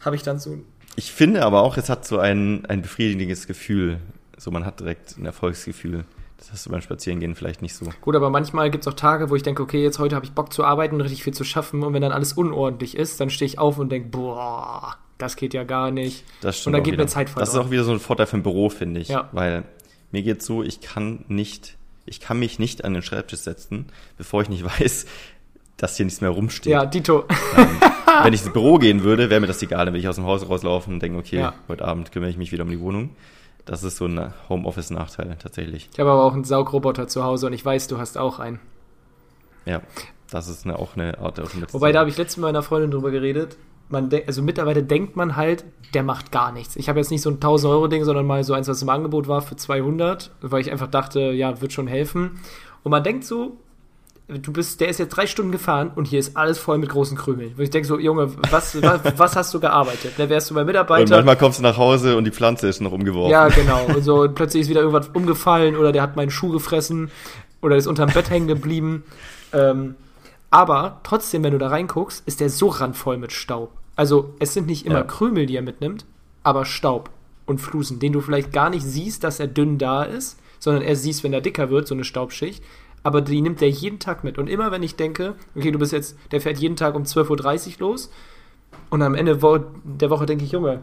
habe 0.00 0.16
ich 0.16 0.22
dann 0.22 0.38
so. 0.38 0.58
Ich 0.96 1.12
finde 1.12 1.44
aber 1.44 1.62
auch, 1.62 1.76
es 1.76 1.88
hat 1.88 2.04
so 2.06 2.18
ein, 2.18 2.64
ein 2.66 2.82
befriedigendes 2.82 3.46
Gefühl. 3.46 3.98
So, 4.36 4.50
man 4.50 4.64
hat 4.64 4.80
direkt 4.80 5.16
ein 5.18 5.26
Erfolgsgefühl. 5.26 6.04
Das 6.36 6.52
hast 6.52 6.66
du 6.66 6.70
beim 6.70 6.80
Spazierengehen 6.80 7.34
vielleicht 7.34 7.62
nicht 7.62 7.74
so. 7.74 7.86
Gut, 8.00 8.14
aber 8.14 8.30
manchmal 8.30 8.70
gibt 8.70 8.84
es 8.86 8.88
auch 8.88 8.94
Tage, 8.96 9.28
wo 9.28 9.34
ich 9.34 9.42
denke, 9.42 9.60
okay, 9.62 9.82
jetzt 9.82 9.98
heute 9.98 10.14
habe 10.14 10.24
ich 10.24 10.32
Bock 10.32 10.52
zu 10.52 10.64
arbeiten 10.64 10.94
und 10.94 11.00
richtig 11.00 11.24
viel 11.24 11.34
zu 11.34 11.42
schaffen. 11.42 11.82
Und 11.82 11.94
wenn 11.94 12.02
dann 12.02 12.12
alles 12.12 12.32
unordentlich 12.34 12.96
ist, 12.96 13.20
dann 13.20 13.28
stehe 13.30 13.46
ich 13.46 13.58
auf 13.58 13.78
und 13.78 13.90
denke, 13.90 14.08
boah, 14.10 14.96
das 15.18 15.34
geht 15.34 15.52
ja 15.54 15.64
gar 15.64 15.90
nicht. 15.90 16.24
Das 16.40 16.64
Und 16.64 16.72
dann 16.74 16.84
geht 16.84 16.92
wieder. 16.92 17.02
mir 17.02 17.08
Zeit 17.08 17.26
Das 17.34 17.48
ist 17.48 17.48
verloren. 17.50 17.66
auch 17.66 17.70
wieder 17.72 17.82
so 17.84 17.90
ein 17.92 17.98
Vorteil 17.98 18.26
für 18.26 18.36
ein 18.36 18.44
Büro, 18.44 18.68
finde 18.70 19.00
ich. 19.00 19.08
Ja. 19.08 19.28
Weil 19.32 19.64
mir 20.12 20.22
geht's 20.22 20.46
so, 20.46 20.62
ich 20.62 20.80
kann 20.80 21.24
nicht, 21.26 21.76
ich 22.06 22.20
kann 22.20 22.38
mich 22.38 22.60
nicht 22.60 22.84
an 22.84 22.94
den 22.94 23.02
Schreibtisch 23.02 23.40
setzen, 23.40 23.86
bevor 24.16 24.42
ich 24.42 24.48
nicht 24.48 24.64
weiß, 24.80 25.06
dass 25.78 25.96
hier 25.96 26.04
nichts 26.04 26.20
mehr 26.20 26.30
rumsteht. 26.30 26.70
Ja, 26.70 26.84
Dito. 26.84 27.24
Wenn 28.22 28.32
ich 28.32 28.42
ins 28.42 28.52
Büro 28.52 28.78
gehen 28.78 29.02
würde, 29.04 29.30
wäre 29.30 29.40
mir 29.40 29.46
das 29.46 29.62
egal. 29.62 29.86
Dann 29.86 29.94
würde 29.94 30.00
ich 30.00 30.08
aus 30.08 30.16
dem 30.16 30.26
Haus 30.26 30.46
rauslaufen 30.48 30.94
und 30.94 31.02
denke, 31.02 31.18
okay, 31.18 31.38
Ja. 31.38 31.54
heute 31.68 31.84
Abend 31.86 32.12
kümmere 32.12 32.28
ich 32.30 32.36
mich 32.36 32.52
wieder 32.52 32.64
um 32.64 32.70
die 32.70 32.80
Wohnung. 32.80 33.10
Das 33.64 33.82
ist 33.84 33.96
so 33.98 34.06
ein 34.06 34.32
Homeoffice-Nachteil 34.48 35.36
tatsächlich. 35.38 35.88
Ich 35.92 36.00
habe 36.00 36.10
aber 36.10 36.24
auch 36.24 36.32
einen 36.32 36.44
Saugroboter 36.44 37.06
zu 37.06 37.22
Hause 37.22 37.46
und 37.46 37.52
ich 37.52 37.64
weiß, 37.64 37.86
du 37.88 37.98
hast 37.98 38.18
auch 38.18 38.38
einen. 38.38 38.60
Ja, 39.66 39.82
das 40.30 40.48
ist 40.48 40.64
eine, 40.64 40.78
auch 40.78 40.96
eine 40.96 41.18
Art 41.18 41.36
der 41.36 41.44
Automatisierung. 41.44 41.74
Wobei, 41.74 41.92
da 41.92 42.00
habe 42.00 42.10
ich 42.10 42.16
letztens 42.16 42.38
mit 42.38 42.44
meiner 42.44 42.62
Freundin 42.62 42.90
drüber 42.90 43.10
geredet. 43.10 43.56
Man 43.90 44.10
also 44.26 44.42
mittlerweile 44.42 44.82
denkt 44.82 45.16
man 45.16 45.36
halt, 45.36 45.64
der 45.94 46.02
macht 46.02 46.32
gar 46.32 46.52
nichts. 46.52 46.76
Ich 46.76 46.88
habe 46.88 46.98
jetzt 46.98 47.10
nicht 47.10 47.22
so 47.22 47.30
ein 47.30 47.38
1000-Euro-Ding, 47.40 48.04
sondern 48.04 48.26
mal 48.26 48.42
so 48.44 48.52
eins, 48.54 48.68
was 48.68 48.82
im 48.82 48.88
Angebot 48.88 49.28
war 49.28 49.40
für 49.42 49.56
200, 49.56 50.30
weil 50.42 50.60
ich 50.60 50.70
einfach 50.70 50.88
dachte, 50.88 51.20
ja, 51.32 51.60
wird 51.60 51.72
schon 51.72 51.86
helfen. 51.86 52.40
Und 52.82 52.90
man 52.90 53.02
denkt 53.04 53.24
so, 53.24 53.56
du 54.28 54.52
bist, 54.52 54.80
der 54.80 54.88
ist 54.88 54.98
jetzt 54.98 55.16
drei 55.16 55.26
Stunden 55.26 55.52
gefahren 55.52 55.90
und 55.96 56.06
hier 56.06 56.18
ist 56.18 56.36
alles 56.36 56.58
voll 56.58 56.76
mit 56.78 56.90
großen 56.90 57.16
Krümeln. 57.16 57.52
Wo 57.56 57.62
ich 57.62 57.70
denke 57.70 57.88
so, 57.88 57.98
Junge, 57.98 58.30
was, 58.50 58.80
was, 58.82 59.00
was 59.16 59.36
hast 59.36 59.54
du 59.54 59.60
gearbeitet? 59.60 60.12
Da 60.18 60.28
wärst 60.28 60.50
du 60.50 60.54
bei 60.54 60.60
und 60.60 60.66
Mitarbeiter. 60.66 61.16
manchmal 61.16 61.36
kommst 61.36 61.58
du 61.58 61.62
nach 61.62 61.78
Hause 61.78 62.16
und 62.16 62.24
die 62.24 62.30
Pflanze 62.30 62.68
ist 62.68 62.80
noch 62.80 62.92
umgeworfen. 62.92 63.30
Ja, 63.30 63.48
genau. 63.48 63.86
Und 63.86 64.02
so 64.02 64.22
und 64.22 64.34
plötzlich 64.34 64.62
ist 64.62 64.68
wieder 64.68 64.80
irgendwas 64.80 65.08
umgefallen 65.08 65.76
oder 65.76 65.92
der 65.92 66.02
hat 66.02 66.16
meinen 66.16 66.30
Schuh 66.30 66.50
gefressen 66.50 67.10
oder 67.62 67.76
ist 67.76 67.86
unterm 67.86 68.10
Bett 68.12 68.28
hängen 68.30 68.48
geblieben. 68.48 69.04
Ähm, 69.52 69.94
aber 70.50 71.00
trotzdem, 71.04 71.42
wenn 71.42 71.52
du 71.52 71.58
da 71.58 71.68
reinguckst, 71.68 72.22
ist 72.26 72.40
der 72.40 72.50
so 72.50 72.68
randvoll 72.68 73.16
mit 73.16 73.32
Staub. 73.32 73.72
Also 73.96 74.34
es 74.38 74.54
sind 74.54 74.66
nicht 74.66 74.86
immer 74.86 74.98
Ja. 74.98 75.02
Krümel, 75.04 75.46
die 75.46 75.56
er 75.56 75.62
mitnimmt, 75.62 76.04
aber 76.42 76.64
Staub 76.64 77.10
und 77.46 77.58
Flusen, 77.60 77.98
den 77.98 78.12
du 78.12 78.20
vielleicht 78.20 78.52
gar 78.52 78.70
nicht 78.70 78.84
siehst, 78.84 79.24
dass 79.24 79.40
er 79.40 79.46
dünn 79.46 79.78
da 79.78 80.02
ist, 80.02 80.38
sondern 80.58 80.82
er 80.82 80.96
siehst, 80.96 81.24
wenn 81.24 81.32
er 81.32 81.40
dicker 81.40 81.70
wird, 81.70 81.88
so 81.88 81.94
eine 81.94 82.04
Staubschicht. 82.04 82.62
Aber 83.08 83.22
die 83.22 83.40
nimmt 83.40 83.62
er 83.62 83.70
jeden 83.70 84.00
Tag 84.00 84.22
mit. 84.22 84.36
Und 84.36 84.48
immer 84.48 84.70
wenn 84.70 84.82
ich 84.82 84.94
denke, 84.94 85.34
okay, 85.56 85.70
du 85.70 85.78
bist 85.78 85.92
jetzt, 85.92 86.18
der 86.30 86.42
fährt 86.42 86.58
jeden 86.58 86.76
Tag 86.76 86.94
um 86.94 87.04
12.30 87.04 87.80
Uhr 87.80 87.88
los 87.88 88.12
und 88.90 89.00
am 89.00 89.14
Ende 89.14 89.38
der 89.38 90.10
Woche 90.10 90.26
denke 90.26 90.44
ich, 90.44 90.52
Junge, 90.52 90.82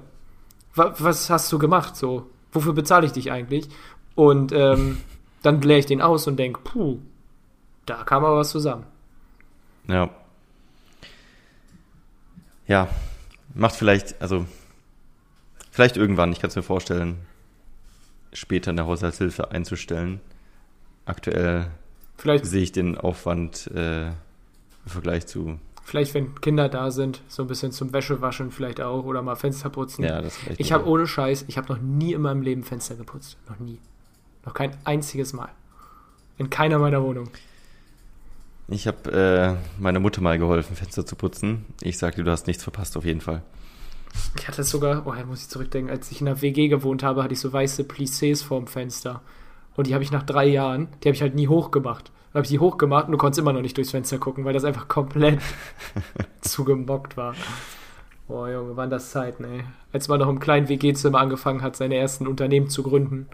wa 0.73 0.95
was 0.97 1.30
hast 1.30 1.53
du 1.53 1.59
gemacht 1.59 1.95
so? 1.95 2.26
Wofür 2.51 2.73
bezahle 2.73 3.05
ich 3.05 3.11
dich 3.11 3.32
eigentlich? 3.32 3.69
Und 4.15 4.51
ähm, 4.53 4.97
dann 5.43 5.61
leere 5.61 5.78
ich 5.78 5.86
den 5.86 6.01
aus 6.01 6.26
und 6.26 6.38
denke, 6.38 6.61
puh, 6.63 6.97
da 7.86 8.03
kam 8.03 8.26
aber 8.26 8.38
was 8.38 8.49
zusammen. 8.49 8.88
Ja. 9.88 10.09
Ja, 12.65 12.88
macht 13.53 13.76
vielleicht, 13.76 14.19
also 14.19 14.47
vielleicht 15.69 15.95
irgendwann, 15.95 16.32
ich 16.32 16.39
kann 16.39 16.49
es 16.49 16.55
mir 16.55 16.63
vorstellen, 16.63 17.19
später 18.34 18.71
eine 18.71 18.88
Haushaltshilfe 18.88 19.51
einzustellen. 19.51 20.21
Aktuell 21.05 21.67
Vielleicht, 22.18 22.45
sehe 22.45 22.63
ich 22.63 22.72
den 22.72 22.97
Aufwand 22.97 23.68
äh, 23.74 24.07
im 24.07 24.13
Vergleich 24.86 25.28
zu, 25.28 25.59
vielleicht, 25.86 26.13
wenn 26.13 26.36
Kinder 26.41 26.68
da 26.68 26.91
sind, 26.91 27.22
so 27.28 27.43
ein 27.43 27.47
bisschen 27.47 27.72
zum 27.72 27.93
Wäschewaschen 27.93 28.51
vielleicht 28.51 28.82
auch 28.82 29.05
oder 29.05 29.22
mal 29.22 29.36
Fenster 29.36 29.70
putzen. 29.70 30.03
ja, 30.03 30.22
das 30.22 30.36
vielleicht 30.36 30.59
ich 30.59 30.72
habe 30.72 30.88
ohne 30.88 31.07
Scheiß, 31.07 31.45
ich 31.47 31.57
habe 31.57 31.72
noch 31.72 31.82
nie 31.82 32.13
in 32.13 32.22
meinem 32.22 32.41
Leben 32.41 32.63
Fenster 32.63 32.95
geputzt. 32.95 33.38
Noch 33.47 33.59
nie. 33.59 33.78
Noch 34.45 34.53
kein 34.53 34.76
einziges 34.84 35.32
Mal. 35.34 35.49
In 36.38 36.49
keiner 36.49 36.80
meiner 36.80 37.01
Wohnungen. 37.01 37.30
Ich 38.68 38.88
habe 38.88 39.57
äh, 39.78 39.82
meiner 39.82 39.99
Mutter 39.99 40.22
mal 40.22 40.39
geholfen, 40.39 40.76
Fenster 40.76 41.05
zu 41.05 41.16
putzen. 41.16 41.66
Ich 41.82 41.99
sagte, 41.99 42.24
du 42.24 42.32
hast 42.32 42.47
nichts 42.47 42.63
verpasst, 42.63 42.97
auf 42.97 43.05
jeden 43.05 43.22
Fall. 43.22 43.43
Ich 44.38 44.47
hatte 44.47 44.63
sogar, 44.63 45.05
oh, 45.05 45.13
da 45.13 45.24
muss 45.26 45.43
ich 45.43 45.49
zurückdenken, 45.49 45.91
als 45.91 46.09
ich 46.09 46.20
in 46.20 46.26
der 46.26 46.41
WG 46.41 46.68
gewohnt 46.68 47.03
habe, 47.03 47.24
hatte 47.24 47.34
ich 47.34 47.39
so 47.39 47.53
weiße 47.53 47.84
Plissés 47.84 48.43
vorm 48.43 48.66
Fenster. 48.66 49.22
Und 49.76 49.88
die 49.88 49.93
habe 49.93 50.03
ich 50.03 50.11
nach 50.11 50.23
drei 50.23 50.45
Jahren, 50.45 50.88
die 51.03 51.09
habe 51.09 51.15
ich 51.15 51.21
halt 51.21 51.36
nie 51.36 51.47
hochgemacht. 51.47 52.11
Dann 52.32 52.39
habe 52.39 52.45
ich 52.45 52.49
die 52.51 52.59
hochgemacht 52.59 53.05
und 53.05 53.11
du 53.13 53.17
konntest 53.17 53.39
immer 53.39 53.53
noch 53.53 53.61
nicht 53.61 53.78
durchs 53.78 53.91
Fenster 53.91 54.17
gucken, 54.17 54.45
weil 54.45 54.53
das 54.53 54.63
einfach 54.65 54.88
komplett 54.88 55.39
zugemockt 56.41 57.17
war. 57.17 57.36
Boah, 58.28 58.49
Junge, 58.49 58.76
waren 58.76 58.89
das 58.89 59.11
Zeiten, 59.11 59.43
ey. 59.43 59.63
Als 59.93 60.07
man 60.07 60.19
noch 60.19 60.30
im 60.30 60.39
kleinen 60.39 60.67
WG-Zimmer 60.67 61.19
angefangen 61.19 61.61
hat, 61.61 61.76
seine 61.76 61.95
ersten 61.95 62.28
Unternehmen 62.28 62.69
zu 62.69 62.84
gründen. 62.84 63.28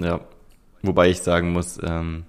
Ja, 0.00 0.20
wobei 0.82 1.10
ich 1.10 1.20
sagen 1.20 1.52
muss, 1.52 1.78
ähm, 1.82 2.24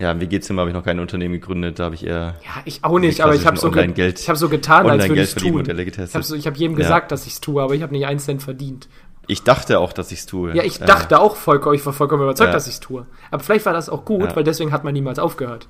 ja, 0.00 0.10
im 0.10 0.20
WG-Zimmer 0.20 0.60
habe 0.62 0.70
ich 0.70 0.74
noch 0.74 0.84
kein 0.84 0.98
Unternehmen 0.98 1.34
gegründet, 1.34 1.78
da 1.78 1.84
habe 1.84 1.94
ich 1.94 2.04
eher 2.04 2.34
Ja, 2.44 2.62
ich 2.64 2.82
auch 2.84 2.98
nicht, 2.98 3.20
aber 3.20 3.34
ich 3.34 3.46
habe 3.46 3.56
so, 3.56 3.70
ge 3.70 3.86
hab 3.86 4.36
so 4.36 4.48
getan, 4.48 4.88
als 4.88 5.08
würde 5.08 5.22
ich 5.22 5.28
es 5.28 5.34
tun. 5.36 5.64
Ich 5.68 6.14
habe 6.14 6.24
so, 6.24 6.34
ich 6.34 6.46
hab 6.46 6.56
jedem 6.56 6.72
Ja. 6.72 6.78
gesagt, 6.78 7.12
dass 7.12 7.26
ich 7.26 7.34
es 7.34 7.40
tue, 7.40 7.62
aber 7.62 7.74
ich 7.74 7.82
habe 7.82 7.92
nicht 7.92 8.06
einen 8.06 8.18
Cent 8.18 8.42
verdient. 8.42 8.88
Ich 9.26 9.42
dachte 9.42 9.78
auch, 9.78 9.92
dass 9.92 10.12
ich 10.12 10.20
es 10.20 10.26
tue. 10.26 10.54
Ja, 10.54 10.62
ich 10.62 10.80
Äh, 10.80 10.86
dachte 10.86 11.18
auch 11.20 11.36
vollkommen, 11.36 11.74
ich 11.74 11.84
war 11.86 11.92
vollkommen 11.92 12.22
überzeugt, 12.22 12.48
Ja. 12.48 12.52
dass 12.52 12.66
ich 12.66 12.74
es 12.74 12.80
tue. 12.80 13.06
Aber 13.30 13.42
vielleicht 13.42 13.64
war 13.66 13.72
das 13.72 13.88
auch 13.88 14.04
gut, 14.04 14.22
Ja. 14.30 14.36
weil 14.36 14.44
deswegen 14.44 14.70
hat 14.72 14.84
man 14.84 14.92
niemals 14.92 15.18
aufgehört. 15.18 15.66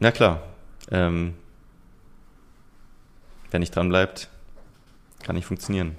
Na 0.00 0.10
klar. 0.12 0.42
Ähm, 0.90 1.34
wer 3.50 3.58
nicht 3.60 3.74
dran 3.74 3.88
bleibt, 3.88 4.28
kann 5.24 5.34
nicht 5.34 5.46
funktionieren. 5.46 5.96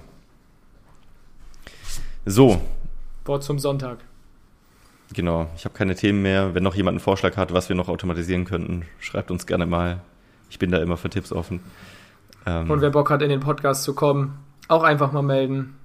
So, 2.26 2.60
Wort 3.24 3.42
zum 3.44 3.58
Sonntag. 3.58 3.98
genau. 5.12 5.48
Ich 5.56 5.64
habe 5.64 5.74
keine 5.74 5.94
Themen 5.94 6.22
mehr. 6.22 6.54
Wenn 6.54 6.62
noch 6.62 6.74
jemand 6.74 6.94
einen 6.96 7.00
Vorschlag 7.00 7.36
hat, 7.36 7.52
was 7.52 7.68
wir 7.68 7.76
noch 7.76 7.88
automatisieren 7.88 8.44
könnten, 8.44 8.86
schreibt 8.98 9.30
uns 9.30 9.46
gerne 9.46 9.66
mal. 9.66 10.00
Ich 10.48 10.58
bin 10.58 10.70
da 10.70 10.78
immer 10.78 10.96
für 10.96 11.10
Tipps 11.10 11.32
offen. 11.32 11.60
Ähm, 12.46 12.70
und 12.70 12.80
wer 12.80 12.90
Bock 12.90 13.10
hat, 13.10 13.22
in 13.22 13.28
den 13.28 13.40
Podcast 13.40 13.82
zu 13.84 13.94
kommen, 13.94 14.38
auch 14.70 14.82
einfach 14.82 15.12
mal 15.12 15.22
melden. 15.22 15.76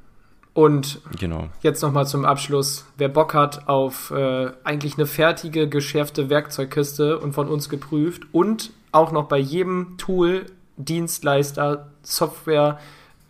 Und 0.53 1.01
genau. 1.19 1.49
jetzt 1.61 1.81
nochmal 1.81 2.07
zum 2.07 2.23
Abschluss. 2.23 2.85
Wer 2.97 3.09
Bock 3.09 3.33
hat 3.33 3.67
auf 3.67 4.11
äh, 4.11 4.51
eigentlich 4.63 4.95
eine 4.95 5.05
fertige, 5.05 5.67
geschärfte 5.67 6.29
Werkzeugkiste 6.29 7.19
und 7.19 7.33
von 7.33 7.49
uns 7.49 7.67
geprüft 7.67 8.23
und 8.31 8.71
auch 8.93 9.11
noch 9.11 9.25
bei 9.25 9.37
jedem 9.37 9.97
Tool, 9.97 10.45
Dienstleister, 10.77 11.87
Software, 12.03 12.79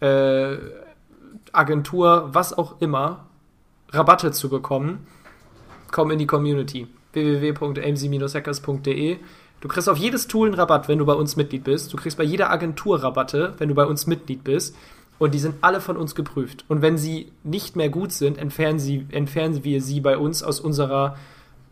äh, 0.02 0.58
Agentur, 1.52 2.30
was 2.32 2.56
auch 2.56 2.80
immer, 2.80 3.26
Rabatte 3.90 4.32
zu 4.32 4.50
bekommen, 4.50 5.08
komm 5.92 6.12
in 6.12 6.20
die 6.20 6.28
Community. 6.28 6.88
www.amc-hackers.de 7.14 9.18
Du 9.62 9.68
kriegst 9.68 9.90
auf 9.90 9.98
jedes 9.98 10.28
Tool 10.28 10.50
einen 10.50 10.60
Rabatt, 10.60 10.88
wenn 10.88 11.00
du 11.00 11.08
bei 11.08 11.14
uns 11.14 11.38
Mitglied 11.38 11.64
bist. 11.64 11.92
Du 11.92 11.98
kriegst 11.98 12.20
bei 12.20 12.24
jeder 12.24 12.52
Agentur 12.52 13.02
Rabatte, 13.02 13.56
wenn 13.58 13.68
du 13.68 13.74
bei 13.74 13.86
uns 13.86 14.06
Mitglied 14.06 14.44
bist. 14.44 14.76
Und 15.18 15.34
die 15.34 15.40
sind 15.40 15.56
alle 15.62 15.80
von 15.80 15.98
uns 15.98 16.16
geprüft. 16.16 16.66
Und 16.68 16.82
wenn 16.82 16.98
sie 16.98 17.32
nicht 17.44 17.76
mehr 17.76 17.90
gut 17.90 18.12
sind, 18.12 18.38
entfernen, 18.38 18.80
sie, 18.80 19.06
entfernen 19.12 19.64
wir 19.64 19.82
sie 19.82 20.02
bei 20.02 20.18
uns 20.18 20.44
aus 20.44 20.60
unserer, 20.60 21.16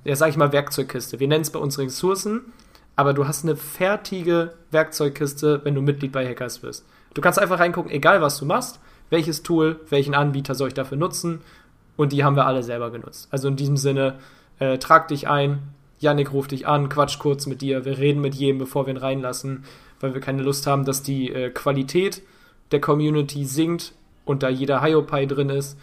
ja, 0.05 0.15
sag 0.15 0.29
ich 0.29 0.37
mal, 0.37 0.51
Werkzeugkiste. 0.51 1.19
Wir 1.19 1.27
nennen 1.27 1.41
es 1.41 1.49
bei 1.49 1.59
uns 1.59 1.77
Ressourcen, 1.77 2.41
aber 2.95 3.13
du 3.13 3.27
hast 3.27 3.43
eine 3.43 3.55
fertige 3.55 4.53
Werkzeugkiste, 4.71 5.61
wenn 5.63 5.75
du 5.75 5.81
Mitglied 5.81 6.11
bei 6.11 6.27
Hackers 6.27 6.63
wirst. 6.63 6.85
Du 7.13 7.21
kannst 7.21 7.39
einfach 7.39 7.59
reingucken, 7.59 7.91
egal 7.91 8.21
was 8.21 8.37
du 8.37 8.45
machst, 8.45 8.79
welches 9.09 9.43
Tool, 9.43 9.79
welchen 9.89 10.15
Anbieter 10.15 10.55
soll 10.55 10.69
ich 10.69 10.73
dafür 10.73 10.97
nutzen. 10.97 11.41
Und 11.95 12.11
die 12.11 12.23
haben 12.23 12.35
wir 12.35 12.47
alle 12.47 12.63
selber 12.63 12.91
genutzt. 12.91 13.27
Also 13.29 13.47
in 13.47 13.55
diesem 13.55 13.77
Sinne, 13.77 14.15
äh, 14.59 14.77
trag 14.77 15.09
dich 15.09 15.27
ein. 15.27 15.59
Yannick 15.99 16.33
ruft 16.33 16.51
dich 16.51 16.67
an, 16.67 16.89
quatsch 16.89 17.19
kurz 17.19 17.45
mit 17.45 17.61
dir. 17.61 17.85
Wir 17.85 17.97
reden 17.97 18.21
mit 18.21 18.35
jedem, 18.35 18.57
bevor 18.57 18.87
wir 18.87 18.93
ihn 18.93 18.97
reinlassen, 18.97 19.63
weil 19.99 20.13
wir 20.13 20.21
keine 20.21 20.41
Lust 20.41 20.65
haben, 20.65 20.85
dass 20.85 21.03
die 21.03 21.31
äh, 21.31 21.49
Qualität 21.49 22.21
der 22.71 22.81
Community 22.81 23.45
singt 23.45 23.93
und 24.25 24.43
da 24.43 24.49
jeder 24.49 24.81
Hiopai 24.81 25.25
drin 25.25 25.49
ist. 25.49 25.77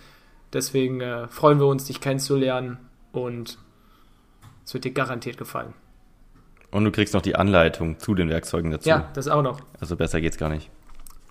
Deswegen 0.52 1.00
äh, 1.00 1.28
freuen 1.28 1.60
wir 1.60 1.66
uns, 1.66 1.84
dich 1.84 2.00
kennenzulernen 2.00 2.78
und 3.12 3.58
es 4.64 4.74
wird 4.74 4.84
dir 4.84 4.92
garantiert 4.92 5.38
gefallen. 5.38 5.74
Und 6.70 6.84
du 6.84 6.92
kriegst 6.92 7.14
noch 7.14 7.22
die 7.22 7.36
Anleitung 7.36 7.98
zu 7.98 8.14
den 8.14 8.28
Werkzeugen 8.28 8.70
dazu. 8.70 8.88
Ja, 8.88 9.10
das 9.14 9.28
auch 9.28 9.42
noch. 9.42 9.60
Also 9.80 9.96
besser 9.96 10.20
geht's 10.20 10.38
gar 10.38 10.48
nicht. 10.48 10.70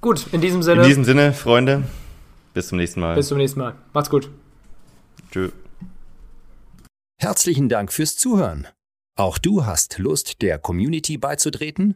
Gut, 0.01 0.27
in 0.31 0.41
diesem 0.41 0.63
Sinne. 0.63 0.81
In 0.81 0.87
diesem 0.87 1.03
Sinne, 1.03 1.33
Freunde, 1.33 1.83
bis 2.53 2.69
zum 2.69 2.77
nächsten 2.77 2.99
Mal. 2.99 3.15
Bis 3.15 3.27
zum 3.27 3.37
nächsten 3.37 3.59
Mal. 3.59 3.75
Macht's 3.93 4.09
gut. 4.09 4.29
Tschö. 5.31 5.49
Herzlichen 7.21 7.67
Dank 7.67 7.91
fürs 7.91 8.15
Zuhören. 8.15 8.67
Auch 9.17 9.37
du 9.37 9.65
hast 9.65 9.97
Lust, 9.97 10.41
der 10.41 10.57
Community 10.57 11.17
beizutreten? 11.17 11.95